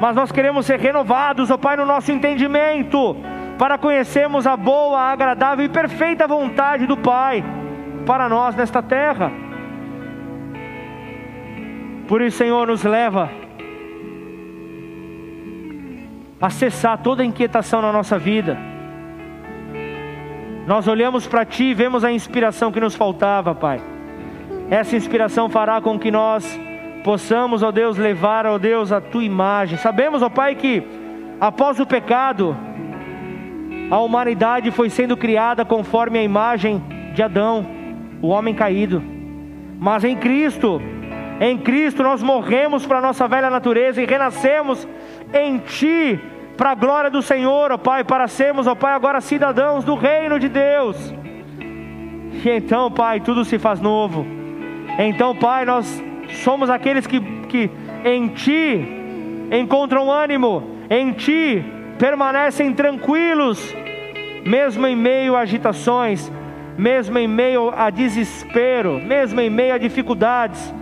mas 0.00 0.16
nós 0.16 0.32
queremos 0.32 0.64
ser 0.64 0.80
renovados, 0.80 1.50
ó 1.50 1.58
Pai, 1.58 1.76
no 1.76 1.84
nosso 1.84 2.10
entendimento, 2.10 3.14
para 3.60 3.76
conhecermos 3.76 4.46
a 4.46 4.56
boa, 4.56 4.98
agradável 4.98 5.66
e 5.66 5.68
perfeita 5.68 6.26
vontade 6.26 6.86
do 6.86 6.96
Pai 6.96 7.44
para 8.06 8.26
nós 8.26 8.56
nesta 8.56 8.82
terra. 8.82 9.30
Por 12.08 12.22
isso, 12.22 12.38
Senhor, 12.38 12.66
nos 12.66 12.82
leva 12.84 13.30
a 16.40 16.48
cessar 16.48 17.02
toda 17.02 17.22
inquietação 17.22 17.82
na 17.82 17.92
nossa 17.92 18.18
vida. 18.18 18.56
Nós 20.66 20.88
olhamos 20.88 21.26
para 21.26 21.44
Ti 21.44 21.64
e 21.64 21.74
vemos 21.74 22.02
a 22.02 22.10
inspiração 22.10 22.72
que 22.72 22.80
nos 22.80 22.94
faltava, 22.94 23.54
Pai. 23.54 23.78
Essa 24.70 24.96
inspiração 24.96 25.50
fará 25.50 25.82
com 25.82 25.98
que 25.98 26.10
nós 26.10 26.58
possamos, 27.04 27.62
ó 27.62 27.70
Deus, 27.70 27.98
levar, 27.98 28.46
ó 28.46 28.56
Deus, 28.56 28.90
a 28.90 29.02
tua 29.02 29.22
imagem. 29.22 29.76
Sabemos, 29.76 30.22
ó 30.22 30.30
Pai, 30.30 30.54
que 30.54 30.82
após 31.38 31.78
o 31.78 31.84
pecado, 31.84 32.56
a 33.90 33.98
humanidade 33.98 34.70
foi 34.70 34.88
sendo 34.88 35.16
criada 35.16 35.64
conforme 35.64 36.18
a 36.18 36.22
imagem 36.22 36.82
de 37.12 37.22
Adão, 37.22 37.66
o 38.22 38.28
homem 38.28 38.54
caído. 38.54 39.02
Mas 39.78 40.04
em 40.04 40.16
Cristo, 40.16 40.80
em 41.40 41.58
Cristo 41.58 42.02
nós 42.02 42.22
morremos 42.22 42.86
para 42.86 42.98
a 42.98 43.02
nossa 43.02 43.26
velha 43.26 43.50
natureza 43.50 44.00
e 44.00 44.06
renascemos 44.06 44.86
em 45.34 45.58
Ti, 45.58 46.20
para 46.56 46.70
a 46.72 46.74
glória 46.74 47.10
do 47.10 47.22
Senhor, 47.22 47.72
ó 47.72 47.78
Pai, 47.78 48.04
para 48.04 48.28
sermos, 48.28 48.66
ó 48.66 48.74
Pai, 48.74 48.92
agora 48.92 49.20
cidadãos 49.20 49.82
do 49.82 49.94
reino 49.94 50.38
de 50.38 50.48
Deus. 50.48 50.96
E 52.44 52.48
então, 52.48 52.90
Pai, 52.90 53.20
tudo 53.20 53.44
se 53.44 53.58
faz 53.58 53.80
novo. 53.80 54.26
Então, 54.98 55.34
Pai, 55.34 55.64
nós 55.64 56.02
somos 56.44 56.70
aqueles 56.70 57.06
que, 57.06 57.18
que 57.48 57.70
em 58.04 58.28
Ti 58.28 58.86
encontram 59.50 60.10
ânimo, 60.10 60.62
em 60.88 61.12
Ti 61.12 61.64
permanecem 62.00 62.72
tranquilos, 62.72 63.76
mesmo 64.44 64.86
em 64.86 64.96
meio 64.96 65.36
a 65.36 65.40
agitações, 65.40 66.32
mesmo 66.78 67.18
em 67.18 67.28
meio 67.28 67.70
a 67.76 67.90
desespero, 67.90 68.98
mesmo 68.98 69.38
em 69.38 69.50
meio 69.50 69.74
a 69.74 69.78
dificuldades, 69.78 70.74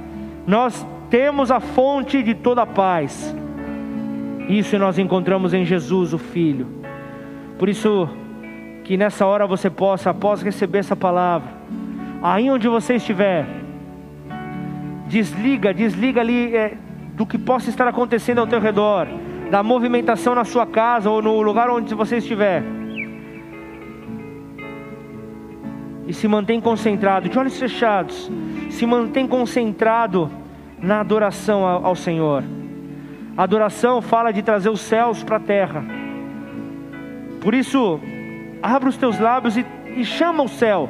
nós 0.47 0.87
temos 1.11 1.51
a 1.51 1.59
fonte 1.59 2.23
de 2.23 2.35
toda 2.35 2.63
a 2.63 2.67
paz. 2.67 3.35
Isso 4.49 4.79
nós 4.79 4.97
encontramos 4.97 5.53
em 5.53 5.65
Jesus, 5.65 6.15
o 6.15 6.19
Filho. 6.19 6.69
Por 7.59 7.69
isso, 7.69 8.09
que 8.85 8.97
nessa 8.97 9.27
hora 9.27 9.45
você 9.45 9.69
possa, 9.69 10.11
após 10.11 10.41
receber 10.41 10.79
essa 10.79 10.95
palavra, 10.95 11.49
aí 12.23 12.49
onde 12.49 12.69
você 12.69 12.95
estiver, 12.95 13.45
Desliga, 15.09 15.73
desliga 15.73 16.21
ali 16.21 16.55
é, 16.55 16.77
do 17.15 17.25
que 17.25 17.39
possa 17.39 17.71
estar 17.71 17.89
acontecendo 17.89 18.41
ao 18.41 18.47
teu 18.47 18.61
redor, 18.61 19.09
da 19.51 19.63
movimentação 19.63 20.35
na 20.35 20.45
sua 20.45 20.67
casa 20.67 21.11
ou 21.11 21.23
no 21.23 21.41
lugar 21.41 21.71
onde 21.71 21.95
você 21.95 22.19
estiver. 22.19 22.63
E 26.07 26.13
se 26.13 26.27
mantém 26.27 26.61
concentrado, 26.61 27.29
de 27.29 27.39
olhos 27.39 27.59
fechados, 27.59 28.31
se 28.71 28.87
mantém 28.87 29.27
concentrado 29.27 30.31
na 30.79 31.01
adoração 31.01 31.65
ao, 31.65 31.95
Senhor. 31.95 32.43
A 33.37 33.43
adoração 33.43 34.01
fala 34.01 34.33
de 34.33 34.43
trazer 34.43 34.71
os 34.71 34.81
céus 34.81 35.23
para 35.23 35.37
a 35.37 35.41
terra. 35.41 35.85
Por 37.41 37.55
isso, 37.55 38.01
abra 38.63 38.89
os 38.89 38.97
teus 38.97 39.19
lábios 39.19 39.57
e, 39.57 39.67
e 39.97 40.05
chama 40.05 40.43
o 40.43 40.49
céu. 40.49 40.89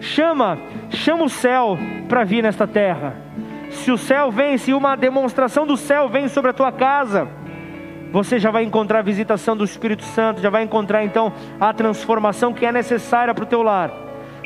Chama, 0.00 0.58
chama 0.90 1.24
o 1.24 1.28
céu 1.28 1.78
para 2.08 2.24
vir 2.24 2.42
nesta 2.42 2.66
terra 2.66 3.26
se 3.70 3.90
o 3.90 3.98
céu 3.98 4.30
vem, 4.30 4.58
se 4.58 4.72
uma 4.72 4.96
demonstração 4.96 5.66
do 5.66 5.76
céu 5.76 6.08
vem 6.08 6.28
sobre 6.28 6.50
a 6.50 6.54
tua 6.54 6.72
casa, 6.72 7.28
você 8.12 8.38
já 8.38 8.50
vai 8.50 8.64
encontrar 8.64 9.00
a 9.00 9.02
visitação 9.02 9.56
do 9.56 9.64
Espírito 9.64 10.04
Santo, 10.04 10.40
já 10.40 10.50
vai 10.50 10.62
encontrar 10.62 11.04
então 11.04 11.32
a 11.60 11.72
transformação 11.72 12.52
que 12.52 12.64
é 12.64 12.72
necessária 12.72 13.34
para 13.34 13.44
o 13.44 13.46
teu 13.46 13.62
lar, 13.62 13.90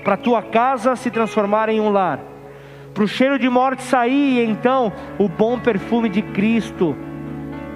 para 0.02 0.14
a 0.14 0.18
tua 0.18 0.42
casa 0.42 0.96
se 0.96 1.10
transformar 1.10 1.68
em 1.68 1.80
um 1.80 1.90
lar, 1.90 2.20
para 2.94 3.04
o 3.04 3.08
cheiro 3.08 3.38
de 3.38 3.48
morte 3.48 3.82
sair 3.82 4.38
e 4.38 4.44
então 4.44 4.92
o 5.18 5.28
bom 5.28 5.58
perfume 5.58 6.08
de 6.08 6.22
Cristo 6.22 6.96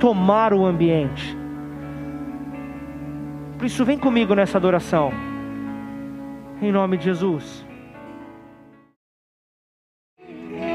tomar 0.01 0.53
o 0.53 0.67
ambiente. 0.67 1.37
Por 3.57 3.67
isso, 3.67 3.85
vem 3.85 3.99
comigo 3.99 4.35
nessa 4.35 4.59
adoração, 4.59 5.13
em 6.61 6.73
nome 6.73 6.99
de 6.99 7.05
Jesus. 7.05 7.65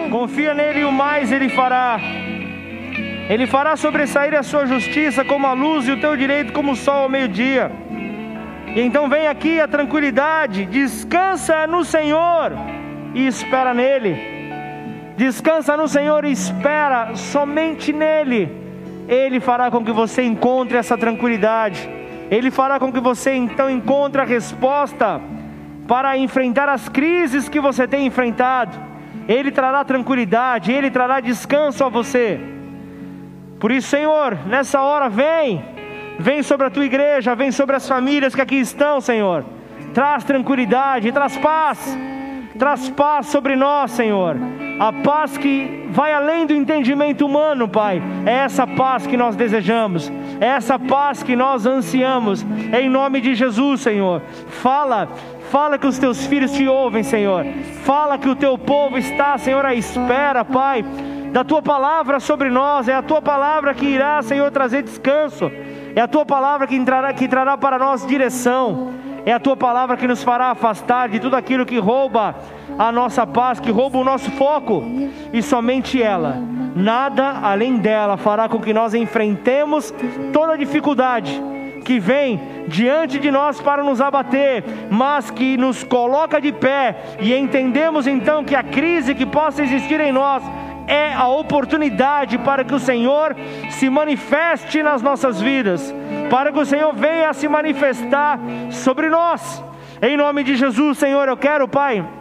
Confia 0.09 0.55
nele 0.55 0.79
e 0.79 0.85
o 0.85 0.91
mais 0.91 1.31
ele 1.31 1.49
fará. 1.49 1.99
Ele 3.29 3.45
fará 3.45 3.75
sobressair 3.75 4.33
a 4.33 4.41
sua 4.41 4.65
justiça 4.65 5.23
como 5.23 5.45
a 5.45 5.53
luz 5.53 5.87
e 5.87 5.91
o 5.91 5.99
teu 5.99 6.17
direito 6.17 6.51
como 6.51 6.71
o 6.71 6.75
sol 6.75 7.03
ao 7.03 7.09
meio-dia. 7.09 7.71
E 8.75 8.81
então 8.81 9.07
vem 9.07 9.27
aqui 9.27 9.61
a 9.61 9.67
tranquilidade, 9.67 10.65
descansa 10.65 11.67
no 11.67 11.85
Senhor 11.85 12.53
e 13.13 13.27
espera 13.27 13.71
nele. 13.71 14.17
Descansa 15.15 15.77
no 15.77 15.87
Senhor 15.87 16.25
e 16.25 16.31
espera 16.31 17.15
somente 17.15 17.93
nele. 17.93 18.51
Ele 19.07 19.39
fará 19.39 19.69
com 19.69 19.85
que 19.85 19.91
você 19.91 20.23
encontre 20.23 20.75
essa 20.75 20.97
tranquilidade. 20.97 21.87
Ele 22.31 22.49
fará 22.49 22.79
com 22.79 22.91
que 22.91 22.99
você 22.99 23.35
então 23.35 23.69
encontre 23.69 24.21
a 24.21 24.25
resposta 24.25 25.21
para 25.87 26.17
enfrentar 26.17 26.67
as 26.67 26.89
crises 26.89 27.47
que 27.47 27.59
você 27.59 27.87
tem 27.87 28.07
enfrentado. 28.07 28.75
Ele 29.27 29.51
trará 29.51 29.83
tranquilidade, 29.83 30.71
Ele 30.71 30.89
trará 30.89 31.19
descanso 31.19 31.83
a 31.83 31.89
você. 31.89 32.57
Por 33.59 33.71
isso, 33.71 33.89
Senhor, 33.89 34.37
nessa 34.47 34.81
hora, 34.81 35.09
vem, 35.09 35.63
vem 36.17 36.41
sobre 36.41 36.67
a 36.67 36.69
tua 36.69 36.85
igreja, 36.85 37.35
vem 37.35 37.51
sobre 37.51 37.75
as 37.75 37.87
famílias 37.87 38.33
que 38.33 38.41
aqui 38.41 38.55
estão, 38.55 39.01
Senhor. 39.01 39.43
Traz 39.93 40.23
tranquilidade, 40.23 41.11
traz 41.11 41.35
paz, 41.37 41.97
traz 42.57 42.89
paz 42.89 43.27
sobre 43.27 43.55
nós, 43.55 43.91
Senhor. 43.91 44.37
A 44.79 44.93
paz 44.93 45.37
que 45.37 45.87
vai 45.89 46.13
além 46.13 46.45
do 46.45 46.53
entendimento 46.53 47.25
humano, 47.25 47.67
Pai. 47.67 48.01
É 48.25 48.33
essa 48.45 48.65
paz 48.65 49.05
que 49.05 49.17
nós 49.17 49.35
desejamos, 49.35 50.09
é 50.39 50.45
essa 50.45 50.79
paz 50.79 51.21
que 51.21 51.35
nós 51.35 51.65
ansiamos. 51.65 52.45
Em 52.71 52.87
nome 52.89 53.19
de 53.19 53.35
Jesus, 53.35 53.81
Senhor. 53.81 54.21
Fala, 54.47 55.09
Fala 55.49 55.79
que 55.79 55.87
os 55.87 55.97
teus 55.97 56.27
filhos 56.27 56.51
te 56.51 56.67
ouvem, 56.67 57.01
Senhor. 57.01 57.43
Fala 57.83 58.19
que 58.19 58.29
o 58.29 58.35
teu 58.35 58.55
povo 58.55 58.99
está, 58.99 59.35
Senhor, 59.37 59.65
à 59.65 59.73
espera, 59.73 60.45
Pai, 60.45 60.85
da 61.31 61.43
tua 61.43 61.61
palavra 61.61 62.19
sobre 62.19 62.49
nós. 62.49 62.87
É 62.87 62.93
a 62.93 63.01
tua 63.01 63.21
palavra 63.21 63.73
que 63.73 63.85
irá, 63.85 64.21
Senhor, 64.21 64.49
trazer 64.51 64.83
descanso. 64.83 65.51
É 65.95 66.01
a 66.01 66.07
tua 66.07 66.25
palavra 66.25 66.67
que, 66.67 66.75
entrará, 66.75 67.13
que 67.13 67.27
trará 67.27 67.57
para 67.57 67.77
nós 67.77 68.05
direção. 68.05 68.91
É 69.25 69.33
a 69.33 69.39
tua 69.39 69.55
palavra 69.55 69.97
que 69.97 70.07
nos 70.07 70.23
fará 70.23 70.51
afastar 70.51 71.09
de 71.09 71.19
tudo 71.19 71.35
aquilo 71.35 71.65
que 71.65 71.77
rouba 71.77 72.35
a 72.77 72.91
nossa 72.91 73.27
paz, 73.27 73.59
que 73.59 73.71
rouba 73.71 73.97
o 73.97 74.03
nosso 74.03 74.31
foco. 74.31 74.83
E 75.33 75.41
somente 75.41 76.01
ela, 76.01 76.37
nada 76.75 77.39
além 77.43 77.77
dela, 77.77 78.17
fará 78.17 78.47
com 78.47 78.59
que 78.59 78.73
nós 78.73 78.93
enfrentemos 78.93 79.93
toda 80.31 80.57
dificuldade 80.57 81.41
que 81.85 81.99
vem 81.99 82.39
diante 82.67 83.17
de 83.17 83.31
nós 83.31 83.59
para 83.59 83.83
nos 83.83 83.99
abater, 83.99 84.63
mas 84.91 85.31
que 85.31 85.57
nos 85.57 85.83
coloca 85.83 86.39
de 86.39 86.51
pé 86.51 86.95
e 87.19 87.33
entendemos 87.33 88.05
então 88.05 88.43
que 88.43 88.55
a 88.55 88.61
crise 88.61 89.15
que 89.15 89.25
possa 89.25 89.63
existir 89.63 89.99
em 89.99 90.11
nós 90.11 90.43
é 90.89 91.13
a 91.13 91.27
oportunidade 91.27 92.37
para 92.39 92.63
que 92.63 92.73
o 92.73 92.79
Senhor 92.79 93.35
se 93.69 93.89
manifeste 93.89 94.81
nas 94.81 95.01
nossas 95.01 95.39
vidas, 95.39 95.93
para 96.29 96.51
que 96.51 96.59
o 96.59 96.65
Senhor 96.65 96.93
venha 96.93 97.29
a 97.29 97.33
se 97.33 97.47
manifestar 97.47 98.39
sobre 98.71 99.09
nós. 99.09 99.63
Em 100.01 100.17
nome 100.17 100.43
de 100.43 100.55
Jesus, 100.55 100.97
Senhor, 100.97 101.27
eu 101.27 101.37
quero, 101.37 101.67
Pai 101.67 102.18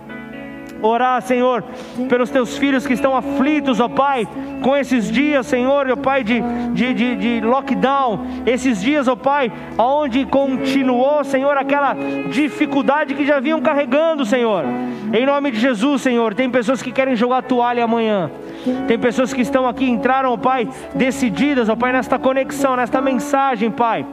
orar, 0.82 1.20
Senhor, 1.22 1.64
pelos 2.08 2.30
teus 2.30 2.56
filhos 2.56 2.86
que 2.86 2.92
estão 2.92 3.16
aflitos, 3.16 3.80
ó 3.80 3.88
Pai, 3.88 4.26
com 4.62 4.76
esses 4.76 5.10
dias, 5.10 5.46
Senhor, 5.46 5.90
ó 5.90 5.96
Pai, 5.96 6.22
de, 6.24 6.40
de, 6.72 6.94
de, 6.94 7.16
de 7.16 7.40
lockdown, 7.40 8.20
esses 8.46 8.80
dias, 8.80 9.08
ó 9.08 9.16
Pai, 9.16 9.52
onde 9.76 10.24
continuou, 10.26 11.24
Senhor, 11.24 11.56
aquela 11.56 11.96
dificuldade 12.30 13.14
que 13.14 13.26
já 13.26 13.40
vinham 13.40 13.60
carregando, 13.60 14.24
Senhor. 14.24 14.64
Em 15.12 15.24
nome 15.24 15.50
de 15.50 15.58
Jesus, 15.58 16.02
Senhor, 16.02 16.34
tem 16.34 16.50
pessoas 16.50 16.82
que 16.82 16.92
querem 16.92 17.16
jogar 17.16 17.42
toalha 17.42 17.84
amanhã. 17.84 18.30
Tem 18.86 18.98
pessoas 18.98 19.32
que 19.32 19.40
estão 19.40 19.66
aqui, 19.66 19.88
entraram, 19.88 20.32
ó 20.32 20.36
Pai, 20.36 20.68
decididas, 20.94 21.68
ó 21.68 21.76
Pai, 21.76 21.92
nesta 21.92 22.18
conexão, 22.18 22.76
nesta 22.76 23.00
mensagem, 23.00 23.70
Pai 23.70 24.04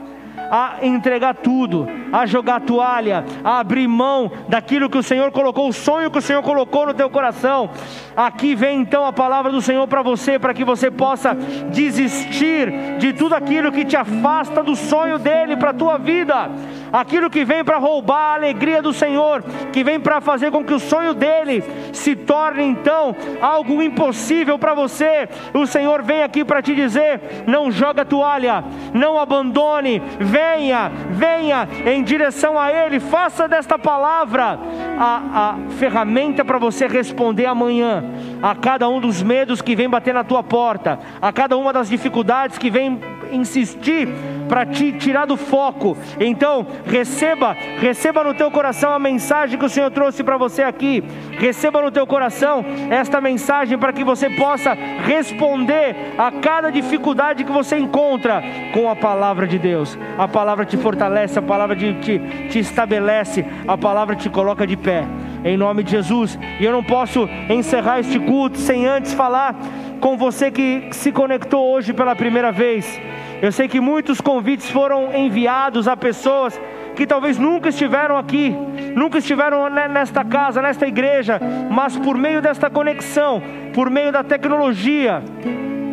a 0.50 0.78
entregar 0.82 1.34
tudo, 1.34 1.86
a 2.12 2.26
jogar 2.26 2.60
toalha, 2.60 3.24
a 3.44 3.60
abrir 3.60 3.86
mão 3.86 4.30
daquilo 4.48 4.88
que 4.88 4.98
o 4.98 5.02
Senhor 5.02 5.30
colocou, 5.30 5.68
o 5.68 5.72
sonho 5.72 6.10
que 6.10 6.18
o 6.18 6.22
Senhor 6.22 6.42
colocou 6.42 6.86
no 6.86 6.94
teu 6.94 7.10
coração. 7.10 7.70
Aqui 8.16 8.54
vem 8.54 8.80
então 8.80 9.04
a 9.04 9.12
palavra 9.12 9.50
do 9.52 9.60
Senhor 9.60 9.86
para 9.88 10.02
você, 10.02 10.38
para 10.38 10.54
que 10.54 10.64
você 10.64 10.90
possa 10.90 11.34
desistir 11.34 12.96
de 12.98 13.12
tudo 13.12 13.34
aquilo 13.34 13.72
que 13.72 13.84
te 13.84 13.96
afasta 13.96 14.62
do 14.62 14.74
sonho 14.74 15.18
dele 15.18 15.56
para 15.56 15.70
a 15.70 15.74
tua 15.74 15.98
vida 15.98 16.50
aquilo 16.92 17.30
que 17.30 17.44
vem 17.44 17.64
para 17.64 17.78
roubar 17.78 18.32
a 18.32 18.34
alegria 18.34 18.82
do 18.82 18.92
Senhor, 18.92 19.42
que 19.72 19.82
vem 19.82 20.00
para 20.00 20.20
fazer 20.20 20.50
com 20.50 20.64
que 20.64 20.74
o 20.74 20.80
sonho 20.80 21.14
dele 21.14 21.62
se 21.92 22.14
torne 22.14 22.64
então 22.64 23.14
algo 23.40 23.82
impossível 23.82 24.58
para 24.58 24.74
você. 24.74 25.28
O 25.54 25.66
Senhor 25.66 26.02
vem 26.02 26.22
aqui 26.22 26.44
para 26.44 26.62
te 26.62 26.74
dizer: 26.74 27.20
não 27.46 27.70
joga 27.70 28.04
toalha, 28.04 28.64
não 28.92 29.18
abandone, 29.18 30.02
venha, 30.18 30.90
venha 31.10 31.68
em 31.86 32.02
direção 32.02 32.58
a 32.58 32.70
Ele, 32.70 33.00
faça 33.00 33.48
desta 33.48 33.78
palavra 33.78 34.58
a, 34.98 35.22
a 35.34 35.70
ferramenta 35.78 36.44
para 36.44 36.58
você 36.58 36.86
responder 36.86 37.46
amanhã 37.46 38.04
a 38.42 38.54
cada 38.54 38.88
um 38.88 39.00
dos 39.00 39.22
medos 39.22 39.60
que 39.62 39.76
vem 39.76 39.88
bater 39.88 40.14
na 40.14 40.24
tua 40.24 40.42
porta, 40.42 40.98
a 41.20 41.32
cada 41.32 41.56
uma 41.56 41.72
das 41.72 41.88
dificuldades 41.88 42.58
que 42.58 42.70
vem 42.70 43.00
insistir 43.32 44.08
para 44.48 44.64
te 44.64 44.92
tirar 44.92 45.26
do 45.26 45.36
foco. 45.36 45.96
Então, 46.18 46.66
receba, 46.86 47.52
receba 47.78 48.24
no 48.24 48.34
teu 48.34 48.50
coração 48.50 48.92
a 48.92 48.98
mensagem 48.98 49.58
que 49.58 49.64
o 49.64 49.68
Senhor 49.68 49.90
trouxe 49.90 50.22
para 50.22 50.36
você 50.36 50.62
aqui. 50.62 51.02
Receba 51.38 51.82
no 51.82 51.90
teu 51.90 52.06
coração 52.06 52.64
esta 52.90 53.20
mensagem 53.20 53.78
para 53.78 53.92
que 53.92 54.04
você 54.04 54.30
possa 54.30 54.72
responder 54.72 55.96
a 56.16 56.30
cada 56.30 56.70
dificuldade 56.70 57.44
que 57.44 57.52
você 57.52 57.78
encontra 57.78 58.42
com 58.72 58.88
a 58.88 58.96
palavra 58.96 59.46
de 59.46 59.58
Deus. 59.58 59.98
A 60.16 60.28
palavra 60.28 60.64
te 60.64 60.76
fortalece, 60.76 61.38
a 61.38 61.42
palavra 61.42 61.76
te, 61.76 61.94
te, 61.94 62.18
te 62.48 62.58
estabelece, 62.58 63.44
a 63.66 63.76
palavra 63.76 64.14
te 64.16 64.30
coloca 64.30 64.66
de 64.66 64.76
pé. 64.76 65.04
Em 65.44 65.56
nome 65.56 65.82
de 65.82 65.92
Jesus. 65.92 66.38
E 66.58 66.64
eu 66.64 66.72
não 66.72 66.82
posso 66.82 67.28
encerrar 67.48 68.00
este 68.00 68.18
culto 68.18 68.58
sem 68.58 68.86
antes 68.86 69.14
falar 69.14 69.54
com 70.00 70.16
você 70.16 70.50
que 70.50 70.88
se 70.92 71.10
conectou 71.12 71.72
hoje 71.72 71.92
pela 71.92 72.14
primeira 72.14 72.52
vez. 72.52 73.00
Eu 73.40 73.52
sei 73.52 73.68
que 73.68 73.80
muitos 73.80 74.20
convites 74.20 74.70
foram 74.70 75.14
enviados 75.14 75.88
a 75.88 75.96
pessoas 75.96 76.58
que 76.94 77.06
talvez 77.06 77.36
nunca 77.38 77.68
estiveram 77.68 78.16
aqui, 78.16 78.56
nunca 78.94 79.18
estiveram 79.18 79.68
nesta 79.68 80.24
casa, 80.24 80.62
nesta 80.62 80.86
igreja, 80.86 81.38
mas 81.70 81.96
por 81.96 82.16
meio 82.16 82.40
desta 82.40 82.70
conexão, 82.70 83.42
por 83.74 83.90
meio 83.90 84.10
da 84.10 84.24
tecnologia, 84.24 85.22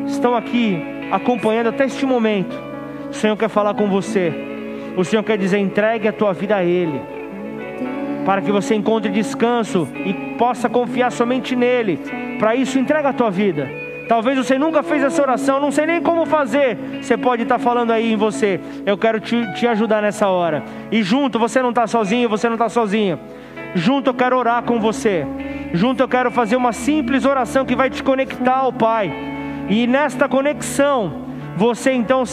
estão 0.08 0.34
aqui 0.36 0.82
acompanhando 1.12 1.68
até 1.68 1.86
este 1.86 2.06
momento. 2.06 2.56
O 3.10 3.14
Senhor 3.14 3.36
quer 3.36 3.50
falar 3.50 3.74
com 3.74 3.90
você. 3.90 4.34
O 4.96 5.04
Senhor 5.04 5.24
quer 5.24 5.38
dizer: 5.38 5.58
entregue 5.58 6.08
a 6.08 6.14
tua 6.14 6.34
vida 6.34 6.56
a 6.56 6.64
Ele, 6.64 7.02
para 8.26 8.42
que 8.42 8.52
você 8.52 8.74
encontre 8.74 9.12
descanso 9.12 9.88
e 10.06 10.14
possa 10.38 10.70
confiar 10.70 11.12
somente 11.12 11.56
nele. 11.56 12.00
Para 12.40 12.56
isso, 12.56 12.80
entrega 12.80 13.10
a 13.10 13.14
tua 13.14 13.30
vida. 13.30 13.83
Talvez 14.08 14.38
você 14.38 14.58
nunca 14.58 14.84
fez 14.84 15.04
essa 15.04 15.22
oração, 15.22 15.60
não 15.60 15.72
sei 15.72 15.86
nem 15.86 16.02
como 16.02 16.26
fazer. 16.26 16.78
Você 17.02 17.18
pode 17.18 17.44
estar 17.44 17.58
falando 17.58 17.92
aí 17.92 18.12
em 18.12 18.16
você. 18.16 18.60
Eu 18.86 18.98
quero 18.98 19.20
te, 19.20 19.54
te 19.54 19.66
ajudar 19.68 20.02
nessa 20.02 20.28
hora. 20.28 20.64
E 20.92 21.02
junto, 21.02 21.40
você 21.40 21.62
não 21.62 21.70
está 21.70 21.88
sozinho, 21.88 22.30
você 22.30 22.48
não 22.48 22.56
está 22.56 22.70
sozinha. 22.70 23.20
Junto 23.74 24.10
eu 24.10 24.14
quero 24.14 24.38
orar 24.38 24.64
com 24.64 24.80
você. 24.80 25.26
Junto 25.74 26.04
eu 26.04 26.08
quero 26.08 26.30
fazer 26.32 26.56
uma 26.56 26.74
simples 26.74 27.26
oração 27.26 27.66
que 27.66 27.76
vai 27.76 27.90
te 27.90 28.04
conectar 28.04 28.58
ao 28.58 28.74
Pai. 28.74 29.12
E 29.70 29.88
nesta 29.88 30.28
conexão, 30.28 31.26
você 31.56 31.94
então 31.94 32.24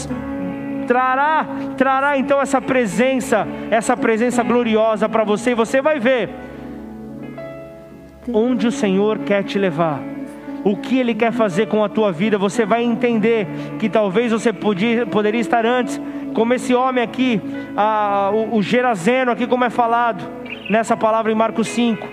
trará, 0.85 1.45
trará 1.77 2.17
então 2.17 2.41
essa 2.41 2.61
presença, 2.61 3.47
essa 3.69 3.95
presença 3.95 4.43
gloriosa 4.43 5.07
para 5.07 5.23
você. 5.23 5.51
E 5.51 5.55
você 5.55 5.81
vai 5.81 5.99
ver 5.99 6.29
onde 8.31 8.67
o 8.67 8.71
Senhor 8.71 9.19
quer 9.19 9.43
te 9.43 9.57
levar 9.57 10.10
o 10.63 10.75
que 10.75 10.99
Ele 10.99 11.13
quer 11.13 11.31
fazer 11.31 11.67
com 11.67 11.83
a 11.83 11.89
tua 11.89 12.11
vida, 12.11 12.37
você 12.37 12.65
vai 12.65 12.83
entender 12.83 13.47
que 13.79 13.89
talvez 13.89 14.31
você 14.31 14.53
podia, 14.53 15.05
poderia 15.05 15.41
estar 15.41 15.65
antes, 15.65 15.99
como 16.33 16.53
esse 16.53 16.73
homem 16.73 17.03
aqui, 17.03 17.41
a, 17.75 18.31
o, 18.33 18.57
o 18.57 18.61
Gerazeno, 18.61 19.31
aqui 19.31 19.47
como 19.47 19.63
é 19.63 19.69
falado 19.69 20.23
nessa 20.69 20.95
palavra 20.95 21.31
em 21.31 21.35
Marcos 21.35 21.67
5, 21.69 22.07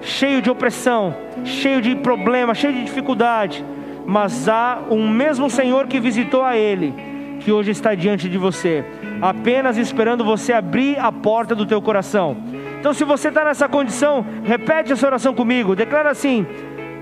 cheio 0.00 0.42
de 0.42 0.50
opressão, 0.50 1.14
cheio 1.44 1.80
de 1.80 1.94
problema, 1.94 2.54
cheio 2.54 2.72
de 2.72 2.84
dificuldade, 2.84 3.64
mas 4.04 4.48
há 4.48 4.82
um 4.90 5.08
mesmo 5.08 5.48
Senhor 5.48 5.86
que 5.86 5.98
visitou 5.98 6.42
a 6.42 6.56
ele, 6.56 6.94
que 7.40 7.52
hoje 7.52 7.70
está 7.70 7.94
diante 7.94 8.28
de 8.28 8.38
você, 8.38 8.84
apenas 9.20 9.76
esperando 9.76 10.24
você 10.24 10.52
abrir 10.52 10.98
a 10.98 11.10
porta 11.10 11.54
do 11.54 11.66
teu 11.66 11.80
coração. 11.80 12.36
Então, 12.78 12.94
se 12.94 13.04
você 13.04 13.28
está 13.28 13.44
nessa 13.44 13.68
condição, 13.68 14.24
repete 14.44 14.92
essa 14.92 15.06
oração 15.06 15.34
comigo, 15.34 15.74
declara 15.74 16.10
assim: 16.10 16.46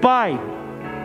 Pai, 0.04 0.38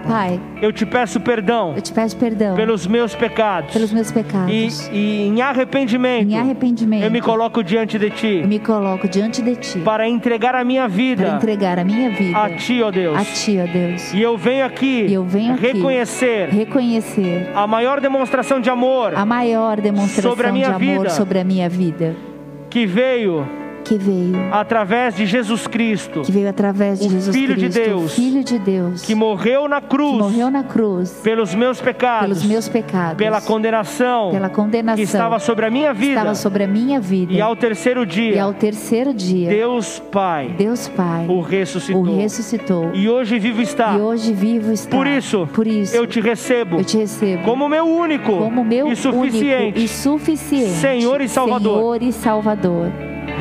Pai, 0.05 0.41
eu 0.61 0.73
te 0.73 0.85
peço 0.85 1.21
perdão. 1.21 1.73
Eu 1.73 1.81
te 1.81 1.93
peço 1.93 2.17
perdão 2.17 2.53
pelos 2.53 2.85
meus 2.85 3.15
pecados. 3.15 3.71
Pelos 3.71 3.93
meus 3.93 4.11
pecados. 4.11 4.51
E, 4.51 4.91
e, 4.91 5.21
em 5.29 5.41
arrependimento. 5.41 6.29
Em 6.29 6.37
arrependimento. 6.37 7.05
Eu 7.05 7.09
me 7.09 7.21
coloco 7.21 7.63
diante 7.63 7.97
de 7.97 8.09
ti. 8.09 8.41
Eu 8.41 8.47
me 8.49 8.59
coloco 8.59 9.07
diante 9.07 9.41
de 9.41 9.55
ti. 9.55 9.79
Para 9.79 10.05
entregar 10.05 10.53
a 10.53 10.65
minha 10.65 10.85
vida. 10.85 11.23
Para 11.23 11.35
entregar 11.37 11.79
a 11.79 11.85
minha 11.85 12.09
vida. 12.09 12.37
A 12.37 12.49
ti, 12.49 12.83
ó 12.83 12.91
Deus. 12.91 13.17
A 13.17 13.23
ti, 13.23 13.57
ó 13.57 13.71
Deus. 13.71 14.13
E 14.13 14.21
eu 14.21 14.37
venho 14.37 14.65
aqui. 14.65 15.05
E 15.07 15.13
eu 15.13 15.23
venho 15.23 15.53
aqui 15.53 15.67
reconhecer. 15.67 16.49
Reconhecer. 16.49 17.51
A 17.55 17.65
maior 17.65 18.01
demonstração 18.01 18.59
de 18.59 18.69
amor. 18.69 19.15
A 19.15 19.25
maior 19.25 19.79
demonstração 19.79 20.29
sobre 20.29 20.47
a 20.47 20.51
minha 20.51 20.67
de 20.67 20.73
amor 20.73 20.97
vida, 21.03 21.09
sobre 21.11 21.39
a 21.39 21.43
minha 21.45 21.69
vida. 21.69 22.17
Que 22.69 22.85
veio 22.85 23.47
que 23.89 23.97
veio. 23.97 24.35
Através 24.51 25.15
de 25.15 25.25
Jesus 25.25 25.65
Cristo, 25.65 26.21
que 26.21 26.31
veio 26.31 26.47
através 26.47 26.99
de 26.99 27.07
o 27.07 27.09
Jesus 27.09 27.35
Filho 27.35 27.55
Cristo, 27.55 27.79
de 27.79 27.85
Deus, 27.85 28.13
Filho 28.13 28.43
de 28.43 28.59
Deus, 28.59 29.01
que 29.01 29.15
morreu 29.15 29.67
na 29.67 29.81
cruz, 29.81 30.15
morreu 30.15 30.51
na 30.51 30.63
cruz. 30.63 31.19
pelos 31.23 31.55
meus 31.55 31.81
pecados, 31.81 32.27
pelos 32.27 32.43
meus 32.43 32.69
pecados, 32.69 33.17
pela 33.17 33.41
condenação, 33.41 34.29
pela 34.29 34.47
condenação 34.47 34.95
que 34.95 35.01
estava 35.01 35.39
sobre 35.39 35.65
a 35.65 35.71
minha 35.71 35.91
vida, 35.91 36.19
estava 36.19 36.35
sobre 36.35 36.63
a 36.65 36.67
minha 36.67 36.99
vida, 36.99 37.33
e 37.33 37.41
ao 37.41 37.55
terceiro 37.55 38.05
dia, 38.05 38.35
e 38.35 38.39
ao 38.39 38.53
terceiro 38.53 39.11
dia, 39.11 39.49
Deus 39.49 39.99
Pai, 40.11 40.53
Deus 40.55 40.87
Pai, 40.87 41.25
o 41.27 41.41
ressuscitou, 41.41 42.03
o 42.03 42.15
ressuscitou, 42.15 42.91
e 42.93 43.09
hoje 43.09 43.39
vivo 43.39 43.59
está, 43.59 43.95
e 43.95 44.01
hoje 44.01 44.33
vivo 44.33 44.71
está. 44.71 44.95
Por 44.95 45.07
isso, 45.07 45.49
por 45.51 45.65
isso, 45.65 45.95
eu 45.95 46.05
te 46.05 46.21
recebo, 46.21 46.77
eu 46.77 46.83
te 46.83 46.97
recebo 46.97 47.43
como 47.43 47.67
meu 47.67 47.85
único, 47.87 48.37
como 48.37 48.63
meu 48.63 48.91
e 48.91 48.95
suficiente, 48.95 49.63
único 49.63 49.79
e 49.79 49.87
suficiente, 49.87 50.73
Senhor 50.73 51.21
e 51.21 51.27
Salvador, 51.27 51.79
Senhor 51.79 52.03
e 52.03 52.11
Salvador. 52.11 52.91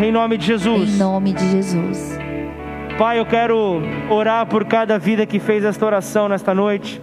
Em 0.01 0.13
nome 0.13 0.39
de 0.39 0.47
Jesus. 0.47 0.95
Em 0.95 0.99
nome 0.99 1.33
de 1.33 1.51
Jesus. 1.51 2.17
Pai, 2.97 3.19
eu 3.19 3.27
quero 3.27 3.83
orar 4.09 4.47
por 4.47 4.65
cada 4.65 4.97
vida 4.97 5.27
que 5.27 5.41
fez 5.41 5.65
esta 5.65 5.85
oração 5.85 6.29
nesta 6.29 6.55
noite. 6.55 7.03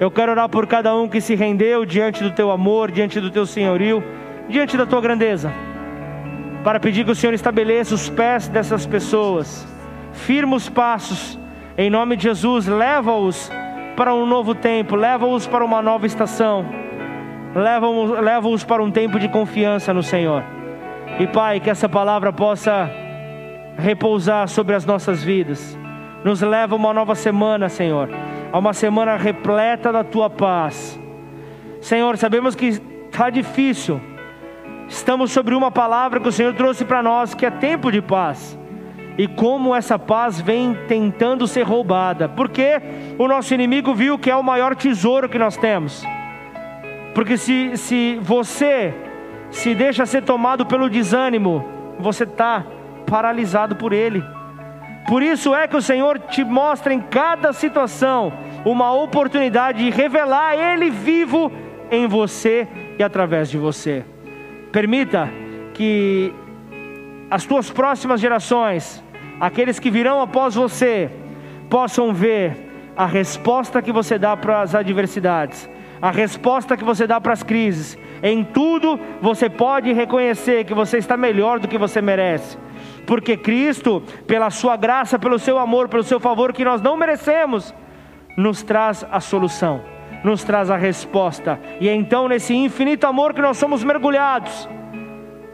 Eu 0.00 0.10
quero 0.10 0.32
orar 0.32 0.48
por 0.48 0.66
cada 0.66 0.96
um 0.96 1.08
que 1.08 1.20
se 1.20 1.36
rendeu 1.36 1.84
diante 1.84 2.20
do 2.20 2.32
teu 2.32 2.50
amor, 2.50 2.90
diante 2.90 3.20
do 3.20 3.30
teu 3.30 3.46
senhorio, 3.46 4.02
diante 4.48 4.76
da 4.76 4.84
tua 4.84 5.00
grandeza. 5.00 5.52
Para 6.64 6.80
pedir 6.80 7.04
que 7.04 7.12
o 7.12 7.14
Senhor 7.14 7.32
estabeleça 7.32 7.94
os 7.94 8.08
pés 8.08 8.48
dessas 8.48 8.86
pessoas, 8.86 9.64
firma 10.12 10.56
os 10.56 10.68
passos, 10.68 11.38
em 11.78 11.88
nome 11.88 12.16
de 12.16 12.24
Jesus, 12.24 12.66
leva-os 12.66 13.52
para 13.96 14.12
um 14.12 14.26
novo 14.26 14.52
tempo, 14.52 14.96
leva-os 14.96 15.46
para 15.46 15.64
uma 15.64 15.80
nova 15.80 16.06
estação, 16.06 16.66
leva-os 17.54 18.10
leva 18.20 18.48
para 18.66 18.82
um 18.82 18.90
tempo 18.90 19.20
de 19.20 19.28
confiança 19.28 19.94
no 19.94 20.02
Senhor. 20.02 20.42
E 21.18 21.26
Pai, 21.26 21.60
que 21.60 21.70
essa 21.70 21.88
palavra 21.88 22.32
possa 22.32 22.90
repousar 23.76 24.48
sobre 24.48 24.74
as 24.74 24.84
nossas 24.84 25.22
vidas. 25.22 25.78
Nos 26.24 26.40
leva 26.40 26.74
a 26.74 26.76
uma 26.76 26.92
nova 26.92 27.14
semana, 27.14 27.68
Senhor, 27.68 28.08
a 28.52 28.58
uma 28.58 28.72
semana 28.72 29.16
repleta 29.16 29.92
da 29.92 30.04
tua 30.04 30.30
paz. 30.30 30.98
Senhor, 31.80 32.16
sabemos 32.16 32.54
que 32.54 32.80
está 33.10 33.28
difícil. 33.28 34.00
Estamos 34.88 35.32
sobre 35.32 35.54
uma 35.54 35.70
palavra 35.70 36.20
que 36.20 36.28
o 36.28 36.32
Senhor 36.32 36.54
trouxe 36.54 36.84
para 36.84 37.02
nós, 37.02 37.34
que 37.34 37.46
é 37.46 37.50
tempo 37.50 37.90
de 37.90 38.00
paz. 38.00 38.58
e 39.18 39.28
como 39.28 39.74
essa 39.74 39.98
paz 39.98 40.40
vem 40.40 40.74
tentando 40.88 41.46
ser 41.46 41.62
roubada. 41.62 42.28
Porque 42.28 42.80
o 43.18 43.28
nosso 43.28 43.52
inimigo 43.52 43.94
viu 43.94 44.18
que 44.18 44.30
é 44.30 44.36
o 44.36 44.42
maior 44.42 44.74
tesouro 44.74 45.28
que 45.28 45.38
nós 45.38 45.56
temos. 45.56 46.02
Porque 47.14 47.36
se, 47.36 47.76
se 47.76 48.18
você 48.22 48.94
se 49.52 49.74
deixa 49.74 50.04
ser 50.04 50.22
tomado 50.22 50.66
pelo 50.66 50.90
desânimo, 50.90 51.64
você 51.98 52.24
está 52.24 52.64
paralisado 53.06 53.76
por 53.76 53.92
ele. 53.92 54.24
Por 55.06 55.22
isso 55.22 55.54
é 55.54 55.68
que 55.68 55.76
o 55.76 55.82
Senhor 55.82 56.18
te 56.18 56.42
mostra 56.42 56.92
em 56.92 57.00
cada 57.00 57.52
situação 57.52 58.32
uma 58.64 58.92
oportunidade 58.92 59.84
de 59.84 59.90
revelar 59.90 60.54
Ele 60.54 60.90
vivo 60.90 61.52
em 61.90 62.06
você 62.06 62.66
e 62.98 63.02
através 63.02 63.50
de 63.50 63.58
você. 63.58 64.04
Permita 64.70 65.28
que 65.74 66.32
as 67.30 67.44
tuas 67.44 67.70
próximas 67.70 68.20
gerações, 68.20 69.02
aqueles 69.40 69.78
que 69.78 69.90
virão 69.90 70.20
após 70.20 70.54
você, 70.54 71.10
possam 71.68 72.14
ver 72.14 72.70
a 72.96 73.06
resposta 73.06 73.82
que 73.82 73.92
você 73.92 74.18
dá 74.18 74.36
para 74.36 74.62
as 74.62 74.74
adversidades, 74.74 75.68
a 76.00 76.10
resposta 76.10 76.76
que 76.76 76.84
você 76.84 77.06
dá 77.06 77.20
para 77.20 77.32
as 77.32 77.42
crises. 77.42 77.98
Em 78.22 78.44
tudo 78.44 78.98
você 79.20 79.50
pode 79.50 79.92
reconhecer 79.92 80.64
que 80.64 80.74
você 80.74 80.98
está 80.98 81.16
melhor 81.16 81.58
do 81.58 81.66
que 81.66 81.76
você 81.76 82.00
merece. 82.00 82.56
Porque 83.06 83.36
Cristo, 83.36 84.02
pela 84.26 84.50
Sua 84.50 84.76
graça, 84.76 85.18
pelo 85.18 85.38
Seu 85.38 85.58
amor, 85.58 85.88
pelo 85.88 86.04
Seu 86.04 86.20
favor 86.20 86.52
que 86.52 86.64
nós 86.64 86.80
não 86.80 86.96
merecemos, 86.96 87.74
nos 88.36 88.62
traz 88.62 89.04
a 89.10 89.20
solução, 89.20 89.82
nos 90.22 90.44
traz 90.44 90.70
a 90.70 90.76
resposta, 90.76 91.58
e 91.80 91.88
é 91.88 91.94
então 91.94 92.28
nesse 92.28 92.54
infinito 92.54 93.06
amor 93.06 93.34
que 93.34 93.42
nós 93.42 93.58
somos 93.58 93.82
mergulhados, 93.84 94.68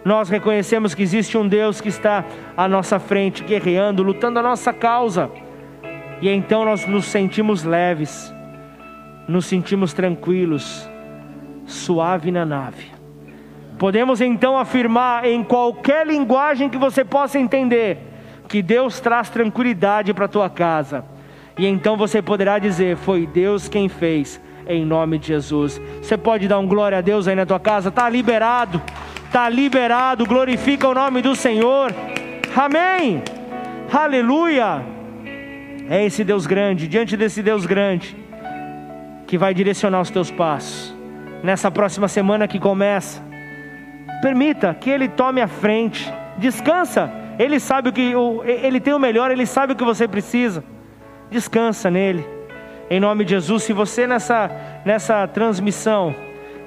nós 0.05 0.29
reconhecemos 0.29 0.95
que 0.95 1.03
existe 1.03 1.37
um 1.37 1.49
Deus 1.49 1.81
que 1.81 1.89
está 1.89 2.25
à 2.57 2.69
nossa 2.69 2.99
frente, 2.99 3.43
guerreando, 3.43 4.03
lutando 4.03 4.39
a 4.39 4.43
nossa 4.43 4.73
causa, 4.73 5.31
e 6.21 6.29
então 6.29 6.65
nós 6.65 6.87
nos 6.87 7.07
sentimos 7.07 7.65
leves, 7.65 8.33
nos 9.27 9.47
sentimos 9.47 9.93
tranquilos, 9.93 10.89
suave 11.69 12.33
na 12.33 12.45
nave. 12.45 12.91
Podemos 13.79 14.21
então 14.21 14.59
afirmar 14.59 15.25
em 15.25 15.45
qualquer 15.45 16.05
linguagem 16.05 16.69
que 16.69 16.77
você 16.77 17.05
possa 17.05 17.39
entender 17.39 17.99
que 18.49 18.61
Deus 18.61 18.99
traz 18.99 19.29
tranquilidade 19.29 20.13
para 20.13 20.25
a 20.25 20.29
tua 20.29 20.51
casa. 20.51 21.05
E 21.57 21.67
então 21.67 21.97
você 21.97 22.21
poderá 22.21 22.59
dizer: 22.59 22.97
Foi 22.97 23.27
Deus 23.27 23.69
quem 23.69 23.89
fez, 23.89 24.41
em 24.67 24.85
nome 24.85 25.19
de 25.19 25.29
Jesus. 25.29 25.81
Você 26.03 26.17
pode 26.17 26.49
dar 26.49 26.59
um 26.59 26.67
glória 26.67 26.99
a 26.99 27.01
Deus 27.01 27.29
aí 27.29 27.37
na 27.37 27.47
tua 27.47 27.61
casa? 27.61 27.91
Está 27.91 28.09
liberado, 28.09 28.83
está 29.27 29.49
liberado. 29.49 30.27
Glorifica 30.27 30.89
o 30.89 30.95
nome 30.95 31.23
do 31.23 31.37
Senhor. 31.37 31.95
Amém. 32.57 33.23
Aleluia. 33.93 34.83
É 35.89 36.05
esse 36.05 36.25
Deus 36.25 36.47
grande, 36.47 36.89
diante 36.89 37.17
desse 37.17 37.43
Deus 37.43 37.65
grande, 37.65 38.17
que 39.27 39.39
vai 39.39 39.55
direcionar 39.55 40.01
os 40.01 40.11
teus 40.11 40.31
passos. 40.31 40.98
Nessa 41.43 41.71
próxima 41.71 42.09
semana 42.09 42.49
que 42.49 42.59
começa, 42.59 43.23
Permita 44.21 44.75
que 44.75 44.91
Ele 44.91 45.09
tome 45.09 45.41
a 45.41 45.49
frente. 45.49 46.13
Descansa. 46.37 47.11
Ele 47.39 47.61
sabe 47.61 47.89
o 47.89 47.93
que 47.93 48.13
Ele 48.45 48.81
tem 48.81 48.93
o 48.93 48.99
melhor. 48.99 49.31
Ele 49.31 49.47
sabe 49.47 49.73
o 49.73 49.77
que 49.77 49.85
você 49.85 50.09
precisa. 50.09 50.65
Descansa 51.31 51.91
nele. 51.91 52.27
Em 52.91 52.99
nome 52.99 53.25
de 53.25 53.31
Jesus. 53.31 53.63
Se 53.63 53.73
você 53.73 54.07
nessa 54.07 54.51
nessa 54.85 55.27
transmissão 55.27 56.15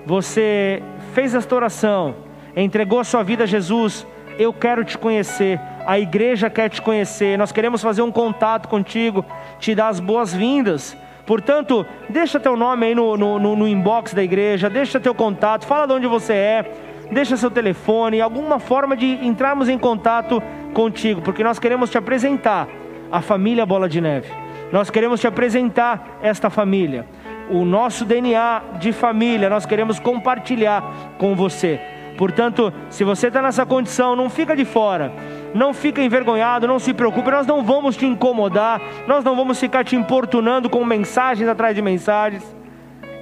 você 0.06 0.82
fez 1.14 1.36
esta 1.36 1.54
oração, 1.56 2.16
entregou 2.56 3.00
a 3.00 3.04
sua 3.04 3.22
vida 3.22 3.44
a 3.44 3.48
Jesus, 3.48 4.08
eu 4.40 4.52
quero 4.52 4.84
te 4.84 4.98
conhecer. 4.98 5.60
A 5.86 6.00
igreja 6.00 6.50
quer 6.50 6.70
te 6.70 6.82
conhecer. 6.82 7.38
Nós 7.38 7.52
queremos 7.52 7.82
fazer 7.82 8.02
um 8.02 8.12
contato 8.12 8.68
contigo, 8.68 9.24
te 9.60 9.76
dar 9.76 9.90
as 9.90 10.00
boas-vindas. 10.00 10.98
Portanto, 11.32 11.86
deixa 12.10 12.42
teu 12.42 12.58
nome 12.58 12.88
aí 12.88 12.94
no, 12.94 13.16
no, 13.16 13.40
no, 13.40 13.66
inbox 13.66 14.14
da 14.14 14.22
igreja, 14.22 14.70
deixa 14.70 15.00
teu 15.00 15.16
contato, 15.16 15.66
fala 15.66 15.88
de 15.88 15.94
onde 15.94 16.06
você 16.06 16.34
é 16.34 16.72
deixa 17.10 17.38
seu 17.38 17.50
telefone, 17.50 18.20
alguma 18.20 18.60
forma 18.60 18.98
de 18.98 19.26
entrarmos 19.26 19.70
em 19.70 19.78
contato 19.78 20.44
contigo, 20.74 21.22
porque 21.22 21.42
nós 21.42 21.58
queremos 21.58 21.90
te 21.90 21.98
apresentar 21.98 22.68
a 23.10 23.22
família 23.22 23.66
Bola 23.66 23.88
de 23.88 24.02
Neve. 24.02 24.28
Nós 24.74 24.90
queremos 24.90 25.22
te 25.22 25.28
apresentar 25.28 26.20
esta 26.22 26.50
família, 26.50 27.06
o 27.50 27.64
nosso 27.64 28.04
DNA 28.04 28.64
de 28.78 28.92
família, 28.92 29.50
nós 29.50 29.66
queremos 29.66 30.02
compartilhar 30.02 30.84
com 31.18 31.34
você. 31.34 31.80
Portanto, 32.22 32.72
se 32.88 33.04
você 33.04 33.30
está 33.30 33.42
nessa 33.42 33.66
condição, 33.66 34.16
não 34.16 34.30
fica 34.30 34.56
de 34.56 34.64
fora, 34.64 35.12
não 35.56 35.74
fica 35.74 36.04
envergonhado, 36.04 36.68
não 36.68 36.78
se 36.78 36.94
preocupe, 36.94 37.32
nós 37.32 37.48
não 37.48 37.64
vamos 37.64 37.98
te 37.98 38.06
incomodar, 38.06 38.80
nós 39.08 39.24
não 39.24 39.36
vamos 39.36 39.60
ficar 39.60 39.84
te 39.84 39.96
importunando 39.96 40.70
com 40.70 40.86
mensagens 40.86 41.50
atrás 41.50 41.76
de 41.76 41.82
mensagens, 41.82 42.56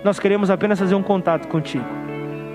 nós 0.04 0.20
queremos 0.20 0.50
apenas 0.50 0.78
fazer 0.78 0.96
um 0.96 1.02
contato 1.02 1.48
contigo. 1.48 1.86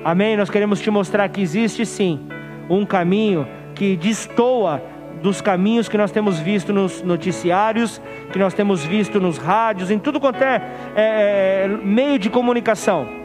Amém? 0.04 0.36
Nós 0.36 0.50
queremos 0.50 0.82
te 0.82 0.90
mostrar 0.90 1.26
que 1.30 1.40
existe 1.40 1.86
sim 1.86 2.28
um 2.68 2.84
caminho 2.84 3.48
que 3.74 3.96
destoa 3.96 4.82
dos 5.22 5.40
caminhos 5.40 5.88
que 5.88 5.96
nós 5.96 6.10
temos 6.10 6.38
visto 6.38 6.74
nos 6.74 7.02
noticiários, 7.02 8.02
que 8.30 8.38
nós 8.38 8.52
temos 8.52 8.84
visto 8.84 9.18
nos 9.18 9.38
rádios, 9.38 9.90
em 9.90 9.98
tudo 9.98 10.20
quanto 10.20 10.42
é, 10.42 10.62
é, 10.94 11.64
é 11.64 11.68
meio 11.68 12.18
de 12.18 12.28
comunicação. 12.28 13.23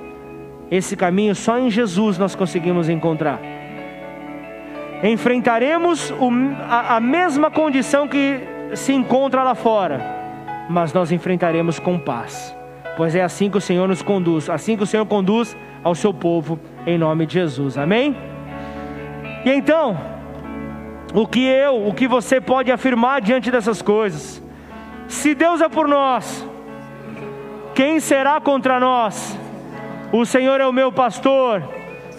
Esse 0.71 0.95
caminho 0.95 1.33
só 1.33 1.57
em 1.57 1.69
Jesus 1.69 2.17
nós 2.17 2.35
conseguimos 2.35 2.89
encontrar. 2.89 3.39
Enfrentaremos 5.03 6.11
o, 6.11 6.29
a, 6.67 6.97
a 6.97 6.99
mesma 6.99 7.49
condição 7.49 8.07
que 8.07 8.39
se 8.75 8.93
encontra 8.93 9.43
lá 9.43 9.55
fora, 9.55 10.01
mas 10.69 10.93
nós 10.93 11.11
enfrentaremos 11.11 11.79
com 11.79 11.97
paz, 11.97 12.55
pois 12.97 13.15
é 13.15 13.23
assim 13.23 13.49
que 13.49 13.57
o 13.57 13.61
Senhor 13.61 13.87
nos 13.87 14.01
conduz, 14.01 14.49
assim 14.49 14.75
que 14.75 14.83
o 14.83 14.87
Senhor 14.87 15.05
conduz 15.05 15.55
ao 15.83 15.95
seu 15.95 16.13
povo, 16.13 16.59
em 16.85 16.97
nome 16.97 17.25
de 17.25 17.35
Jesus, 17.35 17.77
amém? 17.77 18.15
E 19.45 19.49
então, 19.49 19.97
o 21.13 21.25
que 21.25 21.43
eu, 21.45 21.87
o 21.87 21.93
que 21.93 22.07
você 22.07 22.41
pode 22.41 22.71
afirmar 22.71 23.21
diante 23.21 23.49
dessas 23.49 23.81
coisas? 23.81 24.43
Se 25.07 25.33
Deus 25.33 25.61
é 25.61 25.69
por 25.69 25.87
nós, 25.87 26.45
quem 27.73 27.99
será 28.01 28.39
contra 28.41 28.79
nós? 28.79 29.38
O 30.11 30.25
Senhor 30.25 30.59
é 30.59 30.67
o 30.67 30.73
meu 30.73 30.91
pastor 30.91 31.63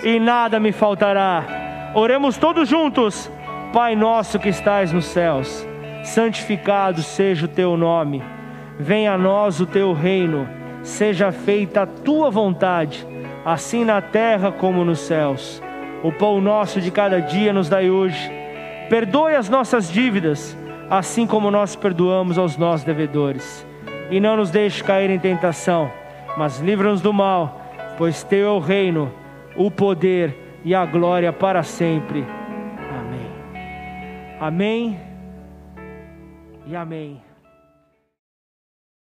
e 0.04 0.20
nada 0.20 0.60
me 0.60 0.70
faltará. 0.70 1.92
Oremos 1.94 2.36
todos 2.36 2.68
juntos. 2.68 3.30
Pai 3.72 3.94
nosso 3.94 4.38
que 4.38 4.48
estais 4.48 4.92
nos 4.92 5.04
céus, 5.04 5.64
santificado 6.02 7.02
seja 7.02 7.46
o 7.46 7.48
teu 7.48 7.76
nome. 7.76 8.20
Venha 8.78 9.12
a 9.12 9.18
nós 9.18 9.60
o 9.60 9.66
teu 9.66 9.92
reino. 9.92 10.48
Seja 10.82 11.30
feita 11.30 11.82
a 11.82 11.86
tua 11.86 12.30
vontade 12.30 13.06
assim 13.44 13.84
na 13.84 14.00
terra 14.00 14.52
como 14.52 14.84
nos 14.84 15.00
céus. 15.00 15.62
O 16.02 16.12
pão 16.12 16.40
nosso 16.40 16.80
de 16.80 16.90
cada 16.90 17.20
dia 17.20 17.52
nos 17.52 17.68
dai 17.68 17.90
hoje. 17.90 18.30
Perdoe 18.88 19.34
as 19.34 19.48
nossas 19.48 19.90
dívidas, 19.90 20.56
assim 20.88 21.26
como 21.26 21.50
nós 21.50 21.76
perdoamos 21.76 22.38
aos 22.38 22.56
nossos 22.56 22.84
devedores. 22.84 23.66
E 24.10 24.18
não 24.18 24.36
nos 24.36 24.50
deixe 24.50 24.82
cair 24.82 25.10
em 25.10 25.18
tentação, 25.18 25.90
mas 26.36 26.58
livra-nos 26.58 27.00
do 27.00 27.12
mal, 27.12 27.59
pois 28.00 28.24
teu 28.24 28.46
é 28.46 28.50
o 28.50 28.58
reino, 28.58 29.12
o 29.54 29.70
poder 29.70 30.34
e 30.64 30.74
a 30.74 30.86
glória 30.86 31.30
para 31.34 31.62
sempre. 31.62 32.24
Amém. 32.98 33.30
Amém 34.40 35.00
e 36.66 36.74
amém. 36.74 37.29